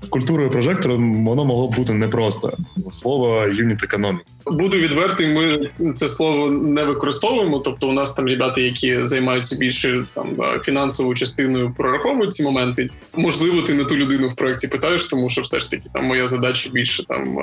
з 0.00 0.08
культурою 0.08 0.50
прожектором 0.50 1.26
воно 1.26 1.44
могло 1.44 1.68
б 1.68 1.74
бути 1.74 1.92
непросто. 1.92 2.52
Слово 2.90 3.46
юніт 3.46 3.84
економік. 3.84 4.22
Буду 4.46 4.76
відвертий, 4.76 5.26
ми 5.26 5.70
це 5.94 6.08
слово 6.08 6.46
не 6.50 6.84
використовуємо. 6.84 7.58
Тобто, 7.58 7.88
у 7.88 7.92
нас 7.92 8.12
там 8.12 8.26
ребята, 8.26 8.60
які 8.60 8.98
займаються 8.98 9.56
більше 9.56 10.04
там 10.14 10.36
фінансовою 10.64 11.16
частиною, 11.16 11.74
прораховують 11.76 12.32
ці 12.32 12.42
моменти. 12.42 12.90
Можливо, 13.14 13.62
ти 13.62 13.74
не 13.74 13.84
ту 13.84 13.96
людину 13.96 14.28
в 14.28 14.34
проєкті 14.34 14.68
питаєш, 14.68 15.06
тому 15.06 15.30
що 15.30 15.40
все 15.40 15.60
ж 15.60 15.70
таки 15.70 15.88
там 15.94 16.04
моя 16.04 16.26
задача 16.26 16.70
більше 16.70 17.06
там 17.06 17.38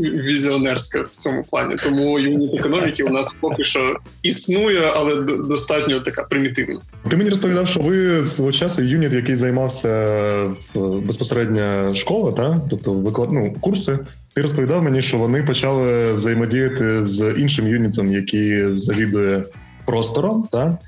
візіонерська 0.00 1.00
в 1.00 1.08
цьому 1.08 1.44
плані. 1.50 1.76
Тому 1.84 2.18
юніт 2.18 2.54
економіки 2.54 3.02
у 3.02 3.10
нас 3.10 3.34
поки 3.40 3.64
що 3.64 3.96
існує, 4.22 4.92
але 4.94 5.16
достатньо 5.36 6.00
така 6.00 6.22
примітивна. 6.22 6.80
Ти 7.08 7.16
мені 7.16 7.30
розповідав, 7.30 7.68
що 7.68 7.80
ви 7.80 8.24
свого 8.26 8.52
часу 8.52 8.82
юніт, 8.82 9.12
який 9.12 9.36
займався 9.36 9.88
е, 9.88 10.50
безпосередньо 10.76 11.94
школа, 11.94 12.32
та 12.32 12.60
тобто 12.70 12.92
виклад... 12.92 13.32
ну, 13.32 13.54
курси. 13.60 13.98
Ти 14.34 14.42
розповідав 14.42 14.82
мені, 14.82 15.02
що 15.02 15.18
вони 15.18 15.42
почали 15.42 16.12
взаємодіяти 16.12 17.04
з 17.04 17.34
іншим 17.38 17.68
юнітом, 17.68 18.12
який 18.12 18.72
завідує 18.72 19.44
простором, 19.86 20.48
та 20.52 20.78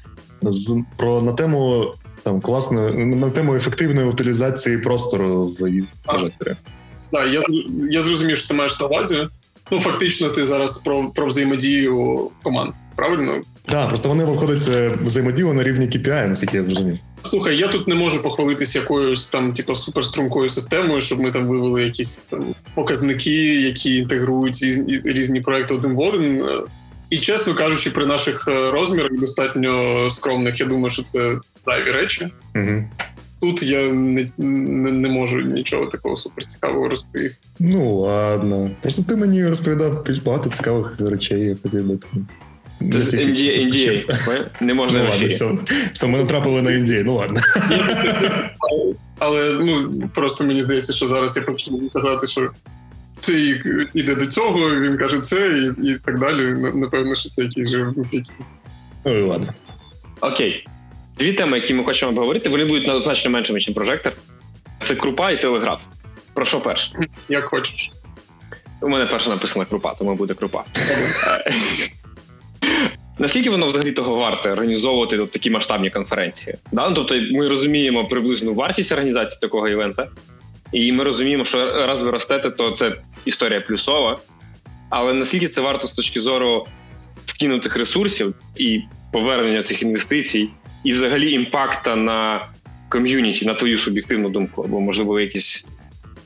з 0.42 0.76
про 0.96 1.22
на 1.22 1.32
тему 1.32 1.92
там 2.22 2.40
класної 2.40 3.04
на 3.04 3.30
тему 3.30 3.54
ефективної 3.54 4.08
утилізації 4.08 4.78
простору 4.78 5.46
в 5.46 5.56
прожекторі. 6.04 6.56
Так, 7.12 7.32
я 7.32 7.42
я 7.90 8.02
зрозумів, 8.02 8.36
що 8.36 8.48
ти 8.48 8.54
маєш 8.54 8.80
на 8.80 8.86
увазі. 8.86 9.28
Ну 9.70 9.80
фактично, 9.80 10.28
ти 10.28 10.44
зараз 10.44 10.78
про 10.78 11.10
про 11.14 11.26
взаємодію 11.26 12.30
команд. 12.42 12.72
Правильно? 12.96 13.40
Так, 13.64 13.88
просто 13.88 14.08
вони 14.08 14.24
виходять 14.24 14.68
е, 14.68 14.98
взаємодію 15.04 15.52
на 15.52 15.62
рівні 15.62 15.86
KPI, 15.86 16.28
наскільки 16.28 16.56
я 16.56 16.64
зрозумів. 16.64 16.98
Слухай, 17.26 17.56
я 17.56 17.68
тут 17.68 17.88
не 17.88 17.94
можу 17.94 18.22
похвалитись 18.22 18.76
якоюсь 18.76 19.28
там, 19.28 19.52
типу, 19.52 19.74
суперструмкою 19.74 20.48
системою, 20.48 21.00
щоб 21.00 21.20
ми 21.20 21.30
там 21.30 21.46
вивели 21.46 21.82
якісь 21.82 22.22
там 22.30 22.54
показники, 22.74 23.60
які 23.60 23.96
інтегрують 23.96 24.62
різні, 24.62 25.00
різні 25.04 25.40
проекти 25.40 25.74
один 25.74 25.92
в 25.92 25.98
один. 25.98 26.44
І 27.10 27.18
чесно 27.18 27.54
кажучи, 27.54 27.90
при 27.90 28.06
наших 28.06 28.48
е, 28.48 28.70
розмірах 28.70 29.10
достатньо 29.12 30.06
скромних, 30.10 30.60
я 30.60 30.66
думаю, 30.66 30.90
що 30.90 31.02
це 31.02 31.38
зайві 31.66 31.90
речі. 31.90 32.28
Угу. 32.54 32.84
Тут 33.40 33.62
я 33.62 33.92
не, 33.92 34.30
не 34.38 34.92
не, 34.92 35.08
можу 35.08 35.40
нічого 35.40 35.86
такого 35.86 36.16
суперцікавого 36.16 36.88
розповісти. 36.88 37.40
Ну 37.58 37.94
ладно. 37.94 38.70
Просто 38.80 39.02
ти 39.02 39.16
мені 39.16 39.46
розповідав 39.46 40.06
багато 40.24 40.50
цікавих 40.50 41.00
речей, 41.00 41.40
я 41.40 41.56
хотів 41.62 41.86
би 41.86 41.96
там. 41.96 42.28
Це 42.92 43.00
з 43.00 43.14
NDA, 43.14 43.66
NDA. 43.66 44.46
Не 44.60 44.74
можна 44.74 44.98
ну, 44.98 45.10
ладно, 45.10 45.28
все, 45.28 45.50
все, 45.92 46.06
ми 46.06 46.18
натрапили 46.18 46.62
на 46.62 46.70
NDA, 46.70 47.02
ну 47.04 47.14
ладно. 47.14 47.40
Але 49.18 49.52
ну 49.52 49.92
просто 50.14 50.44
мені 50.44 50.60
здається, 50.60 50.92
що 50.92 51.08
зараз 51.08 51.36
я 51.36 51.42
почну 51.42 51.90
казати, 51.92 52.26
що 52.26 52.50
це 53.20 53.32
йде 53.94 54.14
до 54.14 54.26
цього, 54.26 54.80
він 54.80 54.96
каже 54.96 55.18
це, 55.18 55.48
і 55.48 55.88
і 55.88 55.96
так 56.04 56.18
далі. 56.18 56.42
Напевно, 56.74 57.14
що 57.14 57.30
це 57.30 57.42
якийсь 57.42 57.68
же 57.68 57.92
Ну 59.04 59.18
і 59.18 59.22
ладно. 59.22 59.54
Окей. 60.20 60.66
Дві 61.18 61.32
теми, 61.32 61.58
які 61.58 61.74
ми 61.74 61.84
хочемо 61.84 62.10
обговорити, 62.10 62.48
вони 62.48 62.64
будуть 62.64 63.04
значно 63.04 63.30
меншими, 63.30 63.58
ніж 63.58 63.74
прожектор. 63.74 64.12
Це 64.84 64.94
крупа 64.94 65.30
і 65.30 65.42
телеграф. 65.42 65.80
Про 66.34 66.44
що 66.44 66.60
перше? 66.60 66.92
Як 67.28 67.44
хочеш. 67.44 67.90
У 68.80 68.88
мене 68.88 69.06
перше 69.06 69.30
написано 69.30 69.66
крупа, 69.66 69.94
тому 69.94 70.14
буде 70.14 70.34
крупа. 70.34 70.64
Наскільки 73.18 73.50
воно 73.50 73.66
взагалі 73.66 73.92
того 73.92 74.16
варте 74.16 74.52
організовувати 74.52 75.16
тут 75.16 75.30
такі 75.30 75.50
масштабні 75.50 75.90
конференції? 75.90 76.56
Да? 76.72 76.88
Ну, 76.88 76.94
тобто 76.94 77.16
ми 77.30 77.48
розуміємо 77.48 78.04
приблизну 78.04 78.54
вартість 78.54 78.92
організації 78.92 79.38
такого 79.40 79.68
івента, 79.68 80.08
і 80.72 80.92
ми 80.92 81.04
розуміємо, 81.04 81.44
що 81.44 81.86
раз 81.86 82.02
ви 82.02 82.10
ростете, 82.10 82.50
то 82.50 82.70
це 82.70 82.92
історія 83.24 83.60
плюсова. 83.60 84.18
Але 84.90 85.14
наскільки 85.14 85.48
це 85.48 85.60
варто 85.60 85.86
з 85.86 85.92
точки 85.92 86.20
зору 86.20 86.66
вкинутих 87.26 87.76
ресурсів 87.76 88.34
і 88.56 88.80
повернення 89.12 89.62
цих 89.62 89.82
інвестицій, 89.82 90.48
і 90.84 90.92
взагалі 90.92 91.32
імпакта 91.32 91.96
на 91.96 92.46
ком'юніті, 92.88 93.46
на 93.46 93.54
твою 93.54 93.78
суб'єктивну 93.78 94.28
думку, 94.28 94.62
або 94.62 94.80
можливо 94.80 95.20
якісь 95.20 95.66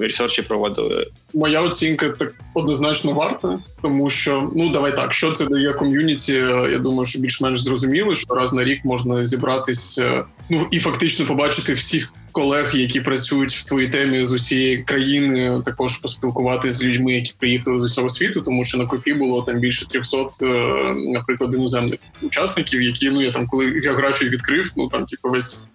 ресерчі 0.06 0.42
проводили? 0.42 1.06
Моя 1.34 1.60
оцінка 1.60 2.08
так 2.08 2.34
однозначно 2.54 3.12
варта, 3.12 3.58
тому 3.82 4.10
що 4.10 4.50
ну 4.56 4.68
давай 4.68 4.96
так, 4.96 5.12
що 5.12 5.32
це 5.32 5.46
дає 5.46 5.72
ком'юніті. 5.72 6.32
Я 6.72 6.78
думаю, 6.78 7.04
що 7.04 7.20
більш-менш 7.20 7.62
зрозуміло, 7.62 8.14
що 8.14 8.34
раз 8.34 8.52
на 8.52 8.64
рік 8.64 8.84
можна 8.84 9.26
зібратись, 9.26 9.98
е, 9.98 10.24
ну 10.50 10.66
і 10.70 10.78
фактично 10.78 11.26
побачити 11.26 11.72
всіх 11.72 12.12
колег, 12.32 12.76
які 12.76 13.00
працюють 13.00 13.52
в 13.52 13.64
твоїй 13.64 13.88
темі 13.88 14.24
з 14.24 14.32
усієї 14.32 14.78
країни, 14.78 15.62
також 15.64 15.96
поспілкуватися 15.96 16.76
з 16.76 16.84
людьми, 16.84 17.12
які 17.12 17.34
приїхали 17.38 17.80
з 17.80 17.84
усього 17.84 18.08
світу, 18.08 18.40
тому 18.40 18.64
що 18.64 18.78
на 18.78 18.86
копі 18.86 19.14
було 19.14 19.42
там 19.42 19.58
більше 19.58 19.86
300, 19.88 20.16
е, 20.42 20.46
наприклад, 20.94 21.54
іноземних 21.54 21.98
учасників, 22.22 22.82
які 22.82 23.10
ну 23.10 23.22
я 23.22 23.30
там 23.30 23.46
коли 23.46 23.80
географію 23.80 24.30
відкрив, 24.30 24.72
ну 24.76 24.88
там 24.88 25.04
типу 25.04 25.28
весь 25.28 25.68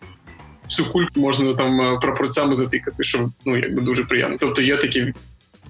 всю 0.69 0.89
кульку 0.89 1.19
можна 1.19 1.53
там 1.53 1.81
е, 1.81 1.97
прапорцями 2.01 2.53
затикати, 2.53 3.03
що 3.03 3.29
ну 3.45 3.57
якби 3.57 3.81
дуже 3.81 4.03
приємно. 4.03 4.37
Тобто 4.39 4.61
є 4.61 4.75
такі 4.75 5.13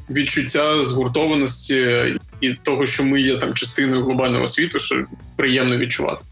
відчуття 0.10 0.84
згуртованості 0.84 2.06
і 2.42 2.54
того, 2.54 2.86
що 2.86 3.04
ми 3.04 3.22
є 3.22 3.38
там 3.38 3.54
частиною 3.54 4.04
глобального 4.04 4.48
світу, 4.48 4.80
що 4.80 5.06
приємно 5.36 5.78
відчувати. 5.78 6.26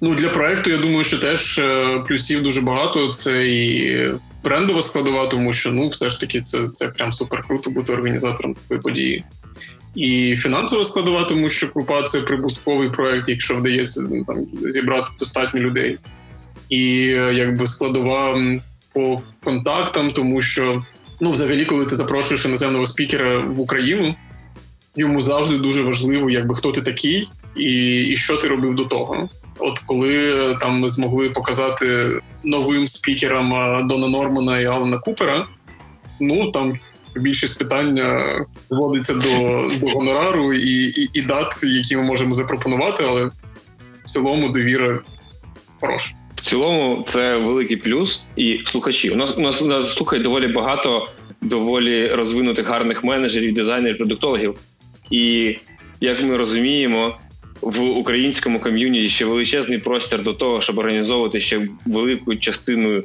Ну 0.00 0.14
для 0.14 0.28
проекту 0.28 0.70
я 0.70 0.76
думаю, 0.76 1.04
що 1.04 1.18
теж 1.18 1.58
е, 1.58 1.98
плюсів 2.08 2.42
дуже 2.42 2.60
багато. 2.60 3.08
Це 3.08 3.48
і 3.48 4.10
брендова 4.44 4.82
складова, 4.82 5.26
тому 5.26 5.52
що 5.52 5.72
ну 5.72 5.88
все 5.88 6.08
ж 6.08 6.20
таки 6.20 6.40
це 6.40 6.68
це 6.72 6.88
прям 6.88 7.12
супер 7.12 7.44
круто 7.46 7.70
бути 7.70 7.92
організатором 7.92 8.54
такої 8.54 8.80
події. 8.80 9.24
І 9.94 10.36
фінансова 10.38 10.84
складова, 10.84 11.24
тому 11.24 11.48
що 11.48 11.72
крупа 11.72 12.02
це 12.02 12.20
прибутковий 12.20 12.90
проект, 12.90 13.28
якщо 13.28 13.56
вдається 13.56 14.08
ну, 14.10 14.24
там 14.24 14.46
зібрати 14.68 15.10
достатньо 15.18 15.60
людей 15.60 15.98
і 16.68 17.14
е, 17.16 17.34
якби 17.34 17.66
складова 17.66 18.38
по 18.92 19.22
контактам, 19.44 20.10
тому 20.10 20.42
що 20.42 20.82
ну, 21.20 21.30
взагалі, 21.30 21.64
коли 21.64 21.86
ти 21.86 21.96
запрошуєш 21.96 22.44
іноземного 22.44 22.86
спікера 22.86 23.38
в 23.38 23.60
Україну, 23.60 24.14
йому 24.96 25.20
завжди 25.20 25.58
дуже 25.58 25.82
важливо, 25.82 26.30
якби 26.30 26.56
хто 26.56 26.72
ти 26.72 26.82
такий, 26.82 27.28
і, 27.56 28.02
і 28.02 28.16
що 28.16 28.36
ти 28.36 28.48
робив 28.48 28.74
до 28.74 28.84
того. 28.84 29.28
От 29.58 29.78
коли 29.78 30.50
е, 30.50 30.56
там 30.60 30.80
ми 30.80 30.88
змогли 30.88 31.30
показати 31.30 32.20
новим 32.44 32.88
спікерам 32.88 33.54
е, 33.54 33.82
Дона 33.82 34.08
Нормана 34.08 34.60
і 34.60 34.64
Алана 34.64 34.98
Купера, 34.98 35.46
ну 36.20 36.50
там 36.50 36.78
більшість 37.16 37.58
питання 37.58 38.38
зводиться 38.70 39.14
до 39.14 39.70
до 39.80 39.86
гонорару 39.86 40.52
і, 40.52 40.84
і, 40.84 41.10
і 41.12 41.22
дат, 41.22 41.64
які 41.64 41.96
ми 41.96 42.02
можемо 42.02 42.34
запропонувати, 42.34 43.04
але 43.08 43.24
в 43.24 43.32
цілому 44.04 44.48
довіра 44.48 45.00
хороша 45.80 46.14
цілому 46.40 47.04
це 47.06 47.36
великий 47.36 47.76
плюс. 47.76 48.24
І 48.36 48.60
слухачі. 48.66 49.10
У 49.10 49.16
нас 49.16 49.38
у 49.38 49.40
нас, 49.40 49.62
у 49.62 49.66
нас 49.66 49.94
слухає 49.94 50.22
доволі 50.22 50.48
багато 50.48 51.08
доволі 51.40 52.08
розвинутих 52.08 52.66
гарних 52.66 53.04
менеджерів, 53.04 53.54
дизайнерів, 53.54 53.96
продуктологів. 53.96 54.58
І 55.10 55.56
як 56.00 56.22
ми 56.22 56.36
розуміємо, 56.36 57.16
в 57.60 57.82
українському 57.82 58.60
ком'юніті 58.60 59.08
ще 59.08 59.24
величезний 59.24 59.78
простір 59.78 60.22
до 60.22 60.32
того, 60.32 60.60
щоб 60.60 60.78
організовувати 60.78 61.40
ще 61.40 61.68
велику 61.86 62.36
частину 62.36 63.02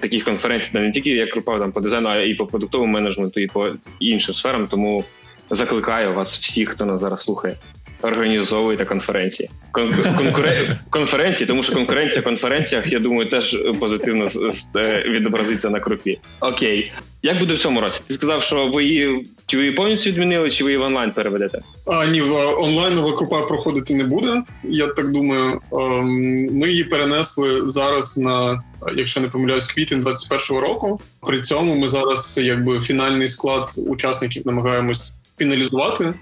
таких 0.00 0.24
конференцій, 0.24 0.78
не 0.78 0.92
тільки 0.92 1.10
як 1.10 1.32
група 1.32 1.58
там 1.58 1.72
по 1.72 1.80
дизайну, 1.80 2.08
а 2.08 2.16
і 2.16 2.34
по 2.34 2.46
продуктовому 2.46 2.92
менеджменту, 2.92 3.40
і 3.40 3.46
по 3.46 3.68
іншим 4.00 4.34
сферам. 4.34 4.66
Тому 4.66 5.04
закликаю 5.50 6.14
вас, 6.14 6.38
всіх, 6.38 6.68
хто 6.68 6.84
нас 6.84 7.00
зараз 7.00 7.20
слухає, 7.20 7.56
організовуєте 8.02 8.84
конференції. 8.84 9.50
Кон- 9.72 9.94
конкуре- 10.18 10.78
конференції, 10.90 11.46
тому 11.48 11.62
що 11.62 11.72
конкуренція 11.74 12.20
в 12.20 12.24
конференціях, 12.24 12.92
я 12.92 12.98
думаю, 12.98 13.28
теж 13.28 13.58
позитивно 13.80 14.28
е, 14.76 15.04
відобразиться 15.08 15.70
на 15.70 15.80
крупі. 15.80 16.18
Окей. 16.40 16.92
Як 17.22 17.38
буде 17.38 17.54
в 17.54 17.58
цьому 17.58 17.80
році? 17.80 18.00
Ти 18.06 18.14
сказав, 18.14 18.42
що 18.42 18.66
ви 18.66 18.84
її 18.84 19.26
чи 19.46 19.56
ви 19.56 19.62
її 19.62 19.76
повністю 19.76 20.10
відмінили, 20.10 20.50
чи 20.50 20.64
ви 20.64 20.70
її 20.70 20.78
в 20.82 20.86
онлайн 20.86 21.10
переведете? 21.10 21.60
А 21.86 22.06
ні, 22.06 22.22
онлайнова 22.58 23.12
крупа 23.12 23.40
проходити 23.40 23.94
не 23.94 24.04
буде. 24.04 24.42
Я 24.64 24.86
так 24.86 25.10
думаю. 25.10 25.60
Ем, 25.72 26.46
ми 26.52 26.68
її 26.68 26.84
перенесли 26.84 27.68
зараз 27.68 28.18
на, 28.18 28.62
якщо 28.96 29.20
не 29.20 29.28
помиляюсь, 29.28 29.72
квітень 29.72 30.02
21-го 30.02 30.60
року. 30.60 31.00
При 31.26 31.40
цьому 31.40 31.74
ми 31.74 31.86
зараз, 31.86 32.40
якби 32.42 32.80
фінальний 32.80 33.28
склад 33.28 33.68
учасників 33.86 34.46
намагаємось 34.46 35.12
фіналізувати, 35.38 36.14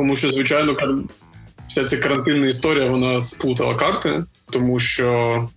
тому 0.00 0.16
що, 0.16 0.28
звичайно, 0.28 0.76
вся 1.68 1.84
ця 1.84 1.96
карантинна 1.96 2.46
історія 2.46 2.90
вона 2.90 3.20
сплутала 3.20 3.74
карти, 3.74 4.24
тому 4.50 4.78
що, 4.78 5.48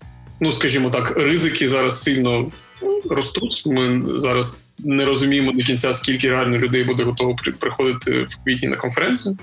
ну 0.42 0.52
скажімо 0.52 0.90
так, 0.90 1.18
ризики 1.18 1.68
зараз 1.68 2.04
сильно 2.04 2.52
ростуть. 3.10 3.64
Ми 3.66 4.02
зараз 4.06 4.58
не 4.80 5.06
розуміємо 5.06 5.52
до 5.52 5.64
кінця, 5.64 5.94
скільки 5.94 6.30
реально 6.30 6.58
людей 6.58 6.84
буде 6.84 7.04
готово 7.04 7.36
приходити 7.60 8.24
в 8.24 8.44
квітні 8.44 8.68
на 8.68 8.76
конференцію. 8.76 9.38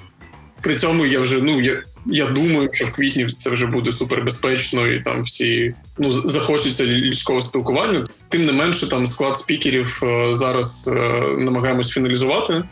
При 0.61 0.75
цьому 0.75 1.07
я 1.07 1.21
вже 1.21 1.43
ну 1.43 1.61
я 1.61 1.83
я 2.07 2.27
думаю, 2.27 2.69
що 2.73 2.87
в 2.87 2.93
квітні 2.93 3.27
це 3.27 3.51
вже 3.51 3.67
буде 3.67 3.93
супербезпечно, 3.93 4.89
і 4.89 5.01
там 5.01 5.23
всі 5.23 5.75
ну 5.99 6.11
захочеться 6.11 6.87
людського 6.87 7.41
спілкування. 7.41 8.07
Тим 8.29 8.47
не 8.47 8.53
менше, 8.53 8.89
там 8.89 9.07
склад 9.07 9.37
спікерів 9.37 10.01
е, 10.03 10.35
зараз 10.35 10.91
е, 10.97 11.23
намагаємось 11.39 11.91
фіналізувати. 11.91 12.65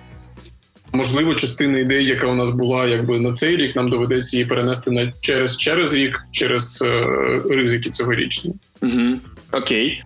Можливо, 0.93 1.34
частина 1.34 1.78
ідей, 1.78 2.05
яка 2.05 2.26
у 2.26 2.34
нас 2.34 2.51
була, 2.51 2.86
якби 2.86 3.20
на 3.20 3.32
цей 3.32 3.57
рік, 3.57 3.76
нам 3.76 3.91
доведеться 3.91 4.36
її 4.36 4.49
перенести 4.49 4.91
на 4.91 5.12
через 5.20 5.57
через 5.57 5.95
рік, 5.95 6.24
через 6.32 6.84
е, 6.86 7.03
ризики 7.51 7.91
цьогорічні. 7.91 8.55
Угу. 8.82 9.14
Окей. 9.53 10.03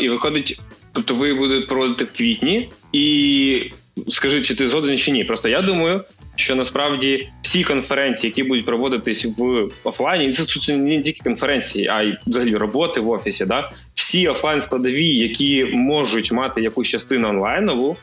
І 0.00 0.08
виходить, 0.08 0.60
тобто 0.92 1.14
ви 1.14 1.34
будете 1.34 1.66
проводити 1.66 2.04
в 2.04 2.12
квітні, 2.12 2.70
і 2.92 3.70
скажи, 4.08 4.42
чи 4.42 4.54
ти 4.54 4.68
згоден 4.68 4.98
чи 4.98 5.10
ні? 5.10 5.24
Просто 5.24 5.48
я 5.48 5.62
думаю, 5.62 6.00
що 6.36 6.54
насправді 6.56 7.28
всі 7.42 7.64
конференції, 7.64 8.30
які 8.30 8.42
будуть 8.42 8.66
проводитись 8.66 9.26
в 9.38 9.68
офлайні, 9.84 10.32
це 10.32 10.76
не 10.76 11.02
тільки 11.02 11.20
конференції, 11.24 11.88
а 11.88 12.02
й 12.02 12.16
взагалі 12.26 12.56
роботи 12.56 13.00
в 13.00 13.08
офісі. 13.08 13.46
Да? 13.46 13.70
Всі 13.94 14.28
офлайн 14.28 14.62
складові, 14.62 15.16
які 15.16 15.64
можуть 15.64 16.32
мати 16.32 16.62
якусь 16.62 16.88
частину 16.88 17.28
онлайнову, 17.28 17.96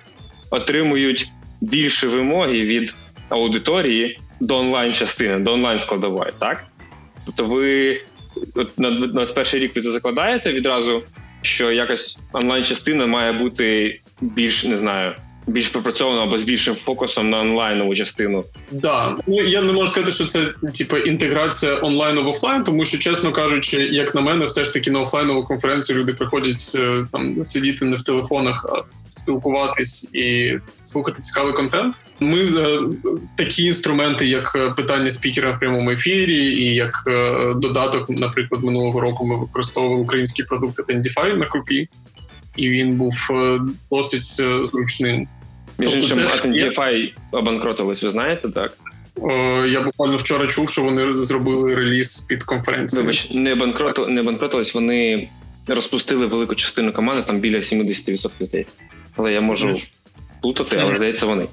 отримують 0.51 1.31
більше 1.61 2.07
вимоги 2.07 2.61
від 2.61 2.95
аудиторії 3.29 4.19
до 4.39 4.57
онлайн 4.57 4.93
частини, 4.93 5.39
до 5.39 5.53
онлайн 5.53 5.79
складової. 5.79 6.31
Так? 6.39 6.63
Тобто, 7.25 7.45
ви 7.45 8.01
от 8.55 8.79
на 8.79 8.91
21 8.91 9.61
рік 9.61 9.75
ви 9.75 9.81
це 9.81 9.91
закладаєте 9.91 10.53
відразу 10.53 11.03
що 11.41 11.71
якась 11.71 12.17
онлайн-частина 12.33 13.05
має 13.05 13.33
бути 13.33 13.99
більш 14.21 14.63
не 14.63 14.77
знаю. 14.77 15.15
Більш 15.47 15.67
пропрацьовано 15.67 16.21
або 16.21 16.37
з 16.37 16.43
більшим 16.43 16.75
фокусом 16.75 17.29
на 17.29 17.39
онлайнову 17.39 17.95
частину. 17.95 18.43
Да, 18.71 19.15
ну 19.27 19.43
я 19.43 19.61
не 19.61 19.73
можу 19.73 19.87
сказати, 19.87 20.11
що 20.11 20.25
це 20.25 20.45
типу, 20.73 20.97
інтеграція 20.97 21.79
онлайну 21.81 22.23
в 22.23 22.27
офлайн, 22.27 22.63
тому 22.63 22.85
що, 22.85 22.97
чесно 22.97 23.31
кажучи, 23.31 23.77
як 23.77 24.15
на 24.15 24.21
мене, 24.21 24.45
все 24.45 24.63
ж 24.63 24.73
таки 24.73 24.91
на 24.91 24.99
офлайнову 24.99 25.43
конференцію 25.43 25.99
люди 25.99 26.13
приходять 26.13 26.71
е, 26.75 27.01
там 27.11 27.43
сидіти 27.43 27.85
не 27.85 27.97
в 27.97 28.01
телефонах, 28.01 28.65
а 28.69 28.83
спілкуватись 29.21 30.09
і 30.13 30.57
слухати 30.83 31.21
цікавий 31.21 31.53
контент. 31.53 31.99
Ми 32.19 32.41
е, 32.41 32.79
такі 33.35 33.63
інструменти, 33.63 34.27
як 34.27 34.53
е, 34.55 34.69
питання 34.69 35.09
спікера 35.09 35.51
в 35.51 35.59
прямому 35.59 35.91
ефірі, 35.91 36.37
і 36.37 36.73
як 36.73 37.03
е, 37.07 37.53
додаток, 37.53 38.09
наприклад, 38.09 38.63
минулого 38.63 38.99
року 38.99 39.25
ми 39.25 39.37
використовували 39.37 40.01
українські 40.01 40.43
продукти 40.43 40.83
Tendify 40.93 41.37
на 41.37 41.45
крупі, 41.45 41.89
і 42.55 42.69
він 42.69 42.97
був 42.97 43.13
досить 43.91 44.41
зручним. 44.65 45.27
Між 45.77 45.89
тобто 45.89 45.99
іншим, 45.99 46.17
Tendify 46.19 47.11
обанкротились, 47.31 48.03
ви 48.03 48.11
знаєте, 48.11 48.49
так? 48.49 48.77
Я 49.67 49.81
буквально 49.81 50.17
вчора 50.17 50.47
чув, 50.47 50.69
що 50.69 50.83
вони 50.83 51.13
зробили 51.13 51.75
реліз 51.75 52.19
під 52.19 52.43
конференцією. 52.43 53.05
Вибач, 53.07 53.31
не 53.31 53.55
банкроту, 53.55 54.07
не 54.07 54.23
банкротились, 54.23 54.75
вони 54.75 55.29
розпустили 55.67 56.25
велику 56.25 56.55
частину 56.55 56.93
команди, 56.93 57.23
там 57.27 57.39
біля 57.39 57.57
70% 57.57 58.29
здається. 58.39 58.73
Але 59.19 59.33
я 59.33 59.41
можу 59.41 59.79
плутати, 60.41 60.77
але 60.81 60.97
здається, 60.97 61.25
вони. 61.25 61.45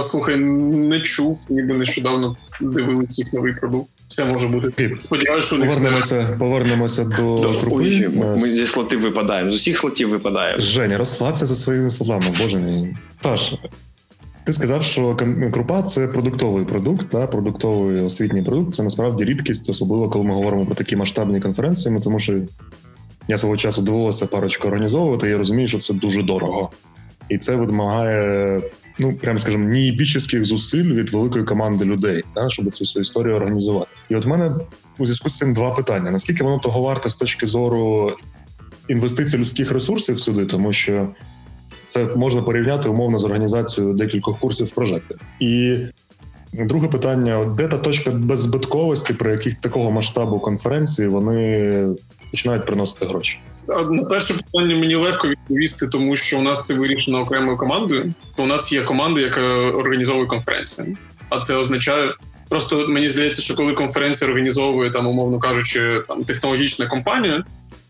Слухай, 0.00 0.36
не 0.36 1.00
чув, 1.00 1.46
ніби 1.50 1.74
нещодавно 1.74 2.36
дивилися 2.60 3.22
їх 3.22 3.32
новий 3.34 3.54
продукт. 3.54 3.90
Все 4.08 4.24
може 4.24 4.48
бути. 4.48 4.90
Сподіваюся, 4.98 5.46
що 5.46 5.58
повернемося, 5.58 6.36
повернемося 6.38 7.04
до, 7.04 7.36
до 7.36 7.60
крупи. 7.60 8.10
Ми 8.14 8.38
зі 8.38 8.66
слотів 8.66 9.00
випадаємо. 9.00 9.50
З 9.50 9.54
усіх 9.54 9.78
слотів 9.78 10.08
випадаємо. 10.08 10.60
Женя, 10.60 10.98
розслабся 10.98 11.46
за 11.46 11.56
своїми 11.56 11.90
словами, 11.90 12.26
боже 12.40 12.58
мій. 12.58 12.96
Тож, 13.20 13.54
ти 14.44 14.52
сказав, 14.52 14.82
що 14.82 15.16
крупа 15.52 15.82
це 15.82 16.08
продуктовий 16.08 16.64
продукт, 16.64 17.06
да? 17.12 17.26
продуктовий 17.26 18.02
освітній 18.02 18.42
продукт. 18.42 18.74
Це 18.74 18.82
насправді 18.82 19.24
рідкість, 19.24 19.70
особливо 19.70 20.08
коли 20.08 20.24
ми 20.24 20.34
говоримо 20.34 20.66
про 20.66 20.74
такі 20.74 20.96
масштабні 20.96 21.40
конференції, 21.40 21.96
тому 22.04 22.18
що 22.18 22.34
я 23.28 23.38
свого 23.38 23.56
часу 23.56 23.82
дивилася 23.82 24.26
парочку 24.26 24.68
організовувати. 24.68 25.26
і 25.26 25.30
Я 25.30 25.38
розумію, 25.38 25.68
що 25.68 25.78
це 25.78 25.94
дуже 25.94 26.22
дорого 26.22 26.70
і 27.28 27.38
це 27.38 27.56
вимагає, 27.56 28.62
ну 28.98 29.12
прям 29.12 29.38
скажімо, 29.38 29.68
нієбічних 29.70 30.44
зусиль 30.44 30.92
від 30.92 31.10
великої 31.10 31.44
команди 31.44 31.84
людей, 31.84 32.22
да, 32.34 32.48
щоб 32.48 32.74
цю 32.74 32.86
свою 32.86 33.02
історію 33.02 33.34
організувати. 33.34 33.90
І 34.08 34.16
от 34.16 34.24
в 34.24 34.28
мене 34.28 34.50
у 34.98 35.06
зв'язку 35.06 35.28
з 35.28 35.38
цим 35.38 35.54
два 35.54 35.70
питання: 35.70 36.10
наскільки 36.10 36.44
воно 36.44 36.58
того 36.58 36.80
варте 36.80 37.08
з 37.08 37.16
точки 37.16 37.46
зору 37.46 38.12
інвестицій 38.88 39.38
людських 39.38 39.72
ресурсів 39.72 40.20
сюди, 40.20 40.46
тому 40.46 40.72
що 40.72 41.08
це 41.86 42.04
можна 42.16 42.42
порівняти 42.42 42.88
умовно 42.88 43.18
з 43.18 43.24
організацією 43.24 43.94
декількох 43.94 44.38
курсів 44.38 44.70
прожекти. 44.70 45.14
І 45.40 45.76
друге 46.52 46.88
питання: 46.88 47.54
де 47.58 47.68
та 47.68 47.78
точка 47.78 48.10
беззбитковості, 48.10 49.14
при 49.14 49.32
яких 49.32 49.54
такого 49.54 49.90
масштабу 49.90 50.38
конференції 50.38 51.08
вони 51.08 51.86
починають 52.34 52.66
приносити 52.66 53.06
гроші? 53.06 53.38
На 53.90 54.04
перше 54.04 54.34
питання 54.34 54.76
мені 54.76 54.94
легко 54.94 55.28
відповісти, 55.28 55.86
тому 55.86 56.16
що 56.16 56.38
у 56.38 56.42
нас 56.42 56.66
це 56.66 56.74
вирішено 56.74 57.18
окремою 57.18 57.56
командою. 57.56 58.14
У 58.36 58.46
нас 58.46 58.72
є 58.72 58.82
команда, 58.82 59.20
яка 59.20 59.40
організовує 59.56 60.26
конференції. 60.26 60.96
А 61.28 61.38
це 61.38 61.54
означає, 61.54 62.14
просто 62.48 62.88
мені 62.88 63.08
здається, 63.08 63.42
що 63.42 63.54
коли 63.54 63.72
конференція 63.72 64.30
організовує 64.30 64.90
там, 64.90 65.06
умовно 65.06 65.38
кажучи, 65.38 66.00
там 66.08 66.24
технологічна 66.24 66.86
компанія, 66.86 67.44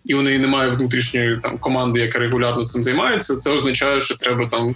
і 0.04 0.14
у 0.14 0.22
неї 0.22 0.38
немає 0.38 0.70
внутрішньої 0.70 1.38
там 1.42 1.58
команди, 1.58 2.00
яка 2.00 2.18
регулярно 2.18 2.64
цим 2.64 2.82
займається. 2.82 3.36
Це 3.36 3.50
означає, 3.50 4.00
що 4.00 4.16
треба 4.16 4.46
там 4.46 4.74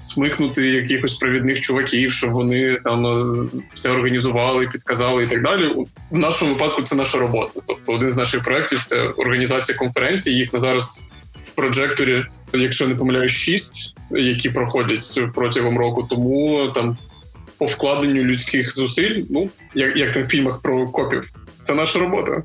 смикнути 0.00 0.70
якихось 0.70 1.14
провідних 1.14 1.60
чуваків, 1.60 2.12
щоб 2.12 2.32
вони 2.32 2.74
там 2.84 3.02
ну, 3.02 3.50
все 3.74 3.90
організували, 3.90 4.68
підказали 4.72 5.22
і 5.22 5.26
так 5.26 5.42
далі. 5.42 5.72
В 6.10 6.18
нашому 6.18 6.52
випадку 6.52 6.82
це 6.82 6.96
наша 6.96 7.18
робота. 7.18 7.60
Тобто, 7.66 7.92
один 7.92 8.08
з 8.08 8.16
наших 8.16 8.42
проєктів 8.42 8.82
це 8.82 9.02
організація 9.02 9.78
конференцій. 9.78 10.30
Їх 10.30 10.52
на 10.52 10.58
зараз 10.58 11.08
в 11.44 11.50
проджекторі, 11.50 12.24
якщо 12.52 12.88
не 12.88 12.94
помиляю, 12.94 13.30
шість, 13.30 13.94
які 14.10 14.50
проходять 14.50 15.20
протягом 15.34 15.78
року. 15.78 16.06
Тому 16.10 16.68
там 16.68 16.96
по 17.58 17.66
вкладенню 17.66 18.22
людських 18.22 18.72
зусиль, 18.72 19.22
ну 19.30 19.50
як 19.74 19.96
як 19.96 20.12
там 20.12 20.22
в 20.22 20.28
фільмах 20.28 20.60
про 20.62 20.86
копів, 20.86 21.32
це 21.62 21.74
наша 21.74 21.98
робота. 21.98 22.42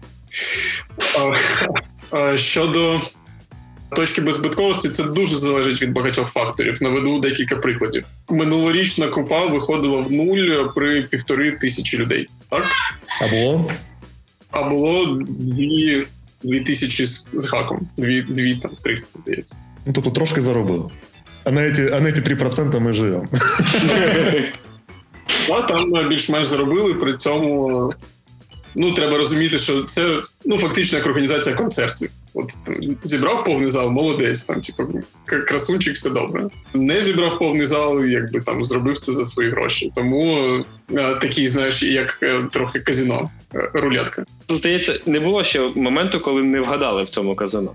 Щодо 2.35 3.01
точки 3.89 4.21
беззбитковості 4.21 4.89
це 4.89 5.03
дуже 5.03 5.35
залежить 5.35 5.81
від 5.81 5.91
багатьох 5.91 6.29
факторів. 6.31 6.77
Наведу 6.81 7.19
декілька 7.19 7.55
прикладів. 7.55 8.05
Минулорічна 8.29 9.07
крупа 9.07 9.45
виходила 9.45 10.01
в 10.01 10.11
нуль 10.11 10.67
при 10.75 11.01
півтори 11.01 11.51
тисячі 11.51 11.97
людей. 11.97 12.27
Так 12.49 12.63
а 13.21 13.27
було 13.27 13.71
а 14.51 14.69
було 14.69 15.05
дві 15.29 16.05
дві 16.43 16.59
тисячі 16.59 17.05
з 17.05 17.49
гаком, 17.51 17.89
дві 17.97 18.21
дві 18.21 18.55
там 18.55 18.71
триста 18.83 19.09
здається. 19.13 19.57
Ну 19.85 19.93
тобто 19.93 20.11
трошки 20.11 20.41
заробили. 20.41 20.89
А 21.43 21.51
на 21.51 21.71
ці, 21.71 21.89
а 21.93 21.99
на 21.99 22.11
ці 22.11 22.21
3% 22.21 22.79
ми 22.79 22.93
живемо. 22.93 23.27
А 25.49 25.61
там 25.61 26.09
більш-менш 26.09 26.47
заробили. 26.47 26.93
При 26.93 27.13
цьому 27.13 27.93
ну 28.75 28.91
треба 28.91 29.17
розуміти, 29.17 29.57
що 29.57 29.83
це 29.83 30.21
ну 30.45 30.57
фактично 30.57 30.97
як 30.97 31.07
організація 31.07 31.55
концертів. 31.55 32.09
От 32.35 32.51
там, 32.65 32.75
зібрав 33.03 33.43
повний 33.43 33.69
зал, 33.69 33.89
молодець, 33.89 34.43
там, 34.43 34.61
типу, 34.61 34.83
красунчик, 35.25 35.95
все 35.95 36.09
добре. 36.09 36.47
Не 36.73 37.01
зібрав 37.01 37.39
повний 37.39 37.65
зал, 37.65 38.05
якби 38.05 38.41
там 38.41 38.65
зробив 38.65 38.97
це 38.97 39.11
за 39.11 39.25
свої 39.25 39.51
гроші. 39.51 39.91
Тому 39.95 40.63
а, 40.97 41.13
такий, 41.13 41.47
знаєш, 41.47 41.83
як 41.83 42.19
е, 42.23 42.41
трохи 42.51 42.79
казіно, 42.79 43.29
е, 43.55 43.69
рулетка. 43.73 44.25
Здається, 44.49 44.99
не 45.05 45.19
було 45.19 45.43
ще 45.43 45.71
моменту, 45.75 46.19
коли 46.19 46.43
не 46.43 46.59
вгадали 46.61 47.03
в 47.03 47.09
цьому 47.09 47.35
казино. 47.35 47.71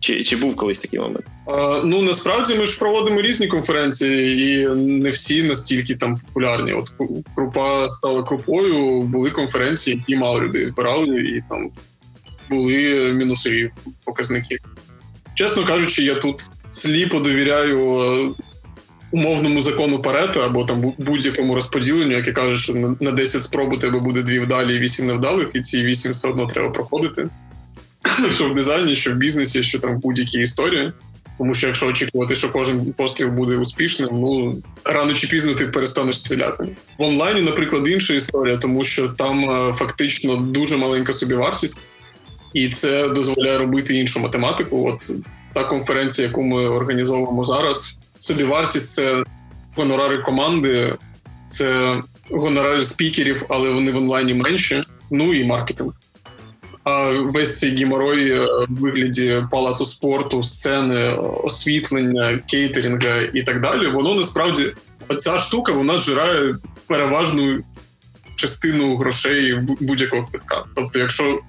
Чи 0.00 0.16
Чи 0.16 0.24
чи 0.24 0.36
був 0.36 0.56
колись 0.56 0.78
такий 0.78 1.00
момент? 1.00 1.24
А, 1.46 1.80
Ну 1.84 2.02
насправді 2.02 2.54
ми 2.54 2.66
ж 2.66 2.78
проводимо 2.78 3.22
різні 3.22 3.46
конференції, 3.46 4.52
і 4.52 4.68
не 4.76 5.10
всі 5.10 5.42
настільки 5.42 5.94
там 5.94 6.20
популярні. 6.26 6.72
От 6.72 6.92
крупа 7.34 7.90
стала 7.90 8.22
крупою. 8.22 9.02
Були 9.02 9.30
конференції, 9.30 9.96
які 9.96 10.16
мало 10.16 10.40
людей 10.40 10.64
збирали, 10.64 11.16
і 11.16 11.42
там 11.48 11.70
були 12.50 13.12
мінусові 13.12 13.70
показники. 14.04 14.58
Чесно 15.34 15.64
кажучи, 15.64 16.02
я 16.02 16.14
тут 16.14 16.42
сліпо 16.70 17.20
довіряю 17.20 18.00
е, 18.00 18.30
умовному 19.10 19.60
закону 19.60 20.02
Парета 20.02 20.46
або 20.46 20.64
там 20.64 20.94
будь-якому 20.98 21.54
розподіленню, 21.54 22.16
яке 22.16 22.32
каже, 22.32 22.62
що 22.62 22.96
на 23.00 23.12
10 23.12 23.42
спроб 23.42 23.72
у 23.72 23.76
тебе 23.76 23.98
буде 23.98 24.22
дві 24.22 24.40
вдалі 24.40 24.74
і 24.76 24.78
8 24.78 25.06
невдалих, 25.06 25.48
і 25.54 25.60
ці 25.60 25.84
8 25.84 26.12
все 26.12 26.28
одно 26.28 26.46
треба 26.46 26.70
проходити. 26.70 27.28
Що 28.30 28.48
в 28.48 28.54
дизайні, 28.54 28.96
що 28.96 29.10
в 29.12 29.14
бізнесі, 29.14 29.62
що 29.62 29.78
там 29.78 30.00
будь-якій 30.00 30.40
історії. 30.40 30.92
Тому 31.38 31.54
що 31.54 31.66
якщо 31.66 31.86
очікувати, 31.86 32.34
що 32.34 32.50
кожен 32.50 32.92
постріл 32.92 33.28
буде 33.28 33.56
успішним, 33.56 34.08
ну 34.12 34.62
рано 34.84 35.14
чи 35.14 35.26
пізно 35.26 35.54
ти 35.54 35.66
перестанеш 35.66 36.18
стріляти. 36.18 36.68
В 36.98 37.02
онлайні, 37.02 37.42
наприклад, 37.42 37.88
інша 37.88 38.14
історія, 38.14 38.56
тому 38.56 38.84
що 38.84 39.08
там 39.08 39.50
е, 39.50 39.72
фактично 39.72 40.36
дуже 40.36 40.76
маленька 40.76 41.12
собівартість, 41.12 41.88
і 42.52 42.68
це 42.68 43.08
дозволяє 43.08 43.58
робити 43.58 43.94
іншу 43.94 44.20
математику. 44.20 44.88
От 44.88 45.12
та 45.52 45.64
конференція, 45.64 46.28
яку 46.28 46.42
ми 46.42 46.68
організовуємо 46.68 47.46
зараз, 47.46 47.98
собівартість 48.18 48.92
це 48.92 49.24
гонорари 49.76 50.18
команди, 50.18 50.96
це 51.46 52.00
гонорари 52.30 52.82
спікерів, 52.82 53.44
але 53.48 53.70
вони 53.70 53.92
в 53.92 53.96
онлайні 53.96 54.34
менші. 54.34 54.82
Ну 55.10 55.34
і 55.34 55.44
маркетинг. 55.44 55.92
А 56.84 57.10
весь 57.10 57.58
цей 57.58 57.74
гіморой 57.74 58.32
е, 58.32 58.46
в 58.68 58.80
вигляді 58.80 59.42
палацу 59.50 59.84
спорту, 59.84 60.42
сцени, 60.42 61.08
освітлення, 61.44 62.40
кейтерінга 62.46 63.20
і 63.34 63.42
так 63.42 63.60
далі. 63.60 63.86
Воно 63.86 64.14
насправді 64.14 64.72
ця 65.16 65.38
штука 65.38 65.72
вона 65.72 65.98
зжирає 65.98 66.54
переважну 66.86 67.62
частину 68.36 68.96
грошей 68.96 69.54
будь-якого 69.80 70.26
квитка. 70.26 70.64
Тобто, 70.74 70.98
якщо 70.98 71.40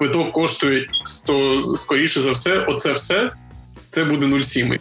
квиток 0.00 0.32
коштує 0.32 0.80
X, 0.80 1.26
то 1.26 1.64
скоріше 1.76 2.20
за 2.20 2.32
все, 2.32 2.58
оце 2.58 2.92
все 2.92 3.30
це 3.90 4.04
буде 4.04 4.26
0,7. 4.26 4.78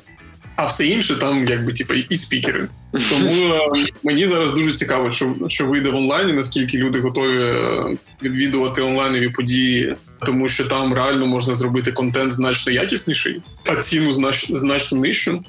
А 0.55 0.65
все 0.65 0.85
інше 0.87 1.15
там, 1.15 1.47
якби 1.47 1.73
типу, 1.73 1.93
і 1.93 2.15
спікери. 2.15 2.69
Тому 3.09 3.31
е, 3.31 3.85
мені 4.03 4.25
зараз 4.25 4.51
дуже 4.51 4.71
цікаво, 4.71 5.11
що 5.11 5.35
що 5.47 5.65
вийде 5.65 5.89
в 5.89 5.95
онлайні, 5.95 6.33
наскільки 6.33 6.77
люди 6.77 6.99
готові 6.99 7.43
е, 7.43 7.97
відвідувати 8.23 8.81
онлайнові 8.81 9.29
події, 9.29 9.95
тому 10.25 10.47
що 10.47 10.65
там 10.65 10.93
реально 10.93 11.27
можна 11.27 11.55
зробити 11.55 11.91
контент 11.91 12.31
значно 12.31 12.73
якісніший, 12.73 13.41
а 13.65 13.75
ціну 13.75 14.11
знач, 14.11 14.47
значно 14.49 14.97
нижчу. 14.97 15.43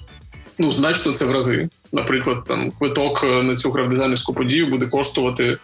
Ну, 0.59 0.73
значно 0.73 1.13
це 1.13 1.25
в 1.25 1.33
рази. 1.33 1.69
Наприклад, 1.93 2.45
там 2.49 2.71
квиток 2.71 3.25
е, 3.25 3.43
на 3.43 3.55
цю 3.55 3.71
графдизайнерську 3.71 4.35
подію 4.35 4.67
буде 4.67 4.87
коштувати 4.87 5.59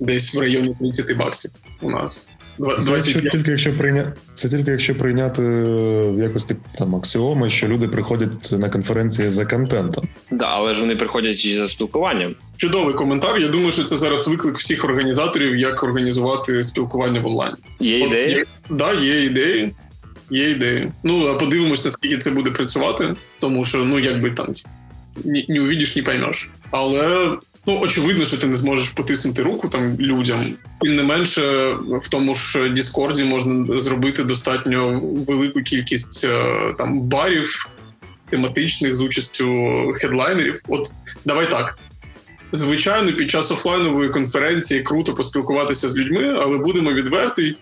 десь 0.00 0.34
в 0.34 0.40
районі 0.40 0.76
30 0.80 1.16
баксів 1.16 1.50
у 1.80 1.90
нас. 1.90 2.30
Це 2.80 3.00
тільки 3.30 3.50
якщо 3.50 3.76
прийня... 3.76 4.12
це 4.34 4.48
тільки 4.48 4.70
якщо 4.70 4.94
прийняти 4.94 5.42
в 5.42 6.18
якості 6.18 6.56
там 6.78 6.96
аксіоми, 6.96 7.50
що 7.50 7.68
люди 7.68 7.88
приходять 7.88 8.52
на 8.52 8.70
конференції 8.70 9.30
за 9.30 9.46
контентом. 9.46 10.08
Да, 10.30 10.46
але 10.46 10.74
ж 10.74 10.80
вони 10.80 10.96
приходять 10.96 11.44
і 11.44 11.56
за 11.56 11.68
спілкуванням. 11.68 12.34
Чудовий 12.56 12.94
коментар. 12.94 13.38
Я 13.38 13.48
думаю, 13.48 13.72
що 13.72 13.82
це 13.82 13.96
зараз 13.96 14.28
виклик 14.28 14.58
всіх 14.58 14.84
організаторів, 14.84 15.56
як 15.56 15.82
організувати 15.82 16.62
спілкування 16.62 17.20
в 17.20 17.26
онлайні. 17.26 17.56
Є 17.80 17.98
ідеї? 17.98 18.34
Є, 18.34 18.44
да, 18.70 18.92
є 18.92 19.24
ідеї. 19.24 19.72
Є 20.30 20.50
ідеї. 20.50 20.92
Ну 21.04 21.26
а 21.26 21.34
подивимось, 21.34 21.84
наскільки 21.84 22.18
це 22.18 22.30
буде 22.30 22.50
працювати, 22.50 23.14
тому 23.38 23.64
що 23.64 23.78
ну 23.78 23.98
якби 23.98 24.30
там 24.30 24.54
не, 25.24 25.44
не 25.48 25.60
увидиш, 25.60 25.96
не 25.96 26.02
поймеш. 26.02 26.50
Але 26.70 27.28
Ну, 27.70 27.80
очевидно, 27.82 28.24
що 28.24 28.36
ти 28.36 28.46
не 28.46 28.56
зможеш 28.56 28.90
потиснути 28.90 29.42
руку 29.42 29.68
там 29.68 29.96
людям. 30.00 30.54
Тим 30.80 30.96
не 30.96 31.02
менше, 31.02 31.42
в 32.02 32.08
тому 32.08 32.34
ж 32.34 32.68
Діскорді 32.68 33.24
можна 33.24 33.78
зробити 33.78 34.24
достатньо 34.24 35.00
велику 35.28 35.62
кількість 35.62 36.24
е, 36.24 36.74
там 36.78 37.00
барів 37.00 37.68
тематичних 38.30 38.94
з 38.94 39.00
участю 39.00 39.46
хедлайнерів. 39.94 40.60
От 40.68 40.92
давай 41.24 41.50
так. 41.50 41.78
Звичайно, 42.52 43.12
під 43.12 43.30
час 43.30 43.52
офлайнової 43.52 44.10
конференції 44.10 44.80
круто 44.80 45.14
поспілкуватися 45.14 45.88
з 45.88 45.98
людьми, 45.98 46.38
але 46.42 46.58
будемо 46.58 46.92
відверті. 46.92 47.56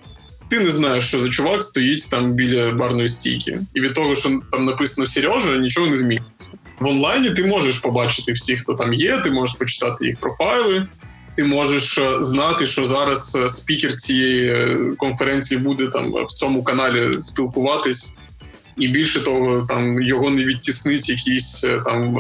Ти 0.50 0.60
не 0.60 0.70
знаєш, 0.70 1.04
що 1.04 1.18
за 1.18 1.28
чувак 1.28 1.62
стоїть 1.62 2.10
там 2.10 2.32
біля 2.32 2.72
барної 2.72 3.08
стійки, 3.08 3.60
і 3.74 3.80
від 3.80 3.94
того, 3.94 4.14
що 4.14 4.40
там 4.52 4.64
написано 4.64 5.06
Сережа, 5.06 5.56
нічого 5.56 5.86
не 5.86 5.96
зміниться 5.96 6.50
в 6.80 6.86
онлайні 6.86 7.30
ти 7.30 7.44
можеш 7.44 7.78
побачити 7.78 8.32
всіх, 8.32 8.60
хто 8.60 8.74
там 8.74 8.94
є, 8.94 9.18
ти 9.18 9.30
можеш 9.30 9.56
почитати 9.56 10.06
їх 10.06 10.20
профайли. 10.20 10.86
Ти 11.36 11.44
можеш 11.44 11.98
е, 11.98 12.16
знати, 12.20 12.66
що 12.66 12.84
зараз 12.84 13.38
е, 13.44 13.48
спікер 13.48 13.94
цієї 13.94 14.52
е, 14.52 14.78
конференції 14.96 15.60
буде 15.60 15.86
там 15.86 16.12
в 16.12 16.32
цьому 16.32 16.62
каналі 16.62 17.20
спілкуватись, 17.20 18.16
і 18.76 18.88
більше 18.88 19.24
того, 19.24 19.66
там 19.68 20.02
його 20.02 20.30
не 20.30 20.44
відтіснить 20.44 21.08
якийсь 21.08 21.66
там 21.84 22.18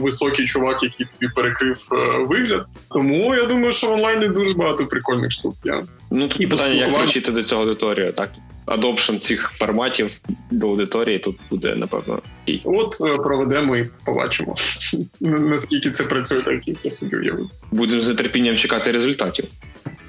високий 0.00 0.46
чувак, 0.46 0.82
який 0.82 1.06
тобі 1.06 1.32
перекрив 1.34 1.88
вигляд. 2.28 2.66
Тому 2.90 3.34
я 3.34 3.46
думаю, 3.46 3.72
що 3.72 3.86
в 3.86 3.92
онлайні 3.92 4.28
дуже 4.28 4.56
багато 4.56 4.86
прикольних 4.86 5.30
штук. 5.32 5.54
Я. 5.64 5.82
Ну 6.10 6.28
тут 6.28 6.40
і 6.40 6.46
питання, 6.46 6.74
як 6.74 6.96
включити 6.96 7.32
до 7.32 7.42
цього 7.42 7.62
аудиторію, 7.62 8.12
так? 8.12 8.30
Adoption 8.70 9.16
цих 9.16 9.52
форматів 9.58 10.20
до 10.50 10.68
аудиторії 10.70 11.18
тут 11.18 11.36
буде 11.50 11.76
напевно. 11.76 12.22
От 12.64 12.94
е, 13.04 13.16
проведемо 13.16 13.76
і 13.76 13.88
побачимо 14.04 14.54
наскільки 15.20 15.90
це 15.90 16.04
працює, 16.04 16.40
так 16.40 16.68
як 16.68 16.76
я 16.84 16.90
собі 16.90 17.16
уявив. 17.16 17.48
Будемо 17.70 18.02
з 18.02 18.08
нетерпінням 18.08 18.56
чекати 18.56 18.92
результатів. 18.92 19.44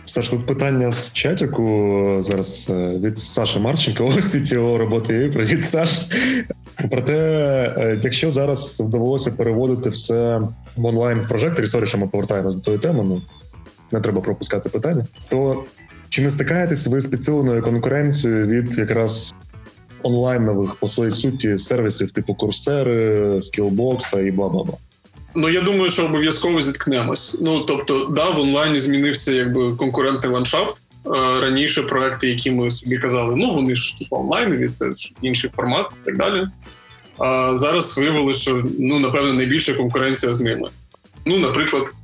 Саш, 0.05 0.29
тут 0.29 0.45
питання 0.45 0.91
з 0.91 1.13
чатіку 1.13 2.17
зараз 2.23 2.67
е, 2.69 2.99
від 3.03 3.17
Саші 3.17 3.59
Марченко, 3.59 4.05
CTO 4.07 4.77
роботи. 4.77 5.31
Привіт, 5.33 5.69
Саш. 5.69 5.99
Проте, 6.91 7.13
е, 7.77 7.99
якщо 8.03 8.31
зараз 8.31 8.81
вдалося 8.85 9.31
переводити 9.31 9.89
все 9.89 10.41
в 10.75 10.85
онлайн 10.85 11.19
в 11.19 11.27
прожекторі, 11.27 11.67
sorry, 11.67 11.85
що 11.85 11.97
ми 11.97 12.07
повертаємось 12.07 12.55
до 12.55 12.61
тої 12.61 12.77
теми, 12.77 13.03
ну 13.03 13.21
не 13.91 14.01
треба 14.01 14.21
пропускати 14.21 14.69
питання, 14.69 15.05
то 15.29 15.63
чи 16.11 16.21
не 16.21 16.31
стикаєтесь 16.31 16.87
ви 16.87 17.01
з 17.01 17.07
підсиленою 17.07 17.61
конкуренцією 17.61 18.47
від 18.47 18.77
якраз 18.77 19.33
онлайнових 20.03 20.75
по 20.75 20.87
своїй 20.87 21.11
суті 21.11 21.57
сервісів, 21.57 22.11
типу 22.11 22.33
курсери, 22.35 23.41
скілбокса 23.41 24.19
і 24.19 24.31
бла 24.31 24.49
бла 24.49 24.63
бла? 24.63 24.73
Ну 25.35 25.49
я 25.49 25.61
думаю, 25.61 25.89
що 25.89 26.05
обов'язково 26.05 26.61
зіткнемось. 26.61 27.41
Ну 27.41 27.59
тобто, 27.59 28.05
да, 28.05 28.29
в 28.29 28.39
онлайні 28.39 28.79
змінився 28.79 29.31
якби 29.31 29.71
конкурентний 29.71 30.33
ландшафт. 30.33 30.87
Раніше 31.41 31.83
проекти, 31.83 32.27
які 32.27 32.51
ми 32.51 32.71
собі 32.71 32.97
казали, 32.97 33.35
ну 33.35 33.53
вони 33.55 33.75
ж 33.75 33.99
типу 33.99 34.15
онлайнові, 34.15 34.69
це 34.73 34.85
інший 35.21 35.49
формат 35.55 35.87
і 36.01 36.05
так 36.05 36.17
далі. 36.17 36.47
А 37.17 37.55
зараз 37.55 37.97
виявилося, 37.97 38.39
що 38.39 38.63
ну 38.79 38.99
напевно 38.99 39.33
найбільша 39.33 39.73
конкуренція 39.73 40.33
з 40.33 40.41
ними. 40.41 40.69
Ну, 41.25 41.39
наприклад, 41.39 41.85
Е, 41.85 42.00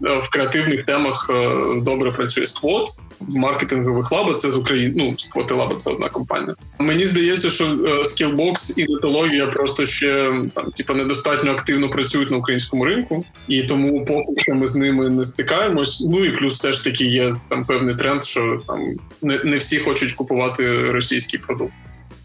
в 0.00 0.30
креативних 0.30 0.84
темах 0.84 1.30
е, 1.30 1.56
добре 1.80 2.10
працює 2.12 2.46
сквот 2.46 2.88
в 3.20 3.36
маркетингових 3.36 4.12
лаба. 4.12 4.34
Це 4.34 4.50
з 4.50 4.56
України. 4.56 4.92
Ну 4.96 5.14
сквот 5.18 5.50
і 5.50 5.54
лаба 5.54 5.76
це 5.76 5.90
одна 5.90 6.08
компанія. 6.08 6.54
Мені 6.78 7.04
здається, 7.04 7.50
що 7.50 7.64
Skillbox 8.04 8.74
і 8.76 8.92
нетологія 8.92 9.46
просто 9.46 9.86
ще 9.86 10.34
там, 10.54 10.70
типа, 10.70 10.94
недостатньо 10.94 11.50
активно 11.50 11.88
працюють 11.88 12.30
на 12.30 12.36
українському 12.36 12.84
ринку, 12.84 13.24
і 13.48 13.62
тому 13.62 14.04
поки 14.04 14.42
що 14.42 14.54
ми 14.54 14.66
з 14.66 14.76
ними 14.76 15.10
не 15.10 15.24
стикаємось. 15.24 16.06
Ну 16.10 16.24
і 16.24 16.30
плюс, 16.30 16.54
все 16.54 16.72
ж 16.72 16.84
таки, 16.84 17.04
є 17.04 17.36
там 17.48 17.64
певний 17.64 17.94
тренд, 17.94 18.24
що 18.24 18.60
там 18.68 18.84
не, 19.22 19.38
не 19.44 19.56
всі 19.56 19.78
хочуть 19.78 20.12
купувати 20.12 20.90
російський 20.90 21.40
продукт. 21.40 21.72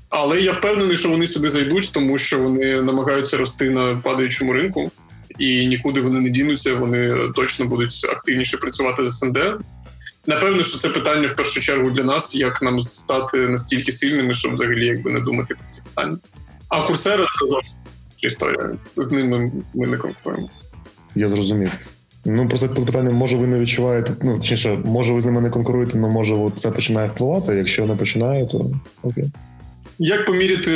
Але 0.10 0.42
я 0.42 0.52
впевнений, 0.52 0.98
що 0.98 1.10
вони 1.10 1.28
сюди 1.28 1.50
зайдуть, 1.50 1.92
тому 1.94 2.18
що 2.18 2.40
вони 2.40 2.82
намагаються 2.82 3.38
рости 3.38 3.70
на 3.70 3.96
падаючому 4.04 4.54
ринку 4.54 4.92
і 5.42 5.68
нікуди 5.68 6.02
вони 6.02 6.22
не 6.22 6.30
дінуться. 6.30 6.76
Вони 6.76 7.14
точно 7.36 7.66
будуть 7.66 8.08
активніше 8.12 8.58
працювати 8.58 9.06
з 9.06 9.18
СНД. 9.18 9.38
Напевно, 10.28 10.64
що 10.64 10.78
це 10.78 10.90
питання 10.90 11.28
в 11.28 11.36
першу 11.36 11.62
чергу 11.62 11.90
для 11.90 12.04
нас, 12.04 12.36
як 12.36 12.62
нам 12.62 12.80
стати 12.80 13.48
настільки 13.48 13.92
сильними, 13.92 14.34
щоб 14.34 14.54
взагалі 14.54 14.86
якби 14.86 15.12
не 15.12 15.20
думати 15.20 15.56
про 15.56 15.64
ці 15.70 15.82
питання. 15.84 16.18
А 16.70 16.82
курсера 16.82 17.26
це 17.40 17.48
зовсім 17.48 17.80
історія. 18.22 18.70
З 18.98 19.12
ними 19.12 19.52
ми 19.74 19.88
не 19.88 19.98
конкуруємо. 19.98 20.50
Я 21.16 21.30
зрозумів. 21.30 21.72
Ну, 22.26 22.48
просто 22.48 22.70
питання, 22.70 23.12
може, 23.12 23.38
ви 23.38 23.48
не 23.48 23.60
відчуваєте, 23.60 24.14
ну, 24.22 24.38
точніше, 24.38 24.80
може, 24.86 25.14
ви 25.14 25.22
з 25.22 25.26
ними 25.26 25.42
не 25.42 25.50
конкуруєте, 25.50 25.98
але 25.98 26.08
може 26.08 26.52
це 26.56 26.72
починає 26.72 27.08
впливати. 27.08 27.56
Якщо 27.56 27.86
не 27.86 27.96
починає, 27.96 28.46
то 28.46 28.72
окей. 29.04 29.32
Як 30.00 30.26
поміряти 30.26 30.72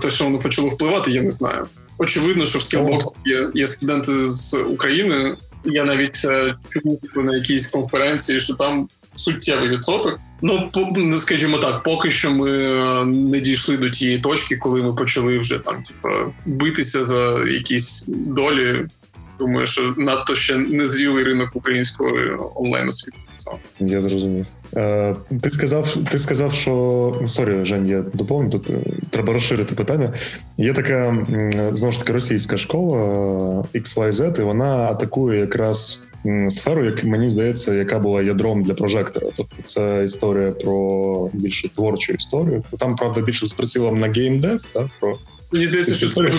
те, 0.00 0.10
що 0.10 0.24
воно 0.24 0.38
почало 0.38 0.68
впливати, 0.68 1.10
я 1.10 1.22
не 1.22 1.30
знаю. 1.30 1.66
Очевидно, 2.00 2.46
що 2.46 2.58
в 2.58 2.62
Skillbox 2.62 3.00
є 3.24 3.50
є 3.54 3.66
студенти 3.66 4.12
з 4.12 4.54
України. 4.54 5.34
Я 5.64 5.84
навіть 5.84 6.22
е, 6.24 6.54
чув 7.14 7.24
на 7.24 7.36
якійсь 7.36 7.66
конференції, 7.66 8.40
що 8.40 8.54
там 8.54 8.88
суттєвий 9.16 9.68
відсоток. 9.68 10.20
Ну, 10.42 10.70
ну, 10.96 11.18
скажімо 11.18 11.58
так, 11.58 11.82
поки 11.82 12.10
що 12.10 12.30
ми 12.30 12.50
не 13.04 13.40
дійшли 13.40 13.76
до 13.76 13.90
тієї 13.90 14.18
точки, 14.18 14.56
коли 14.56 14.82
ми 14.82 14.92
почали 14.92 15.38
вже 15.38 15.58
там, 15.58 15.82
типу, 15.82 16.08
битися 16.46 17.02
за 17.02 17.38
якісь 17.38 18.04
долі. 18.08 18.86
Думаю, 19.38 19.66
що 19.66 19.94
надто 19.96 20.34
ще 20.34 20.56
незрілий 20.56 21.24
ринок 21.24 21.48
українського 21.54 22.52
онлайн 22.56 22.88
освіти. 22.88 23.18
Я 23.80 24.00
зрозумів. 24.00 24.46
Е, 24.76 25.14
Ти 25.42 25.50
сказав, 25.50 25.96
ти 26.10 26.18
сказав, 26.18 26.54
що 26.54 27.22
sorry, 27.26 27.64
Жень, 27.64 27.86
я 27.86 28.04
доповню. 28.12 28.50
Тут 28.50 28.70
е, 28.70 28.74
треба 29.10 29.32
розширити 29.32 29.74
питання. 29.74 30.12
Є 30.58 30.74
така 30.74 31.16
знову 31.72 31.92
ж 31.92 31.98
таки 31.98 32.12
російська 32.12 32.56
школа 32.56 32.98
XYZ, 33.74 34.40
і 34.40 34.44
вона 34.44 34.76
атакує 34.76 35.40
якраз 35.40 36.02
сферу, 36.48 36.84
як 36.84 37.04
мені 37.04 37.28
здається, 37.28 37.74
яка 37.74 37.98
була 37.98 38.22
ядром 38.22 38.62
для 38.62 38.74
прожектора. 38.74 39.26
Тобто 39.36 39.56
це 39.62 40.04
історія 40.04 40.50
про 40.50 41.30
більше 41.32 41.68
творчу 41.68 42.12
історію. 42.12 42.62
Там 42.78 42.96
правда 42.96 43.20
більше 43.20 43.46
з 43.46 43.54
прицілом 43.54 43.98
на 43.98 44.08
геймдев, 44.08 44.60
так, 44.72 44.86
про 45.00 45.16
Мені 45.52 45.66
здається, 45.66 45.94
що 45.94 46.08
це 46.08 46.30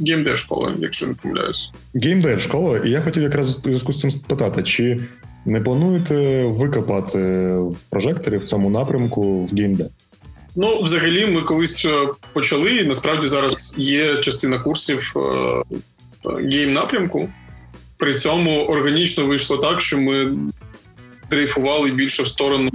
геймдев 0.00 0.38
школа, 0.38 0.74
якщо 0.78 1.06
не 1.06 1.14
помиляюсь. 1.14 1.72
Геймдев 1.94 2.40
школа, 2.40 2.78
і 2.78 2.90
я 2.90 3.00
хотів 3.00 3.22
якраз 3.22 3.56
у 3.56 3.62
зв'язку 3.62 3.92
з 3.92 4.00
цим 4.00 4.10
спитати, 4.10 4.62
чи 4.62 5.00
не 5.44 5.60
плануєте 5.60 6.44
ви 6.44 6.63
копати 6.63 7.18
в 7.56 7.76
прожекторі 7.90 8.36
в 8.36 8.44
цьому 8.44 8.70
напрямку 8.70 9.44
в 9.44 9.54
геймдев? 9.56 9.90
Ну, 10.56 10.82
взагалі, 10.82 11.26
ми 11.26 11.42
колись 11.42 11.84
е, 11.84 12.08
почали. 12.32 12.70
і 12.70 12.84
Насправді 12.84 13.26
зараз 13.26 13.74
є 13.78 14.16
частина 14.16 14.58
курсів 14.58 15.14
е, 15.16 15.62
game 16.52 16.72
напрямку. 16.72 17.28
При 17.96 18.14
цьому 18.14 18.60
органічно 18.64 19.26
вийшло 19.26 19.56
так, 19.56 19.80
що 19.80 19.98
ми 19.98 20.32
дрейфували 21.30 21.90
більше 21.90 22.22
в 22.22 22.28
сторону 22.28 22.70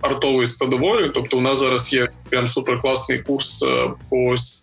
артової 0.00 0.46
складової. 0.46 1.10
Тобто, 1.14 1.38
у 1.38 1.40
нас 1.40 1.58
зараз 1.58 1.92
є 1.92 2.08
прям 2.28 2.48
суперкласний 2.48 3.18
курс 3.18 3.62
е, 3.62 3.90
по 4.08 4.16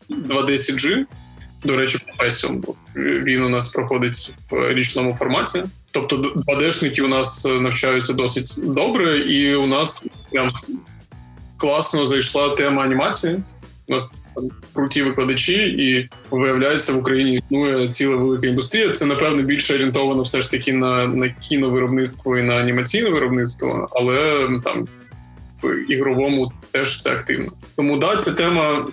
2D 0.09 0.51
CG. 0.51 1.05
До 1.63 1.77
речі, 1.77 1.97
професіум. 2.05 2.63
Він 2.95 3.43
у 3.43 3.49
нас 3.49 3.67
проходить 3.67 4.33
в 4.51 4.73
річному 4.73 5.15
форматі. 5.15 5.63
Тобто, 5.91 6.15
2D-шники 6.17 7.01
у 7.01 7.07
нас 7.07 7.47
навчаються 7.61 8.13
досить 8.13 8.55
добре, 8.75 9.19
і 9.19 9.55
у 9.55 9.67
нас 9.67 10.03
прям 10.31 10.51
класно 11.57 12.05
зайшла 12.05 12.49
тема 12.49 12.83
анімації. 12.83 13.39
У 13.87 13.91
нас 13.93 14.15
там 14.35 14.49
круті 14.73 15.03
викладачі, 15.03 15.53
і 15.53 16.09
виявляється, 16.31 16.93
в 16.93 16.97
Україні 16.97 17.33
існує 17.33 17.87
ціла 17.87 18.15
велика 18.15 18.47
індустрія. 18.47 18.91
Це 18.91 19.05
напевно 19.05 19.43
більше 19.43 19.73
орієнтовано 19.73 20.21
все 20.21 20.41
ж 20.41 20.51
таки 20.51 20.73
на 20.73 21.07
на 21.07 21.29
кіновиробництво 21.29 22.37
і 22.37 22.43
на 22.43 22.53
анімаційне 22.53 23.09
виробництво, 23.09 23.87
але 23.91 24.47
там 24.63 24.87
в 25.63 25.91
ігровому 25.91 26.51
теж 26.71 26.97
це 26.97 27.11
активно. 27.11 27.51
Тому 27.75 27.97
да, 27.97 28.15
ця 28.15 28.31
тема. 28.33 28.87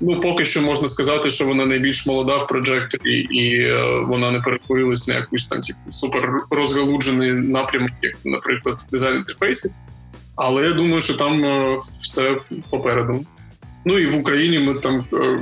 Ну, 0.00 0.20
поки 0.20 0.44
що 0.44 0.62
можна 0.62 0.88
сказати, 0.88 1.30
що 1.30 1.46
вона 1.46 1.66
найбільш 1.66 2.06
молода 2.06 2.36
в 2.36 2.46
проджекторі, 2.46 3.20
і 3.20 3.62
е, 3.62 4.00
вона 4.06 4.30
не 4.30 4.40
перетворилась 4.40 5.08
на 5.08 5.14
якусь 5.14 5.46
там 5.46 5.60
типу 5.60 5.78
супер 5.90 6.32
розгалужений 6.50 7.32
напрямок, 7.32 7.90
як, 8.02 8.14
наприклад, 8.24 8.76
дизайн 8.92 9.16
інтерфейсів. 9.16 9.70
Але 10.36 10.64
я 10.64 10.72
думаю, 10.72 11.00
що 11.00 11.14
там 11.14 11.44
е, 11.44 11.78
все 12.00 12.36
попереду. 12.70 13.24
Ну 13.84 13.98
і 13.98 14.06
в 14.06 14.16
Україні 14.16 14.58
ми 14.58 14.74
там 14.74 15.04
е, 15.12 15.38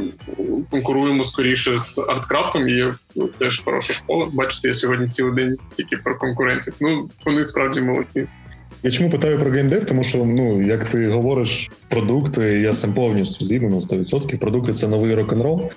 конкуруємо 0.70 1.24
скоріше 1.24 1.78
з 1.78 1.98
арткрафтом. 1.98 2.68
Є 2.68 2.94
ну, 3.16 3.28
теж 3.28 3.64
хороша 3.64 3.92
школа. 3.92 4.28
Бачите, 4.32 4.68
я 4.68 4.74
сьогодні 4.74 5.08
цілий 5.08 5.34
день 5.34 5.56
тільки 5.74 5.96
про 5.96 6.18
конкурентів. 6.18 6.74
Ну 6.80 7.10
вони 7.24 7.44
справді 7.44 7.80
молоді. 7.80 8.26
Я 8.82 8.90
чому 8.90 9.10
питаю 9.10 9.38
про 9.38 9.50
геймдев, 9.50 9.84
тому 9.84 10.04
що 10.04 10.18
ну 10.18 10.62
як 10.62 10.84
ти 10.84 11.08
говориш, 11.08 11.70
продукти, 11.88 12.60
я 12.60 12.72
сам 12.72 12.94
повністю 12.94 13.44
згідно 13.44 13.68
на 13.68 13.76
100%. 13.76 14.36
Продукти 14.36 14.72
це 14.72 14.88
новий 14.88 15.14
рок-н-рол. 15.14 15.70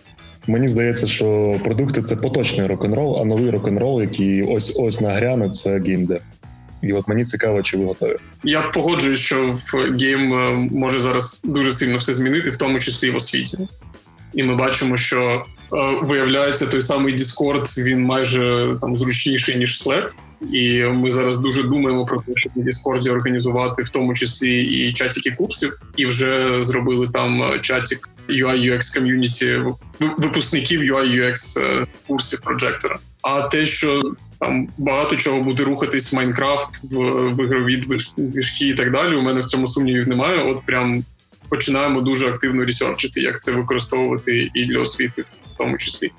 Мені 0.47 0.67
здається, 0.67 1.07
що 1.07 1.59
продукти 1.63 2.01
це 2.01 2.15
поточний 2.15 2.67
рок-н-рол, 2.67 3.21
а 3.21 3.25
новий 3.25 3.49
рок-н-рол, 3.49 4.01
який 4.01 4.41
ось 4.41 4.73
ось 4.75 5.01
нагряне, 5.01 5.49
це 5.49 5.79
геймдев. 5.79 6.21
І 6.81 6.93
от 6.93 7.07
мені 7.07 7.23
цікаво, 7.23 7.61
чи 7.61 7.77
ви 7.77 7.85
готові. 7.85 8.15
Я 8.43 8.61
погоджуюсь, 8.61 9.19
що 9.19 9.59
в 9.71 9.97
game 9.99 10.33
е, 10.33 10.69
може 10.71 10.99
зараз 10.99 11.43
дуже 11.45 11.73
сильно 11.73 11.97
все 11.97 12.13
змінити, 12.13 12.49
в 12.51 12.57
тому 12.57 12.79
числі 12.79 13.07
і 13.07 13.11
в 13.11 13.15
освіті. 13.15 13.67
І 14.33 14.43
ми 14.43 14.55
бачимо, 14.55 14.97
що 14.97 15.43
е, 15.73 15.75
виявляється 16.01 16.67
той 16.67 16.81
самий 16.81 17.15
Discord, 17.15 17.83
він 17.83 18.03
майже 18.03 18.75
там 18.81 18.97
зручніший 18.97 19.57
ніж 19.57 19.81
Slack. 19.81 20.09
І 20.53 20.83
ми 20.83 21.11
зараз 21.11 21.37
дуже 21.37 21.63
думаємо 21.63 22.05
про 22.05 22.17
те, 22.17 22.33
щоб 22.35 22.51
на 22.55 22.63
Discord 22.63 23.11
організувати 23.11 23.83
в 23.83 23.89
тому 23.89 24.13
числі 24.13 24.63
і 24.63 24.93
чатики 24.93 25.31
курсів, 25.31 25.81
і 25.97 26.05
вже 26.05 26.63
зробили 26.63 27.07
там 27.13 27.43
е, 27.43 27.59
чатик 27.59 28.09
UI 28.29 28.71
UX 28.71 28.95
ком'юніті 28.97 29.59
випускників 30.17 30.81
UI 30.81 31.21
UX 31.21 31.59
курсів 32.07 32.41
проджектора. 32.41 32.99
А 33.21 33.41
те, 33.41 33.65
що 33.65 34.13
там 34.39 34.67
багато 34.77 35.15
чого 35.15 35.41
буде 35.41 35.63
рухатись 35.63 36.13
в 36.13 36.15
Майнкрафт, 36.15 36.83
в, 36.83 36.97
в 37.29 37.43
ігрові 37.43 37.81
і 38.61 38.73
так 38.73 38.91
далі. 38.91 39.15
У 39.15 39.21
мене 39.21 39.39
в 39.39 39.45
цьому 39.45 39.67
сумнівів 39.67 40.07
немає. 40.07 40.43
От 40.43 40.65
прям 40.65 41.03
починаємо 41.49 42.01
дуже 42.01 42.27
активно 42.27 42.65
ресерчити, 42.65 43.21
як 43.21 43.41
це 43.41 43.51
використовувати 43.51 44.51
і 44.53 44.65
для 44.65 44.79
освіти, 44.79 45.21
в 45.21 45.57
тому 45.57 45.77
числі. 45.77 46.11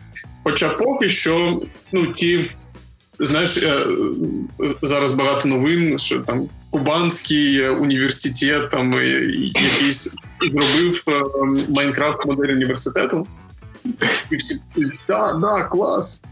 Хоча 0.45 0.68
поки 0.68 1.11
що, 1.11 1.62
ну 1.93 2.07
ті. 2.07 2.51
Знаєш, 3.23 3.57
е, 3.57 3.87
зараз 4.83 5.12
багато 5.12 5.49
новин, 5.49 5.99
що 5.99 6.20
там 6.20 6.49
Кубанський 6.70 7.68
університет 7.68 8.70
там 8.70 8.95
е, 8.95 9.05
якийсь 9.55 10.14
зробив 10.51 11.03
е, 11.09 11.23
Майнкрафт 11.68 12.27
модель 12.27 12.49
університету. 12.49 13.27
І 14.31 14.37
всі 14.37 14.55
да, 15.09 15.33
да, 15.33 15.62
клас. 15.62 16.23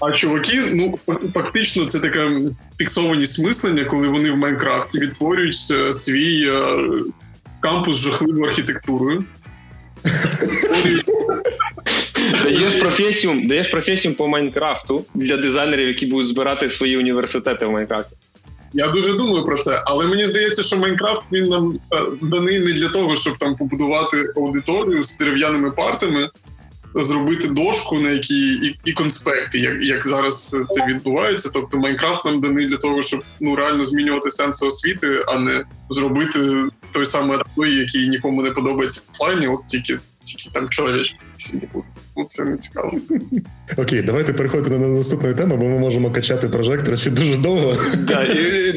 А 0.00 0.12
чуваки, 0.12 0.62
ну 0.72 0.98
фактично, 1.34 1.84
це 1.84 2.00
таке 2.00 2.40
фіксованість 2.78 3.44
мислення, 3.44 3.84
коли 3.84 4.08
вони 4.08 4.30
в 4.30 4.36
Майнкрафті 4.36 4.98
відтворюють 5.00 5.68
е, 5.70 5.92
свій 5.92 6.48
е, 6.48 6.88
кампус 7.60 7.96
з 7.96 8.00
жахливою 8.00 8.44
архітектурою. 8.44 9.24
Даєш 12.42 12.74
професію, 12.74 13.42
даєш 13.44 13.68
професію 13.68 14.14
по 14.14 14.28
Майнкрафту 14.28 15.04
для 15.14 15.36
дизайнерів, 15.36 15.88
які 15.88 16.06
будуть 16.06 16.28
збирати 16.28 16.70
свої 16.70 16.98
університети 16.98 17.66
в 17.66 17.70
Майнкрафті. 17.70 18.16
Я 18.72 18.88
дуже 18.88 19.12
думаю 19.12 19.44
про 19.44 19.56
це, 19.56 19.82
але 19.86 20.06
мені 20.06 20.26
здається, 20.26 20.62
що 20.62 20.76
Майнкрафт 20.76 21.22
він 21.32 21.48
нам 21.48 21.78
е, 21.92 22.00
даний 22.22 22.58
не 22.58 22.72
для 22.72 22.88
того, 22.88 23.16
щоб 23.16 23.38
там 23.38 23.56
побудувати 23.56 24.32
аудиторію 24.36 25.04
з 25.04 25.18
дерев'яними 25.18 25.70
партами 25.70 26.30
зробити 26.94 27.48
дошку, 27.48 28.00
на 28.00 28.10
якій 28.10 28.52
і, 28.52 28.74
і 28.84 28.92
конспекти, 28.92 29.58
як 29.58 29.82
як 29.82 30.06
зараз 30.06 30.50
це 30.68 30.86
відбувається. 30.86 31.50
Тобто 31.54 31.78
Майнкрафт 31.78 32.24
нам 32.24 32.40
даний 32.40 32.66
для 32.66 32.76
того, 32.76 33.02
щоб 33.02 33.24
ну 33.40 33.56
реально 33.56 33.84
змінювати 33.84 34.30
сенси 34.30 34.66
освіти, 34.66 35.24
а 35.26 35.38
не 35.38 35.64
зробити 35.90 36.38
той 36.90 37.06
самий 37.06 37.36
атлой, 37.36 37.74
який 37.74 38.08
нікому 38.08 38.42
не 38.42 38.50
подобається 38.50 39.02
в 39.06 39.10
офлайні, 39.10 39.46
от 39.46 39.66
тільки 39.66 39.98
тільки 40.22 40.50
там 40.52 40.68
чоловічки 40.68 41.16
буде. 41.72 41.86
Ну, 42.16 42.24
це 42.28 42.44
не 42.44 42.56
цікаво. 42.56 42.88
Окей, 43.76 44.02
давайте 44.02 44.32
переходити 44.32 44.78
на 44.78 44.88
наступну 44.88 45.34
тему, 45.34 45.56
бо 45.56 45.64
ми 45.64 45.78
можемо 45.78 46.10
качати 46.10 46.48
прожектор 46.48 46.98
ще 46.98 47.10
дуже 47.10 47.36
довго. 47.36 47.76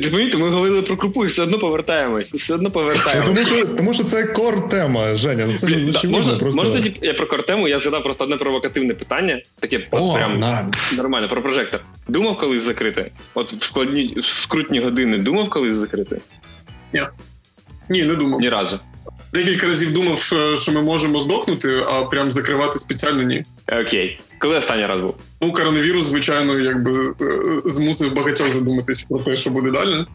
Розумієте, 0.03 0.37
ми 0.37 0.49
говорили 0.49 0.81
про 0.81 0.97
крупу 0.97 1.25
і 1.25 1.27
все 1.27 1.43
одно 1.43 1.59
повертаємось. 1.59 2.33
Все 2.33 2.53
одно 2.53 2.71
повертаємось. 2.71 3.27
Тому 3.29 3.45
що 3.45 3.65
тому 3.65 3.93
що 3.93 4.03
це 4.03 4.23
кор 4.23 4.69
тема, 4.69 5.15
Женя. 5.15 5.45
Ну 5.47 5.53
це 5.53 5.67
ж 5.67 6.07
можна, 6.07 6.35
просто... 6.35 6.61
можна 6.61 6.73
тоді 6.73 6.93
я 7.01 7.13
про 7.13 7.27
кор 7.27 7.43
тему, 7.43 7.67
я 7.67 7.79
згадав 7.79 8.03
просто 8.03 8.23
одне 8.23 8.37
провокативне 8.37 8.93
питання, 8.93 9.41
таке 9.59 9.87
О, 9.91 10.13
прям 10.13 10.39
на. 10.39 10.71
нормально 10.95 11.27
про 11.29 11.41
прожектор. 11.41 11.79
Думав 12.07 12.37
колись 12.37 12.63
закрити? 12.63 13.11
От 13.33 13.53
в 13.53 13.63
складні 13.63 14.13
в 14.17 14.23
скрутні 14.25 14.79
години 14.79 15.17
думав 15.17 15.49
колись 15.49 15.75
закрити? 15.75 16.21
Ні. 16.93 17.01
Ні, 17.89 18.03
не 18.03 18.15
думав. 18.15 18.39
Ні 18.39 18.49
разу. 18.49 18.79
Декілька 19.37 19.67
разів 19.67 19.91
думав, 19.91 20.31
е, 20.33 20.55
що 20.55 20.71
ми 20.71 20.81
можемо 20.81 21.19
здохнути, 21.19 21.83
а 21.87 22.03
прям 22.03 22.31
закривати 22.31 22.79
спеціально 22.79 23.23
ні. 23.23 23.43
Окей. 23.71 24.19
Коли 24.39 24.57
останній 24.57 24.85
раз 24.85 24.99
був? 24.99 25.13
Ну, 25.41 25.53
коронавірус, 25.53 26.03
звичайно, 26.03 26.59
якби 26.59 26.91
е, 27.21 27.61
змусив 27.65 28.13
багатьох 28.13 28.49
задуматись 28.49 29.03
про 29.09 29.19
те, 29.19 29.37
що 29.37 29.49
буде 29.49 29.71
далі. 29.71 30.05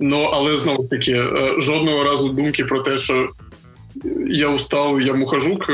Ну, 0.00 0.30
але 0.32 0.56
знову 0.56 0.84
ж 0.84 0.90
таки, 0.90 1.12
е, 1.12 1.26
жодного 1.58 2.04
разу 2.04 2.28
думки 2.28 2.64
про 2.64 2.80
те, 2.80 2.96
що 2.96 3.28
я 4.26 4.48
устав, 4.48 5.02
я 5.02 5.14
мухажук, 5.14 5.66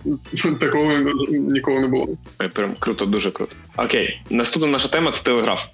такого 0.60 0.92
ніколи 1.30 1.80
не 1.80 1.86
було. 1.86 2.08
Прям 2.52 2.74
круто, 2.78 3.06
дуже 3.06 3.30
круто. 3.30 3.52
Окей, 3.76 4.22
наступна 4.30 4.68
наша 4.68 4.88
тема 4.88 5.10
це 5.10 5.24
телеграф. 5.24 5.66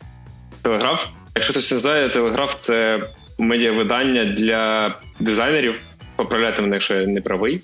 Телеграф. 0.63 1.07
Якщо 1.35 1.53
хтось 1.53 1.73
не 1.73 1.79
знає, 1.79 2.09
телеграф 2.09 2.57
це 2.61 3.01
медіавидання 3.39 4.25
для 4.25 4.95
дизайнерів 5.21 5.81
поправляти 6.25 6.63
мене, 6.63 6.77
якщо 6.77 6.95
я 6.95 7.07
не 7.07 7.21
правий. 7.21 7.61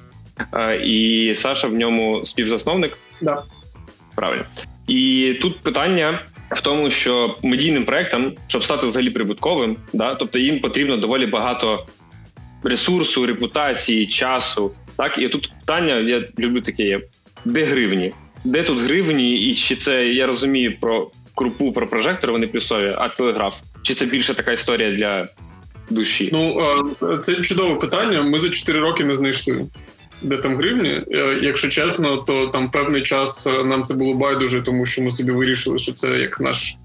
І 0.84 1.32
Саша 1.36 1.68
в 1.68 1.74
ньому 1.74 2.24
співзасновник. 2.24 2.98
Да. 3.20 3.42
Правильно. 4.14 4.44
І 4.86 5.34
тут 5.42 5.60
питання: 5.60 6.18
в 6.50 6.60
тому, 6.60 6.90
що 6.90 7.36
медійним 7.42 7.84
проектам, 7.84 8.32
щоб 8.46 8.64
стати 8.64 8.86
взагалі 8.86 9.10
прибутковим, 9.10 9.76
да, 9.92 10.14
тобто 10.14 10.38
їм 10.38 10.60
потрібно 10.60 10.96
доволі 10.96 11.26
багато 11.26 11.86
ресурсу, 12.64 13.26
репутації, 13.26 14.06
часу. 14.06 14.72
Так, 14.96 15.18
і 15.18 15.28
тут 15.28 15.52
питання, 15.60 15.94
я 15.94 16.24
люблю 16.38 16.60
таке: 16.60 17.00
де 17.44 17.64
гривні? 17.64 18.12
Де 18.44 18.62
тут 18.62 18.80
гривні, 18.80 19.50
і 19.50 19.54
чи 19.54 19.76
це 19.76 20.06
я 20.06 20.26
розумію 20.26 20.76
про 20.80 21.10
крупу, 21.34 21.72
про 21.72 21.86
прожектор, 21.86 22.32
вони 22.32 22.46
плюсові, 22.46 22.94
а 22.98 23.08
телеграф? 23.08 23.60
Чи 23.82 23.94
це 23.94 24.06
більше 24.06 24.34
така 24.34 24.52
історія 24.52 24.90
для 24.90 25.28
душі? 25.90 26.30
Ну 26.32 27.20
це 27.20 27.34
чудове 27.34 27.74
питання. 27.74 28.22
Ми 28.22 28.38
за 28.38 28.48
4 28.48 28.80
роки 28.80 29.04
не 29.04 29.14
знайшли. 29.14 29.66
Де 30.22 30.36
там 30.36 30.56
гривні, 30.56 31.02
е, 31.10 31.38
якщо 31.42 31.68
чесно, 31.68 32.16
то 32.16 32.46
там 32.46 32.70
певний 32.70 33.02
час 33.02 33.46
е, 33.46 33.64
нам 33.64 33.82
це 33.82 33.94
було 33.94 34.14
байдуже, 34.14 34.62
тому 34.62 34.86
що 34.86 35.02
ми 35.02 35.10
собі 35.10 35.32
вирішили, 35.32 35.78
що 35.78 35.92
це 35.92 36.18
як 36.18 36.40
наш 36.40 36.76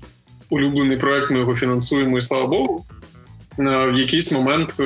улюблений 0.49 0.97
проект, 0.97 1.31
ми 1.31 1.39
його 1.39 1.55
фінансуємо, 1.55 2.17
і 2.17 2.21
слава 2.21 2.47
Богу. 2.47 2.85
Е, 3.59 3.63
в 3.63 3.99
якийсь 3.99 4.31
момент 4.31 4.77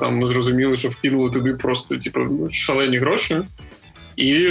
там 0.00 0.18
ми 0.18 0.26
зрозуміли, 0.26 0.76
що 0.76 0.88
вкинули 0.88 1.30
туди 1.30 1.54
просто 1.54 1.96
типу, 1.96 2.20
шалені 2.50 2.98
гроші, 2.98 3.36
і 4.16 4.48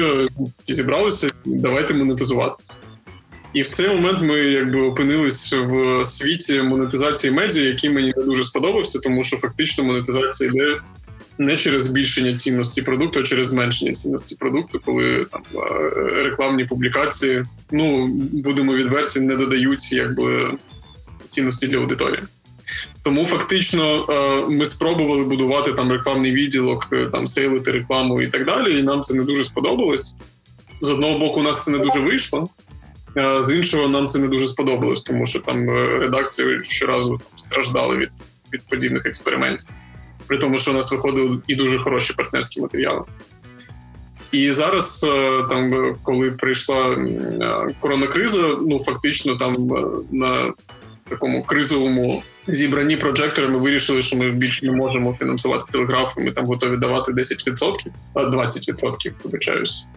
зібралися, 0.67 1.29
давайте 1.45 1.93
монетизуватися. 1.93 2.79
І 3.53 3.61
в 3.61 3.67
цей 3.67 3.87
момент 3.87 4.21
ми 4.21 4.39
якби 4.39 4.81
опинились 4.81 5.53
в 5.53 6.05
світі 6.05 6.61
монетизації 6.61 7.33
медіа, 7.33 7.63
який 7.63 7.89
мені 7.89 8.13
не 8.17 8.23
дуже 8.23 8.43
сподобався, 8.43 8.99
тому 8.99 9.23
що 9.23 9.37
фактично 9.37 9.83
монетизація 9.83 10.49
йде 10.49 10.77
не 11.37 11.55
через 11.55 11.83
збільшення 11.83 12.33
цінності 12.33 12.81
продукту, 12.81 13.19
а 13.19 13.23
через 13.23 13.47
зменшення 13.47 13.91
цінності 13.91 14.35
продукту, 14.35 14.81
коли 14.85 15.25
там 15.31 15.41
рекламні 16.23 16.65
публікації, 16.65 17.43
ну 17.71 18.05
будемо 18.31 18.73
відверті, 18.73 19.19
не 19.19 19.35
додають 19.35 19.93
якби 19.93 20.51
цінності 21.27 21.67
для 21.67 21.77
аудиторії. 21.77 22.21
Тому 23.03 23.25
фактично 23.25 24.07
ми 24.49 24.65
спробували 24.65 25.23
будувати 25.23 25.73
там 25.73 25.91
рекламний 25.91 26.31
відділок, 26.31 26.87
е, 26.91 27.05
там 27.05 27.27
сейлити 27.27 27.71
рекламу 27.71 28.21
і 28.21 28.27
так 28.27 28.45
далі. 28.45 28.79
І 28.79 28.83
нам 28.83 29.01
це 29.01 29.13
не 29.13 29.23
дуже 29.23 29.43
сподобалось. 29.43 30.15
З 30.81 30.89
одного 30.89 31.19
боку, 31.19 31.39
у 31.39 31.43
нас 31.43 31.65
це 31.65 31.71
не 31.71 31.77
дуже 31.77 31.99
вийшло. 31.99 32.49
З 33.15 33.55
іншого, 33.55 33.87
нам 33.87 34.07
це 34.07 34.19
не 34.19 34.27
дуже 34.27 34.45
сподобалось, 34.45 35.01
тому 35.01 35.25
що 35.25 35.39
там 35.39 35.69
е, 35.69 35.99
редакції 35.99 36.63
щоразу 36.63 37.21
страждали 37.35 37.97
від 37.97 38.09
від 38.53 38.61
подібних 38.61 39.05
експериментів, 39.05 39.67
при 40.27 40.37
тому, 40.37 40.57
що 40.57 40.71
у 40.71 40.73
нас 40.73 40.91
виходили 40.91 41.37
і 41.47 41.55
дуже 41.55 41.79
хороші 41.79 42.13
партнерські 42.13 42.61
матеріали. 42.61 43.01
І 44.31 44.51
зараз, 44.51 45.05
е, 45.09 45.43
там, 45.49 45.95
коли 46.03 46.31
прийшла 46.31 46.97
коронакриза, 47.79 48.41
ну 48.41 48.79
фактично 48.79 49.35
там 49.35 49.53
на 50.11 50.53
такому 51.09 51.43
кризовому 51.43 52.23
зібранні 52.47 52.97
прожектори 52.97 53.47
ми 53.47 53.57
вирішили, 53.57 54.01
що 54.01 54.17
ми 54.17 54.31
більше 54.31 54.65
не 54.65 54.71
можемо 54.71 55.13
фінансувати 55.19 55.63
телеграф, 55.71 56.13
і 56.17 56.21
Ми 56.21 56.31
там 56.31 56.45
готові 56.45 56.77
давати 56.77 57.11
10%, 57.11 57.73
20%, 58.15 59.11
вибачаюсь. 59.23 59.87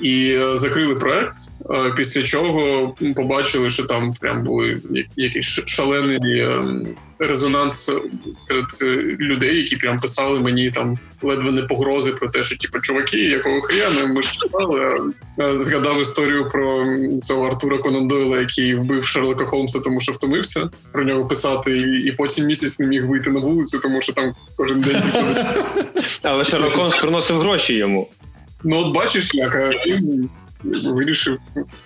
І 0.00 0.34
е, 0.40 0.56
закрили 0.56 0.94
проект. 0.94 1.36
Е, 1.70 1.92
після 1.96 2.22
чого 2.22 2.94
побачили, 3.16 3.68
що 3.68 3.84
там 3.84 4.14
прям 4.20 4.44
були 4.44 4.80
якийсь 5.16 5.46
шалений 5.66 6.40
ем, 6.40 6.86
резонанс 7.18 7.92
серед 8.38 8.64
е, 8.82 8.86
людей, 9.20 9.56
які 9.56 9.76
прям 9.76 10.00
писали 10.00 10.40
мені 10.40 10.70
там 10.70 10.98
ледве 11.22 11.50
не 11.50 11.62
погрози 11.62 12.12
про 12.12 12.28
те, 12.28 12.42
що 12.42 12.56
типу, 12.56 12.80
чуваки, 12.80 13.18
якого 13.18 13.60
хрена, 13.60 14.06
ми 14.06 14.22
ж 14.22 14.32
читали. 14.32 14.98
Згадав 15.50 16.00
історію 16.00 16.48
про 16.52 16.96
цього 17.22 17.46
Артура 17.46 17.78
Конан 17.78 18.06
Дойла, 18.06 18.38
який 18.38 18.74
вбив 18.74 19.04
Шерлока 19.04 19.44
Холмса, 19.44 19.80
тому 19.80 20.00
що 20.00 20.12
втомився 20.12 20.70
про 20.92 21.04
нього 21.04 21.28
писати, 21.28 21.78
і, 21.78 22.08
і 22.08 22.12
потім 22.12 22.46
місяць 22.46 22.78
не 22.80 22.86
міг 22.86 23.06
вийти 23.06 23.30
на 23.30 23.40
вулицю, 23.40 23.80
тому 23.82 24.02
що 24.02 24.12
там 24.12 24.34
кожен 24.56 24.80
день. 24.80 25.02
Але 26.22 26.44
Шерлок 26.44 26.72
Холмс 26.72 26.96
приносив 26.96 27.38
гроші 27.38 27.74
йому. 27.74 28.08
Ну, 28.64 28.78
от 28.78 28.94
бачиш, 28.94 29.34
як 29.34 29.56
він 29.86 30.30
вирішив, 30.64 31.38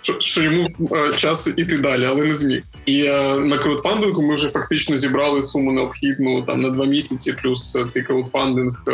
що, 0.02 0.16
що 0.20 0.42
йому 0.42 0.68
е, 0.92 1.12
час 1.16 1.54
іти 1.58 1.78
далі, 1.78 2.06
але 2.08 2.24
не 2.24 2.34
зміг. 2.34 2.62
І 2.86 3.04
е, 3.04 3.38
на 3.38 3.58
краудфандингу 3.58 4.22
ми 4.22 4.34
вже 4.34 4.48
фактично 4.48 4.96
зібрали 4.96 5.42
суму 5.42 5.72
необхідну 5.72 6.42
там 6.42 6.60
на 6.60 6.70
два 6.70 6.86
місяці, 6.86 7.34
плюс 7.42 7.78
цей 7.86 8.02
краудфандинг 8.02 8.82
е, 8.88 8.92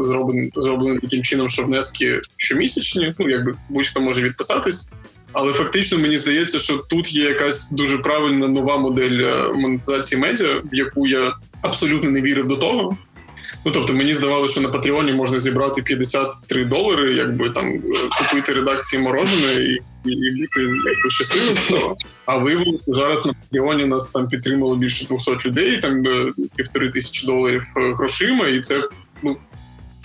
зроблений 0.00 0.52
зроблений 0.56 1.00
таким 1.00 1.22
чином, 1.22 1.48
що 1.48 1.62
внески 1.62 2.20
щомісячні. 2.36 3.14
Ну 3.18 3.28
якби 3.28 3.54
будь-хто 3.68 4.00
може 4.00 4.22
відписатись. 4.22 4.90
Але 5.32 5.52
фактично 5.52 5.98
мені 5.98 6.16
здається, 6.16 6.58
що 6.58 6.76
тут 6.76 7.12
є 7.12 7.24
якась 7.24 7.72
дуже 7.72 7.98
правильна 7.98 8.48
нова 8.48 8.76
модель 8.76 9.48
монетизації 9.54 10.20
медіа, 10.20 10.62
в 10.72 10.74
яку 10.74 11.06
я 11.06 11.34
абсолютно 11.62 12.10
не 12.10 12.20
вірив 12.20 12.48
до 12.48 12.56
того. 12.56 12.96
Ну 13.64 13.72
тобто 13.72 13.92
мені 13.92 14.14
здавалося, 14.14 14.52
що 14.52 14.60
на 14.60 14.68
Патреоні 14.68 15.12
можна 15.12 15.38
зібрати 15.38 15.82
53 15.82 16.64
долари, 16.64 17.14
якби 17.14 17.50
там 17.50 17.66
е, 17.66 17.80
купити 18.18 18.52
редакції 18.52 19.02
морожене 19.02 19.64
і 19.64 19.78
і, 20.04 20.40
бути 20.40 20.60
якби 20.60 21.10
щасливим 21.10 21.56
цього. 21.68 21.96
А 22.26 22.36
виявилося, 22.36 22.84
зараз 22.86 23.26
на 23.26 23.32
Патреоні 23.32 23.84
нас 23.84 24.12
там 24.12 24.28
підтримало 24.28 24.76
більше 24.76 25.06
200 25.06 25.30
людей, 25.46 25.76
там 25.76 26.06
е, 26.06 26.30
півтори 26.56 26.90
тисячі 26.90 27.26
доларів 27.26 27.62
е, 27.76 27.94
грошима, 27.94 28.48
і 28.48 28.60
це 28.60 28.88
ну 29.22 29.36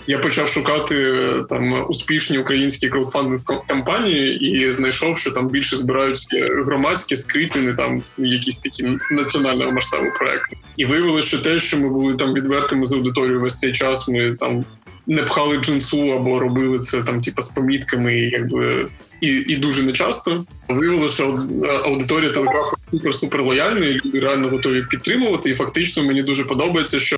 я 0.06 0.18
почав 0.18 0.48
шукати 0.48 1.24
там 1.50 1.84
успішні 1.88 2.38
українські 2.38 2.88
краудфандинг 2.88 3.40
кампанії 3.68 4.38
і 4.40 4.72
знайшов, 4.72 5.18
що 5.18 5.30
там 5.30 5.48
більше 5.48 5.76
збираються 5.76 6.46
громадські 6.66 7.16
скріплені, 7.16 7.72
там 7.72 8.02
якісь 8.18 8.58
такі 8.58 8.98
національного 9.10 9.72
масштабу 9.72 10.06
проекти. 10.18 10.56
І 10.76 10.84
виявилося, 10.84 11.28
що 11.28 11.38
те, 11.38 11.58
що 11.58 11.78
ми 11.78 11.88
були 11.88 12.14
там 12.14 12.34
відвертими 12.34 12.86
з 12.86 12.92
аудиторією 12.92 13.40
весь 13.40 13.58
цей 13.58 13.72
час, 13.72 14.08
ми 14.08 14.30
там 14.30 14.64
не 15.06 15.22
пхали 15.22 15.56
джинсу 15.56 16.12
або 16.12 16.38
робили 16.38 16.78
це 16.78 17.02
там, 17.02 17.20
типа 17.20 17.42
з 17.42 17.48
помітками, 17.48 18.14
якби. 18.14 18.88
І 19.20 19.28
і 19.28 19.56
дуже 19.56 19.82
нечасто 19.82 20.44
виявилося, 20.68 21.14
що 21.14 21.38
аудиторія 21.84 22.30
телеграфу 22.30 22.76
супер 22.88 23.14
супер 23.14 23.42
лояльна, 23.42 23.86
і 23.86 23.94
люди 23.94 24.20
реально 24.20 24.48
готові 24.48 24.82
підтримувати. 24.90 25.50
І 25.50 25.54
фактично 25.54 26.02
мені 26.02 26.22
дуже 26.22 26.44
подобається, 26.44 27.00
що 27.00 27.16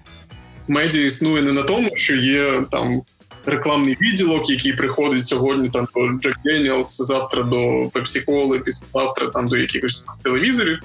медіа 0.68 1.06
існує 1.06 1.42
не 1.42 1.52
на 1.52 1.62
тому, 1.62 1.90
що 1.94 2.16
є 2.16 2.62
там 2.70 3.02
рекламний 3.46 3.96
відділок, 4.00 4.50
який 4.50 4.72
приходить 4.72 5.24
сьогодні 5.24 5.68
там 5.68 5.88
до 5.94 6.08
Jack 6.09 6.34
Daniel's, 6.44 6.96
завтра 6.96 7.42
до 7.42 7.56
Cola, 7.84 8.62
післязавтра 8.62 9.26
там 9.26 9.48
до 9.48 9.56
якихось 9.56 10.04
телевізорів. 10.22 10.78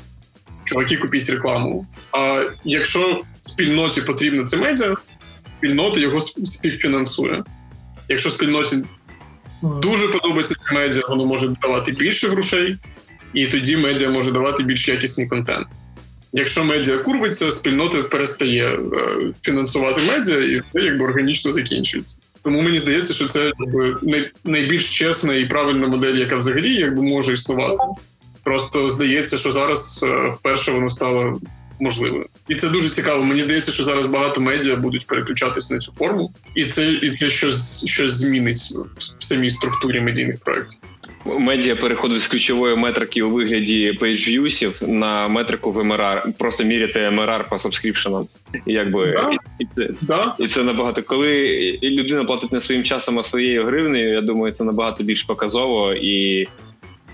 Чуваки, 0.64 0.98
купіть 0.98 1.30
рекламу. 1.30 1.88
А 2.12 2.44
якщо 2.64 3.22
спільноті 3.40 4.02
потрібно 4.02 4.44
це 4.44 4.58
медіа, 4.58 4.96
спільнота 5.44 6.00
його 6.00 6.20
співфінансує. 6.20 7.44
Якщо 8.10 8.30
спільноті 8.30 8.76
дуже 9.64 10.08
подобається 10.08 10.56
це 10.60 10.76
медіа, 10.76 11.04
воно 11.10 11.26
може 11.26 11.48
давати 11.62 11.92
більше 11.92 12.30
грошей, 12.30 12.78
і 13.34 13.46
тоді 13.46 13.78
медіа 13.78 14.10
може 14.10 14.32
давати 14.32 14.64
більш 14.64 14.88
якісний 14.88 15.28
контент. 15.28 15.68
Якщо 16.38 16.64
медіа 16.64 16.98
курвиться, 16.98 17.52
спільнота 17.52 18.04
перестає 18.04 18.68
е, 18.68 18.80
фінансувати 19.42 20.02
медіа, 20.08 20.38
і 20.38 20.56
це 20.74 20.82
якби 20.82 21.06
органічно 21.06 21.52
закінчується. 21.52 22.20
Тому 22.44 22.62
мені 22.62 22.80
здається, 22.80 23.14
що 23.14 23.26
це 23.26 23.52
якби 23.60 23.96
найбільш 24.44 24.98
чесна 24.98 25.36
і 25.36 25.46
правильна 25.46 25.88
модель, 25.88 26.16
яка 26.16 26.36
взагалі 26.36 26.74
якби 26.74 27.02
може 27.02 27.34
існувати. 27.34 27.84
Просто 28.44 28.90
здається, 28.90 29.38
що 29.38 29.52
зараз 29.52 30.06
е, 30.08 30.30
вперше 30.30 30.72
воно 30.72 30.90
стало 30.90 31.40
можливою. 31.80 32.26
І 32.48 32.56
це 32.56 32.70
дуже 32.70 32.90
цікаво. 32.90 33.24
Мені 33.24 33.42
здається, 33.42 33.72
що 33.72 33.84
зараз 33.84 34.06
багато 34.06 34.42
медіа 34.42 34.76
будуть 34.76 35.08
переключатись 35.08 35.72
на 35.72 35.78
цю 35.78 35.92
форму, 35.92 36.32
і 36.56 36.66
це 36.66 36.92
і 36.94 37.12
це 37.12 37.30
щось 37.30 37.86
щось 37.86 38.12
змінить 38.12 38.74
в 39.20 39.24
самій 39.24 39.50
структурі 39.50 40.02
медійних 40.02 40.40
проєктів 40.40 40.80
медіа 41.40 41.76
переходить 41.76 42.20
з 42.20 42.28
ключової 42.28 42.76
метрики 42.76 43.24
у 43.24 43.30
вигляді 43.30 43.98
page 44.02 44.88
на 44.88 45.28
метрику 45.28 45.72
в 45.72 45.78
MRR, 45.78 46.34
просто 46.38 46.64
міряти 46.64 47.00
MRR 47.00 47.50
по 47.50 47.60
сабскріпшенам. 47.60 48.28
Якби 48.66 49.12
да. 49.12 49.32
і, 49.60 49.66
це, 49.76 49.90
да. 50.02 50.36
і 50.40 50.48
це 50.48 50.64
набагато 50.64 51.04
коли 51.04 51.80
людина 51.84 52.24
платить 52.24 52.52
не 52.52 52.62
своїм 52.62 52.84
часом, 52.84 53.20
а 53.20 53.24
своєю 53.24 53.66
гривнею. 53.66 54.14
Я 54.14 54.22
думаю, 54.22 54.54
це 54.54 54.64
набагато 54.64 55.04
більш 55.04 55.24
показово 55.24 55.94
і. 55.94 56.48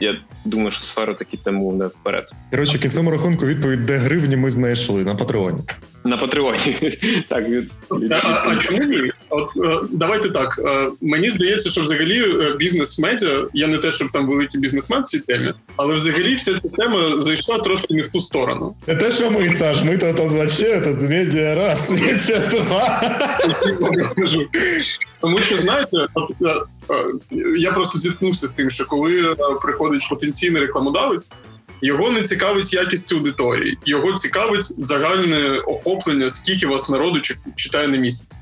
Я 0.04 0.16
думаю, 0.45 0.72
що 0.72 0.84
сфера 0.84 1.14
таки 1.14 1.38
це 1.38 1.51
мовне 1.51 1.88
вперед. 1.88 2.26
Коротше, 2.51 2.80
кінцевому 2.80 3.12
рахунку 3.12 3.45
відповідь, 3.45 3.86
де 3.86 3.97
гривні 3.97 4.36
ми 4.36 4.49
знайшли 4.49 5.04
на 5.04 5.16
Патреоні. 5.16 5.60
На 6.04 6.18
Патреоні. 6.18 6.78
Так, 7.28 7.49
від... 7.49 7.72
А, 8.12 8.49
а 8.49 8.56
чому 8.56 8.84
ні? 8.84 9.12
От 9.30 9.49
е, 9.64 9.88
давайте 9.91 10.30
так. 10.30 10.62
Е, 10.66 10.88
мені 11.01 11.30
здається, 11.30 11.70
що 11.70 11.82
взагалі 11.82 12.22
е, 12.22 12.56
бізнес-медіа, 12.60 13.47
я 13.54 13.68
не 13.68 13.78
те, 13.78 13.91
щоб 13.91 14.12
там 14.12 14.28
великий 14.28 14.62
бізнесмен 14.62 15.01
в 15.01 15.06
цій 15.06 15.20
темі, 15.20 15.54
але 15.76 15.95
взагалі 15.95 16.36
вся 16.36 16.54
ця 16.54 16.70
тема 16.70 17.20
зайшла 17.20 17.58
трошки 17.58 17.93
не 17.93 18.01
в 18.01 18.08
ту 18.08 18.20
сторону. 18.20 18.76
Не 18.88 18.95
те, 18.95 19.12
що 19.12 19.32
ми, 19.32 19.49
Саш, 19.49 19.84
ми 19.84 19.97
то 19.97 20.14
вообще 20.14 20.80
тут 20.80 21.10
медіа 21.10 21.56
раз, 21.56 21.91
медіа 22.01 22.39
два. 22.39 23.10
скажу. 24.06 24.45
Тому 25.22 25.38
що 25.38 25.58
знаєте, 25.58 26.06
от 26.14 26.32
я 27.58 27.72
просто 27.72 28.00
зіткнувся 28.00 28.48
з 28.48 28.52
тим, 28.52 28.70
що 28.70 28.86
коли 28.86 29.36
приходить 29.62 30.08
потенційний 30.10 30.62
рекламодавець 30.62 31.34
Його 31.82 32.12
не 32.12 32.22
цікавить 32.22 32.74
якість 32.74 33.14
аудиторії, 33.14 33.78
його 33.86 34.14
цікавить 34.14 34.84
загальне 34.84 35.58
охоплення, 35.58 36.30
скільки 36.30 36.68
вас 36.68 36.90
народу 36.90 37.20
читає 37.56 37.88
на 37.88 37.98
місяць. 37.98 38.38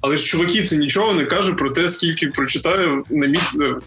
Але 0.00 0.16
ж 0.16 0.24
чуваки, 0.24 0.62
це 0.62 0.76
нічого 0.76 1.14
не 1.14 1.24
каже 1.24 1.52
про 1.52 1.70
те, 1.70 1.88
скільки 1.88 2.26
прочитає 2.26 3.02
на 3.10 3.26
місяць 3.26 3.82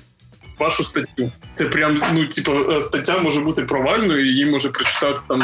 вашу 0.59 0.83
статтю. 0.83 1.31
Це 1.53 1.65
прям 1.65 1.97
ну, 2.13 2.25
типу, 2.25 2.51
стаття 2.81 3.17
може 3.17 3.41
бути 3.41 3.63
провальною, 3.63 4.25
її 4.25 4.45
може 4.45 4.69
прочитати 4.69 5.19
там 5.29 5.43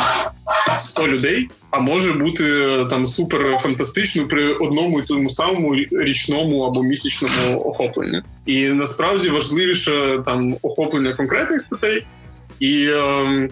100 0.79 1.07
людей, 1.07 1.49
а 1.69 1.79
може 1.79 2.13
бути 2.13 2.43
там 2.89 3.07
супер 3.07 3.57
фантастично 3.61 4.27
при 4.27 4.53
одному 4.53 4.99
і 4.99 5.03
тому 5.03 5.29
самому 5.29 5.75
річному 5.91 6.61
або 6.61 6.83
місячному 6.83 7.61
охопленні. 7.65 8.21
І 8.45 8.67
насправді 8.67 9.29
важливіше 9.29 10.23
там 10.25 10.55
охоплення 10.61 11.13
конкретних 11.13 11.61
статей 11.61 12.05
і 12.59 12.87
е, 12.89 13.49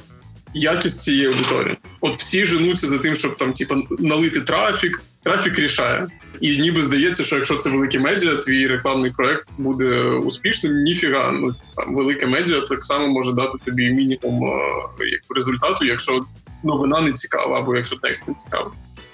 якість 0.53 1.01
цієї 1.01 1.25
аудиторії. 1.27 1.77
От 2.01 2.15
всі 2.15 2.45
женуться 2.45 2.87
за 2.87 2.97
тим, 2.97 3.15
щоб 3.15 3.37
там 3.37 3.53
типу, 3.53 3.75
налити 3.99 4.41
трафік. 4.41 5.01
Трафік 5.29 5.59
рішає. 5.59 6.07
І 6.41 6.57
ніби 6.57 6.81
здається, 6.81 7.23
що 7.23 7.35
якщо 7.35 7.55
це 7.55 7.69
велике 7.69 7.99
медіа, 7.99 8.35
твій 8.35 8.67
рекламний 8.67 9.11
проект 9.11 9.55
буде 9.57 10.01
успішним. 10.01 10.73
Ніфіга. 10.73 11.31
Ну 11.31 11.55
там 11.75 11.95
велике 11.95 12.25
медіа 12.25 12.61
так 12.61 12.83
само 12.83 13.07
може 13.07 13.33
дати 13.33 13.57
тобі 13.65 13.89
мінімум 13.89 14.43
е, 14.43 15.33
результату, 15.35 15.85
якщо 15.85 16.19
новина 16.63 17.01
не 17.01 17.11
цікава, 17.11 17.59
або 17.59 17.75
якщо 17.75 17.95
текст 17.95 18.27
не 18.27 18.33
цікавий. 18.33 18.73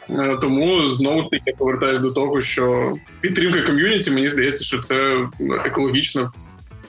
Е, 0.10 0.38
тому 0.42 0.86
знову 0.86 1.22
ж 1.22 1.28
таки 1.32 1.52
повертаюсь 1.58 2.00
до 2.00 2.12
того, 2.12 2.42
що 2.42 2.96
підтримка 3.22 3.62
ком'юніті, 3.62 4.12
мені 4.12 4.28
здається, 4.28 4.64
що 4.64 4.80
це 4.80 5.26
екологічно 5.66 6.32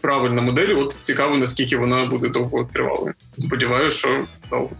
правильна 0.01 0.43
модель. 0.43 0.77
От 0.79 0.93
цікаво, 0.93 1.37
наскільки 1.37 1.77
вона 1.77 2.05
буде 2.05 2.29
довго 2.29 2.69
тривалою. 2.73 3.15
Сподіваюся, 3.39 3.97
що 3.99 4.25
довго. 4.51 4.71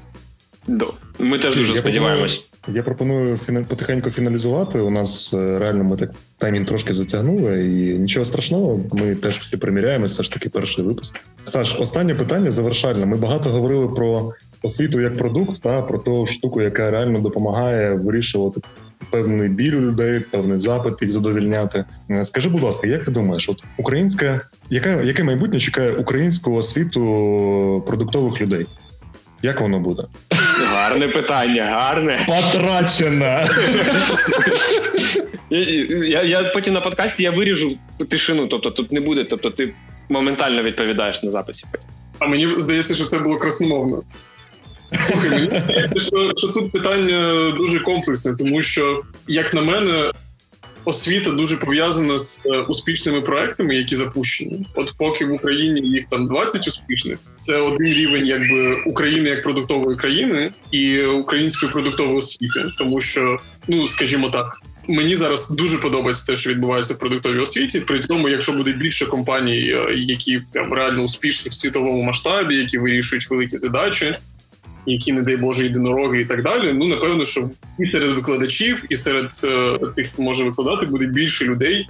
Ми 1.19 1.39
теж 1.39 1.57
дуже 1.57 1.77
сподіваємось. 1.77 2.45
Я 2.69 2.83
пропоную 2.83 3.39
потихеньку 3.69 4.11
фіналізувати. 4.11 4.81
У 4.81 4.91
нас 4.91 5.35
е, 5.35 5.59
реально 5.59 5.85
ми 5.85 5.97
так 5.97 6.11
таймінг 6.39 6.67
трошки 6.67 6.93
затягнули, 6.93 7.67
і 7.67 7.99
нічого 7.99 8.27
страшного. 8.27 8.81
Ми 8.93 9.15
теж 9.15 9.39
всі 9.39 9.57
приміряємося. 9.57 10.13
Все 10.13 10.23
ж 10.23 10.33
таки, 10.33 10.49
перший 10.49 10.85
випуск. 10.85 11.21
Саш, 11.45 11.77
останнє 11.81 12.15
питання 12.15 12.51
завершальне. 12.51 13.07
Ми 13.07 13.17
багато 13.17 13.51
говорили 13.51 13.89
про 13.89 14.33
освіту 14.63 15.01
як 15.01 15.17
продукт, 15.19 15.63
та 15.63 15.83
про 15.83 15.99
ту 15.99 16.27
штуку, 16.27 16.63
яка 16.63 16.91
реально 16.91 17.21
допомагає 17.21 17.95
вирішувати 17.95 18.61
певний 19.11 19.49
біль 19.49 19.73
у 19.73 19.81
людей, 19.81 20.21
певний 20.21 20.59
запит 20.59 21.03
їх 21.03 21.13
задовільняти. 21.13 21.85
Е, 22.11 22.25
скажи, 22.25 22.49
будь 22.49 22.63
ласка, 22.63 22.87
як 22.87 23.05
ти 23.05 23.11
думаєш, 23.11 23.49
от 23.49 23.63
українська, 23.79 24.41
яка 24.71 25.03
яке 25.03 25.25
майбутнє 25.25 25.61
чекає 25.61 25.93
українську 25.93 26.55
освіту 26.55 27.85
продуктових 27.87 28.41
людей? 28.41 28.67
Як 29.43 29.61
воно 29.61 29.79
буде? 29.81 30.03
Гарне 30.65 31.09
питання, 31.09 31.65
гарне. 31.65 32.27
Потрачено. 32.27 33.41
Я 35.51 36.23
я 36.23 36.43
потім 36.43 36.75
на 36.75 36.81
подкасті 36.81 37.23
я 37.23 37.31
виріжу 37.31 37.77
тишину, 38.11 38.47
тобто 38.47 38.71
тут 38.71 38.93
не 38.93 39.01
буде, 39.01 39.25
тобто 39.25 39.51
ти 39.51 39.75
моментально 40.09 40.63
відповідаєш 40.63 41.23
на 41.23 41.31
записі. 41.31 41.65
А 42.19 42.27
мені 42.27 42.57
здається, 42.57 42.95
що 42.95 43.05
це 43.05 43.19
було 43.19 43.37
красномовно. 43.37 44.03
що, 45.97 46.33
що 46.37 46.49
тут 46.49 46.73
питання 46.73 47.51
дуже 47.57 47.81
комплексне, 47.81 48.35
тому 48.35 48.63
що, 48.63 49.03
як 49.29 49.55
на 49.55 49.63
мене, 49.63 50.13
освіта 50.87 51.31
дуже 51.31 51.57
пов'язана 51.57 52.19
з 52.19 52.41
е, 52.47 52.59
успішними 52.59 53.21
проектами, 53.21 53.75
які 53.75 53.97
запущені. 53.97 54.67
От 54.75 54.95
поки 54.99 55.25
в 55.25 55.33
Україні 55.33 55.81
їх 55.81 56.05
там 56.11 56.29
20 56.29 56.69
успішних, 56.69 57.19
це 57.39 57.57
один 57.57 57.87
рівень, 57.87 58.27
якби 58.27 58.75
України 58.87 59.29
як 59.29 59.43
продуктової 59.43 59.97
країни 59.97 60.53
і 60.71 61.03
української 61.03 61.73
продуктової 61.73 62.17
освіти, 62.17 62.65
тому 62.79 63.01
що, 63.01 63.39
ну 63.69 63.87
скажімо 63.87 64.29
так. 64.29 64.61
Мені 64.89 65.17
зараз 65.17 65.51
дуже 65.51 65.79
подобається 65.79 66.27
те, 66.27 66.37
що 66.37 66.51
відбувається 66.51 66.95
в 66.95 66.99
продуктовій 66.99 67.39
освіті. 67.39 67.81
При 67.81 67.99
цьому, 67.99 68.29
якщо 68.29 68.53
буде 68.53 68.73
більше 68.73 69.07
компаній, 69.07 69.75
е, 69.77 69.95
які 69.95 70.41
прям 70.53 70.73
реально 70.73 71.03
успішні 71.03 71.49
в 71.51 71.55
світовому 71.55 72.03
масштабі, 72.03 72.57
які 72.57 72.79
вирішують 72.79 73.31
великі 73.31 73.57
задачі, 73.57 74.15
які, 74.87 75.13
не 75.13 75.23
дай 75.23 75.37
Боже, 75.37 75.65
єдинороги 75.65 76.21
і 76.21 76.25
так 76.25 76.43
далі. 76.43 76.73
Ну 76.73 76.87
напевно, 76.87 77.25
що 77.25 77.51
і 77.79 77.87
серед 77.87 78.13
викладачів, 78.13 78.85
і 78.89 78.97
серед 78.97 79.31
е, 79.45 79.79
тих, 79.97 80.07
хто 80.13 80.23
може 80.23 80.45
викладати, 80.45 80.87
буде 80.87 81.07
більше 81.07 81.45
людей, 81.45 81.89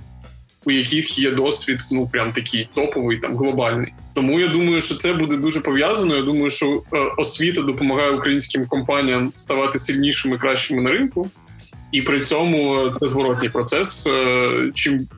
у 0.65 0.71
яких 0.71 1.19
є 1.19 1.31
досвід, 1.31 1.79
ну 1.93 2.09
прям 2.09 2.33
такий 2.33 2.69
топовий, 2.75 3.19
там 3.19 3.37
глобальний. 3.37 3.93
Тому 4.15 4.41
я 4.41 4.49
думаю, 4.49 4.81
що 4.81 4.95
це 4.95 5.13
буде 5.13 5.37
дуже 5.37 5.61
пов'язано. 5.61 6.17
Я 6.17 6.23
думаю, 6.23 6.51
що 6.51 6.83
е, 6.93 6.99
освіта 7.19 7.63
допомагає 7.63 8.11
українським 8.11 8.67
компаніям 8.67 9.31
ставати 9.35 9.79
сильнішими, 9.79 10.39
кращими 10.39 10.83
на 10.83 10.91
ринку, 10.91 11.31
і 11.93 12.03
при 12.03 12.21
цьому 12.21 12.91
це 12.91 13.07
зворотній 13.07 13.49
процес. 13.49 14.07
Е, 14.07 14.71
чим 14.75 15.09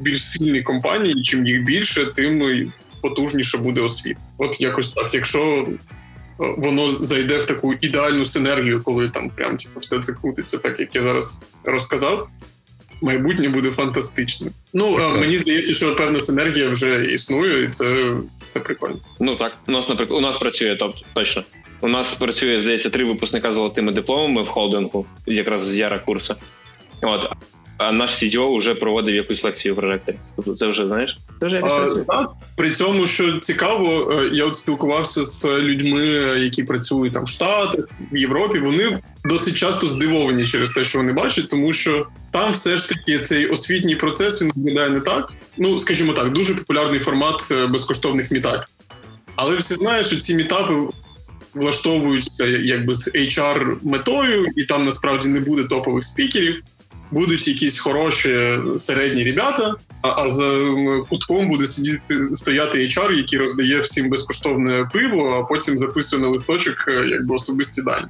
більш 0.00 0.30
сильні 0.30 0.62
компанії, 0.62 1.22
чим 1.22 1.46
їх 1.46 1.64
більше, 1.64 2.06
тим 2.06 2.68
потужніше 3.02 3.58
буде 3.58 3.80
освіта. 3.80 4.20
От 4.38 4.60
якось 4.60 4.92
так. 4.92 5.14
Якщо 5.14 5.66
воно 6.38 6.88
зайде 6.88 7.38
в 7.38 7.44
таку 7.44 7.74
ідеальну 7.80 8.24
синергію, 8.24 8.82
коли 8.82 9.08
там 9.08 9.30
прям 9.30 9.56
типу, 9.56 9.80
все 9.80 9.98
це 9.98 10.12
крутиться, 10.12 10.58
так 10.58 10.80
як 10.80 10.94
я 10.94 11.02
зараз 11.02 11.42
розказав. 11.64 12.28
Майбутнє 13.02 13.48
буде 13.48 13.70
фантастичним. 13.70 14.52
Ну 14.74 14.96
а, 15.00 15.08
мені 15.08 15.36
здається, 15.36 15.72
що 15.72 15.96
певна 15.96 16.22
синергія 16.22 16.68
вже 16.68 17.04
існує, 17.04 17.64
і 17.64 17.68
це 17.68 18.14
це 18.48 18.60
прикольно. 18.60 18.96
Ну 19.20 19.36
так, 19.36 19.52
у 19.68 19.72
нас 19.72 19.88
наприклад, 19.88 20.18
у 20.18 20.22
нас 20.22 20.36
працює, 20.36 20.76
тобто 20.76 21.00
точно. 21.14 21.42
У 21.80 21.88
нас 21.88 22.14
працює, 22.14 22.60
здається, 22.60 22.90
три 22.90 23.04
випускника 23.04 23.52
з 23.52 23.54
золотими 23.54 23.92
дипломами 23.92 24.42
в 24.42 24.48
холдингу, 24.48 25.06
якраз 25.26 25.66
з 25.66 25.78
яра 25.78 25.98
курсу. 25.98 26.34
От 27.02 27.30
а 27.76 27.92
наш 27.92 28.10
CDO 28.10 28.58
вже 28.58 28.74
проводив 28.74 29.14
якусь 29.14 29.44
лекцію 29.44 29.74
в 29.74 29.76
прожекторі. 29.76 30.16
Тобто 30.36 30.54
це 30.54 30.66
вже 30.66 30.86
знаєш? 30.86 31.18
Вже 31.42 31.62
а, 32.08 32.26
при 32.56 32.70
цьому, 32.70 33.06
що 33.06 33.38
цікаво, 33.38 34.12
е, 34.12 34.30
я 34.32 34.44
от 34.44 34.54
спілкувався 34.54 35.22
з 35.22 35.44
людьми, 35.44 36.06
які 36.38 36.62
працюють 36.62 37.12
там 37.12 37.24
в 37.24 37.28
Штатах, 37.28 37.88
в 38.12 38.16
Європі. 38.16 38.58
Вони 38.58 39.00
досить 39.24 39.54
часто 39.54 39.86
здивовані 39.86 40.44
через 40.44 40.70
те, 40.70 40.84
що 40.84 40.98
вони 40.98 41.12
бачать, 41.12 41.48
тому 41.48 41.72
що 41.72 42.06
там 42.30 42.52
все 42.52 42.76
ж 42.76 42.88
таки 42.88 43.18
цей 43.18 43.46
освітній 43.46 43.96
процес 43.96 44.42
він 44.42 44.52
виглядає 44.56 44.90
не 44.90 45.00
так. 45.00 45.32
Ну 45.58 45.78
скажімо 45.78 46.12
так, 46.12 46.32
дуже 46.32 46.54
популярний 46.54 47.00
формат 47.00 47.48
е, 47.52 47.66
безкоштовних 47.66 48.30
мітапів. 48.30 48.68
Але 49.36 49.56
всі 49.56 49.74
знають, 49.74 50.06
що 50.06 50.16
ці 50.16 50.34
мітапи. 50.34 50.74
Влаштовуються 51.54 52.46
якби 52.46 52.94
з 52.94 53.14
HR 53.14 53.76
метою, 53.82 54.46
і 54.56 54.64
там 54.64 54.84
насправді 54.84 55.28
не 55.28 55.40
буде 55.40 55.64
топових 55.64 56.04
спікерів 56.04 56.62
будуть 57.14 57.48
якісь 57.48 57.78
хороші 57.78 58.58
середні 58.76 59.24
ребята, 59.24 59.74
а 60.04 60.28
за 60.28 60.66
кутком 61.10 61.48
буде 61.48 61.66
сидіти 61.66 62.22
стояти 62.30 62.78
HR, 62.78 63.12
який 63.12 63.38
роздає 63.38 63.78
всім 63.78 64.10
безкоштовне 64.10 64.88
пиво, 64.92 65.30
а 65.30 65.44
потім 65.44 65.78
записує 65.78 66.22
на 66.22 66.28
листочок 66.28 66.84
е, 66.88 67.06
якби 67.08 67.34
особисті 67.34 67.82
дані. 67.82 68.06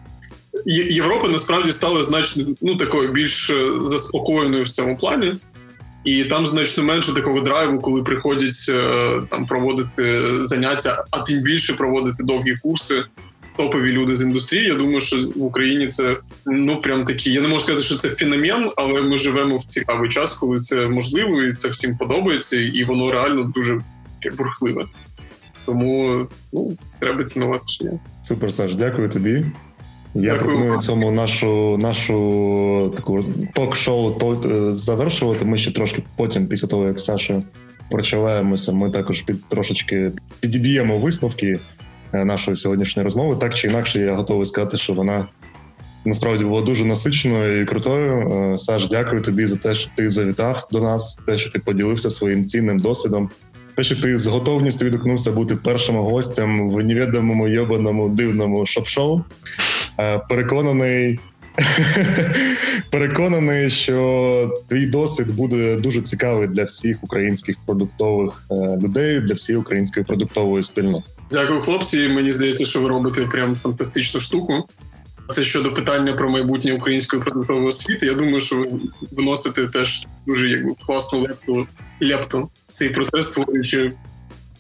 Європа 0.90 1.28
насправді 1.28 1.72
стала 1.72 2.02
значно 2.02 2.44
ну 2.62 2.76
такою 2.76 3.12
більш 3.12 3.50
е, 3.50 3.70
заспокоєною 3.82 4.64
в 4.64 4.68
цьому 4.68 4.96
плані, 4.96 5.34
і 6.04 6.24
там 6.24 6.46
значно 6.46 6.84
менше 6.84 7.14
такого 7.14 7.40
драйву, 7.40 7.80
коли 7.80 8.02
приходять 8.02 8.66
е, 8.68 9.10
там 9.30 9.46
проводити 9.46 10.22
заняття, 10.44 11.04
а 11.10 11.18
тим 11.18 11.42
більше 11.42 11.74
проводити 11.74 12.24
довгі 12.24 12.56
курси 12.62 13.04
топові 13.56 13.92
люди 13.92 14.16
з 14.16 14.22
індустрії. 14.22 14.68
Я 14.68 14.74
думаю, 14.74 15.00
що 15.00 15.16
в 15.36 15.42
Україні 15.42 15.86
це 15.86 16.16
ну 16.46 16.80
прям 16.80 17.04
такі. 17.04 17.32
Я 17.32 17.40
не 17.40 17.48
можу 17.48 17.60
сказати, 17.60 17.84
що 17.84 17.96
це 17.96 18.08
феномен, 18.08 18.70
але 18.76 19.02
ми 19.02 19.16
живемо 19.16 19.56
в 19.56 19.64
цікавий 19.64 20.10
час, 20.10 20.32
коли 20.32 20.58
це 20.58 20.88
можливо, 20.88 21.42
і 21.42 21.52
це 21.52 21.68
всім 21.68 21.96
подобається, 21.96 22.56
і 22.56 22.84
воно 22.84 23.12
реально 23.12 23.52
дуже 23.54 23.80
бурхливе. 24.38 24.84
Тому 25.66 26.26
ну 26.52 26.76
треба 26.98 27.24
цінувати 27.24 27.62
що 27.66 27.84
є. 27.84 27.90
Супер, 28.22 28.52
Саш, 28.52 28.74
дякую 28.74 29.08
тобі. 29.08 29.46
Я 30.14 30.34
пропоную 30.34 30.78
цьому 30.78 31.10
нашу 31.10 31.78
нашу 31.80 32.92
таку 32.96 33.20
ток-шоу 33.54 34.34
е, 34.44 34.74
завершувати. 34.74 35.44
Ми 35.44 35.58
ще 35.58 35.72
трошки 35.72 36.02
потім, 36.16 36.46
після 36.46 36.68
того 36.68 36.86
як 36.86 37.00
Саша 37.00 37.42
прочалаємося, 37.90 38.72
ми 38.72 38.90
також 38.90 39.22
під 39.22 39.44
трошечки 39.48 40.12
підіб'ємо 40.40 40.98
висновки 40.98 41.60
Е, 42.14 42.24
нашої 42.24 42.56
сьогоднішньої 42.56 43.04
розмови. 43.04 43.36
Так 43.36 43.54
чи 43.54 43.68
інакше, 43.68 43.98
я 43.98 44.14
готовий 44.14 44.46
сказати, 44.46 44.76
що 44.76 44.92
вона 44.92 45.28
насправді 46.04 46.44
була 46.44 46.62
дуже 46.62 46.84
насиченою 46.84 47.62
і 47.62 47.64
крутою. 47.64 48.30
Е, 48.52 48.58
Саш, 48.58 48.88
дякую 48.88 49.22
тобі 49.22 49.46
за 49.46 49.56
те, 49.56 49.74
що 49.74 49.90
ти 49.96 50.08
завітав 50.08 50.68
до 50.72 50.80
нас, 50.80 51.20
те, 51.26 51.38
що 51.38 51.50
ти 51.50 51.58
поділився 51.58 52.10
своїм 52.10 52.44
цінним 52.44 52.78
досвідом. 52.78 53.30
Те, 53.76 53.82
що 53.82 53.96
ти 53.96 54.18
з 54.18 54.26
готовністю 54.26 54.84
відгукнувся 54.84 55.30
бути 55.30 55.56
першим 55.56 55.96
гостем 55.96 56.70
в 56.70 56.84
невідомому 56.84 57.48
йобаному 57.48 58.08
дивному 58.08 58.66
шоп-шоу. 58.66 59.22
Е, 60.00 60.18
переконаний, 60.28 61.20
переконаний, 62.90 63.70
що 63.70 64.50
твій 64.68 64.86
досвід 64.86 65.36
буде 65.36 65.76
дуже 65.76 66.00
цікавий 66.00 66.48
для 66.48 66.64
всіх 66.64 66.98
українських 67.02 67.56
продуктових 67.66 68.44
людей, 68.82 69.20
для 69.20 69.34
всієї 69.34 69.60
української 69.60 70.06
продуктової 70.06 70.62
спільноти. 70.62 71.10
Дякую, 71.32 71.60
хлопці. 71.60 72.08
Мені 72.08 72.30
здається, 72.30 72.64
що 72.64 72.80
ви 72.80 72.88
робите 72.88 73.26
прям 73.26 73.56
фантастичну 73.56 74.20
штуку. 74.20 74.64
Це 75.28 75.42
щодо 75.42 75.72
питання 75.72 76.12
про 76.12 76.30
майбутнє 76.30 76.72
української 76.72 77.22
продуктової 77.22 77.66
освіти. 77.66 78.06
Я 78.06 78.14
думаю, 78.14 78.40
що 78.40 78.56
ви 78.56 78.66
вносите 79.12 79.66
теж 79.66 80.06
дуже 80.26 80.48
якби 80.48 80.74
класну 80.86 81.20
лепту 81.20 81.66
лепту 82.00 82.50
цей 82.72 82.88
процес, 82.88 83.26
створюючи 83.26 83.92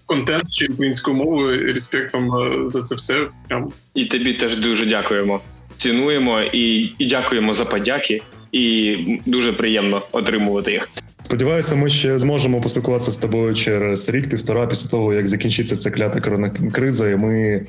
контент 0.06 0.44
чи 0.50 0.66
українською 0.66 1.16
мовою. 1.16 1.66
Респект 1.66 2.14
вам 2.14 2.42
е, 2.42 2.66
за 2.66 2.82
це 2.82 2.94
все. 2.94 3.26
Прям 3.48 3.72
і 3.94 4.04
тобі 4.04 4.34
теж 4.34 4.58
дуже 4.58 4.86
дякуємо. 4.86 5.40
Цінуємо 5.76 6.40
і, 6.40 6.92
і 6.98 7.06
дякуємо 7.06 7.54
за 7.54 7.64
подяки. 7.64 8.22
І 8.52 8.96
дуже 9.26 9.52
приємно 9.52 10.02
отримувати 10.12 10.72
їх. 10.72 10.88
Сподіваюся, 11.24 11.74
ми 11.74 11.90
ще 11.90 12.18
зможемо 12.18 12.60
поспілкуватися 12.60 13.12
з 13.12 13.18
тобою 13.18 13.54
через 13.54 14.08
рік-півтора 14.08 14.66
після 14.66 14.88
того, 14.88 15.14
як 15.14 15.28
закінчиться 15.28 15.76
ця 15.76 15.90
клята 15.90 16.20
коронакриза, 16.20 17.10
і 17.10 17.16
ми 17.16 17.66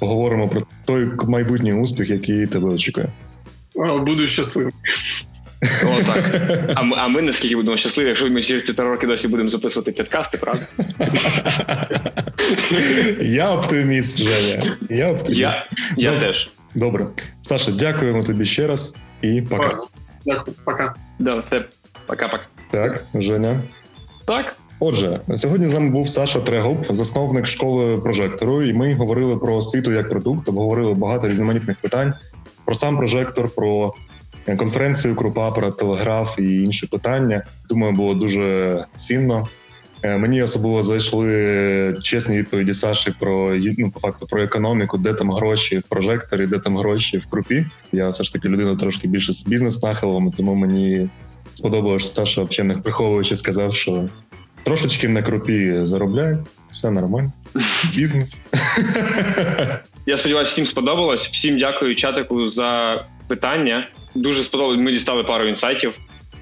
поговоримо 0.00 0.48
про 0.48 0.62
той 0.84 1.08
майбутній 1.28 1.72
успіх, 1.72 2.10
який 2.10 2.46
тебе 2.46 2.68
очікує. 2.68 3.08
Буду 4.06 4.26
щасливий. 4.26 4.72
О, 5.84 6.02
так. 6.02 6.40
А 6.74 6.82
ми, 6.82 6.96
а 6.98 7.08
ми 7.08 7.22
наскільки 7.22 7.56
будемо 7.56 7.76
щасливі, 7.76 8.08
якщо 8.08 8.30
ми 8.30 8.42
через 8.42 8.62
півтора 8.62 8.90
роки 8.90 9.06
досі 9.06 9.28
будемо 9.28 9.48
записувати 9.48 9.92
підкасти, 9.92 10.38
правда? 10.38 10.66
Я 13.20 13.50
оптиміст, 13.50 14.18
Женя. 14.18 14.76
Я 14.90 15.12
оптиміст. 15.12 15.40
Я, 15.40 15.66
я 15.96 16.20
теж. 16.20 16.50
Добре. 16.74 17.06
Саша, 17.42 17.70
дякуємо 17.70 18.22
тобі 18.22 18.44
ще 18.44 18.66
раз 18.66 18.94
і 19.22 19.42
пока. 19.42 19.70
Дякую, 20.26 20.56
пока. 20.64 20.94
Да, 21.18 21.36
все. 21.36 21.64
Пока-пока. 22.06 22.46
Так, 22.70 23.04
Женя. 23.14 23.60
Так. 24.26 24.56
Отже, 24.82 25.20
сьогодні 25.34 25.68
з 25.68 25.72
нами 25.72 25.90
був 25.90 26.08
Саша 26.08 26.40
Трегуб, 26.40 26.86
засновник 26.90 27.46
школи 27.46 27.96
прожектору, 27.96 28.62
і 28.62 28.72
ми 28.72 28.94
говорили 28.94 29.36
про 29.36 29.56
освіту 29.56 29.92
як 29.92 30.08
продукт, 30.08 30.48
обговорили 30.48 30.94
багато 30.94 31.28
різноманітних 31.28 31.76
питань 31.76 32.14
про 32.64 32.74
сам 32.74 32.96
прожектор, 32.96 33.48
про 33.48 33.94
конференцію 34.56 35.14
Крупа, 35.14 35.50
про 35.50 35.70
телеграф 35.70 36.38
і 36.38 36.62
інші 36.62 36.86
питання. 36.86 37.44
Думаю, 37.68 37.92
було 37.92 38.14
дуже 38.14 38.78
цінно. 38.94 39.48
Е, 40.02 40.18
мені 40.18 40.42
особливо 40.42 40.82
зайшли 40.82 41.96
чесні 42.02 42.36
відповіді 42.36 42.74
Саші 42.74 43.14
про 43.20 43.56
ну, 43.78 43.90
по 43.90 44.00
факту 44.00 44.26
про 44.26 44.42
економіку, 44.42 44.98
де 44.98 45.12
там 45.12 45.30
гроші 45.30 45.78
в 45.78 45.82
прожекторі, 45.82 46.46
де 46.46 46.58
там 46.58 46.78
гроші 46.78 47.18
в 47.18 47.26
крупі. 47.26 47.66
Я 47.92 48.08
все 48.08 48.24
ж 48.24 48.32
таки 48.32 48.48
людина 48.48 48.76
трошки 48.76 49.08
більше 49.08 49.32
з 49.32 49.46
бізнес 49.46 49.82
нахилом, 49.82 50.32
тому 50.32 50.54
мені 50.54 51.08
сподобалося, 51.54 52.04
що 52.04 52.14
Саша 52.14 52.42
взагалі 52.42 52.74
не 52.74 52.82
приховуючи 52.82 53.36
сказав, 53.36 53.74
що 53.74 54.08
трошечки 54.62 55.08
на 55.08 55.22
крупі 55.22 55.86
заробляє, 55.86 56.38
все 56.70 56.90
нормально. 56.90 57.32
Бізнес. 57.96 58.40
Я 60.06 60.16
сподіваюся, 60.16 60.52
всім 60.52 60.66
сподобалось. 60.66 61.28
Всім 61.28 61.58
дякую 61.58 61.94
чатику 61.94 62.46
за 62.46 63.04
питання. 63.28 63.88
Дуже 64.14 64.42
сподобалось. 64.42 64.80
Ми 64.80 64.92
дістали 64.92 65.22
пару 65.22 65.48
інсайтів. 65.48 65.94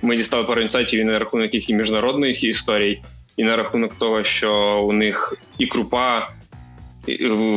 Ми 0.03 0.17
дістали 0.17 0.45
пару 0.45 0.63
інсайтів 0.63 1.01
і 1.01 1.05
на 1.05 1.19
рахунок 1.19 1.55
їх 1.55 1.71
і 1.71 1.75
міжнародних 1.75 2.45
історій, 2.45 3.01
і 3.37 3.45
на 3.45 3.57
рахунок 3.57 3.95
того, 3.99 4.25
що 4.25 4.83
у 4.83 4.93
них 4.93 5.37
і 5.59 5.67
крупа 5.67 6.29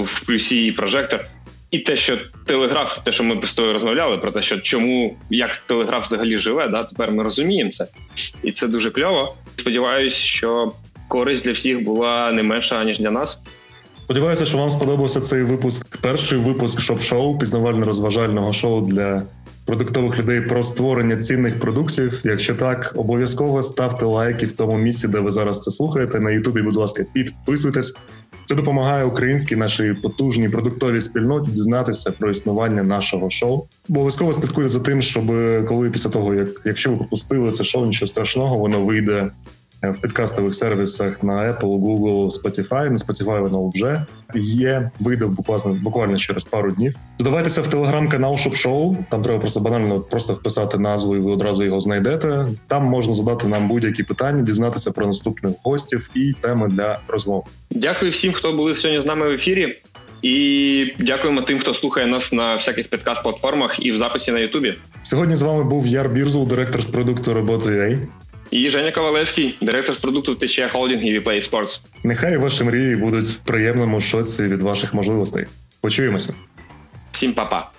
в 0.04 0.26
плюсі, 0.26 0.66
і 0.66 0.72
прожектор. 0.72 1.26
І 1.72 1.80
те, 1.80 1.96
що 1.96 2.18
телеграф, 2.46 3.00
те, 3.04 3.12
що 3.12 3.24
ми 3.24 3.42
з 3.44 3.54
тобою 3.54 3.74
розмовляли, 3.74 4.18
про 4.18 4.32
те, 4.32 4.42
що 4.42 4.60
чому 4.60 5.18
як 5.30 5.58
телеграф 5.58 6.08
взагалі 6.08 6.38
живе, 6.38 6.68
да, 6.68 6.84
тепер 6.84 7.12
ми 7.12 7.24
розуміємо 7.24 7.72
це, 7.72 7.88
і 8.44 8.52
це 8.52 8.68
дуже 8.68 8.92
кльово. 8.92 9.36
Сподіваюсь, 9.56 10.14
що 10.14 10.72
користь 11.08 11.46
для 11.46 11.52
всіх 11.52 11.84
була 11.84 12.32
не 12.32 12.44
менша 12.44 12.84
ніж 12.84 13.00
для 13.00 13.12
нас. 13.12 13.44
Сподіваюся, 14.04 14.46
що 14.46 14.58
вам 14.58 14.70
сподобався 14.70 15.22
цей 15.22 15.44
випуск. 15.44 15.98
Перший 15.98 16.38
випуск 16.38 16.80
шоп-шоу, 16.82 17.38
пізнавально-розважального 17.38 18.54
шоу 18.54 18.82
для 18.82 19.24
продуктових 19.66 20.20
людей 20.20 20.42
про 20.42 20.64
створення 20.64 21.18
цінних 21.18 21.60
продуктів. 21.60 22.22
Якщо 22.24 22.56
так, 22.56 22.92
обов'язково 22.96 23.62
ставте 23.62 24.06
лайки 24.06 24.46
в 24.46 24.52
тому 24.52 24.78
місці, 24.78 25.08
де 25.08 25.20
ви 25.20 25.32
зараз 25.32 25.60
це 25.60 25.72
слухаєте. 25.72 26.20
На 26.20 26.32
Ютубі, 26.32 26.62
будь 26.62 26.76
ласка, 26.76 27.06
підписуйтесь. 27.14 27.94
Це 28.52 28.56
допомагає 28.56 29.06
українській 29.06 29.56
нашій 29.56 29.94
потужній 30.02 30.50
продуктовій 30.50 31.02
спільноті 31.02 31.52
дізнатися 31.52 32.12
про 32.12 32.32
існування 32.32 32.84
нашого 32.84 33.30
шоу. 33.30 33.64
Обов'язково 33.90 34.34
слідкуйте 34.34 34.70
за 34.70 34.80
тим, 34.80 35.02
щоб 35.02 35.26
коли 35.68 35.90
після 35.90 36.10
того, 36.10 36.34
як 36.34 36.48
якщо 36.66 36.92
ви 36.92 36.98
пропустили 36.98 37.52
це 37.52 37.64
шоу, 37.64 37.86
нічого 37.86 38.08
страшного, 38.08 38.58
воно 38.58 38.82
вийде 38.82 39.32
в 39.90 40.02
підкастових 40.02 40.56
сервісах 40.56 41.24
на 41.24 41.34
Apple, 41.34 41.80
Google, 41.80 42.26
Spotify. 42.26 42.90
На 42.90 42.96
Spotify 42.96 43.42
воно 43.42 43.70
вже 43.70 44.06
є. 44.36 44.92
Вийде 45.00 45.26
буквально 45.26 45.80
буквально 45.82 46.18
через 46.18 46.44
пару 46.44 46.72
днів. 46.72 46.96
Додавайтеся 47.20 47.62
в 47.62 47.68
телеграм-канал 47.68 48.38
Шоп-шоу. 48.38 48.98
Там 49.10 49.24
треба 49.24 49.40
просто 49.40 49.60
банально 49.60 50.00
просто 50.00 50.34
вписати 50.34 50.78
назву, 50.78 51.16
і 51.16 51.20
ви 51.20 51.32
одразу 51.32 51.64
його 51.64 51.80
знайдете. 51.80 52.46
Там 52.68 52.84
можна 52.84 53.14
задати 53.14 53.48
нам 53.48 53.68
будь-які 53.68 54.04
питання, 54.04 54.42
дізнатися 54.42 54.92
про 54.92 55.06
наступних 55.06 55.54
гостів 55.64 56.10
і 56.16 56.34
теми 56.42 56.68
для 56.68 57.00
розмов. 57.08 57.46
Дякую 57.72 58.12
всім, 58.12 58.32
хто 58.32 58.54
були 58.54 58.76
сьогодні 58.76 59.02
з 59.02 59.06
нами 59.06 59.30
в 59.30 59.32
ефірі. 59.32 59.78
І 60.22 60.94
дякуємо 61.00 61.42
тим, 61.42 61.60
хто 61.60 61.74
слухає 61.74 62.08
нас 62.08 62.34
на 62.34 62.56
всяких 62.56 62.90
підкаст-платформах 62.90 63.80
і 63.80 63.92
в 63.92 63.96
записі 63.96 64.32
на 64.32 64.40
Ютубі. 64.40 64.74
Сьогодні 65.04 65.36
з 65.36 65.42
вами 65.42 65.64
був 65.64 65.88
Яр 65.88 66.10
Бірзул, 66.10 66.48
директор 66.48 66.84
з 66.84 66.88
продукту 66.88 67.34
роботи 67.34 67.70
UA. 67.70 68.08
І 68.52 68.70
Женя 68.70 68.92
Ковалевський, 68.92 69.58
директор 69.62 69.96
з 69.96 70.00
продукту 70.00 70.36
ТЧ 70.36 70.62
Холдинг 70.72 71.04
і 71.04 71.20
Play 71.20 71.52
Sports. 71.52 71.80
Нехай 72.04 72.38
ваші 72.38 72.64
мрії 72.64 72.96
будуть 72.96 73.28
в 73.28 73.38
приємному 73.38 74.02
шоці 74.02 74.44
від 74.44 74.62
ваших 74.62 74.94
можливостей. 74.94 75.46
Почуємося. 75.82 76.34
Всім 77.12 77.34
па-па. 77.34 77.72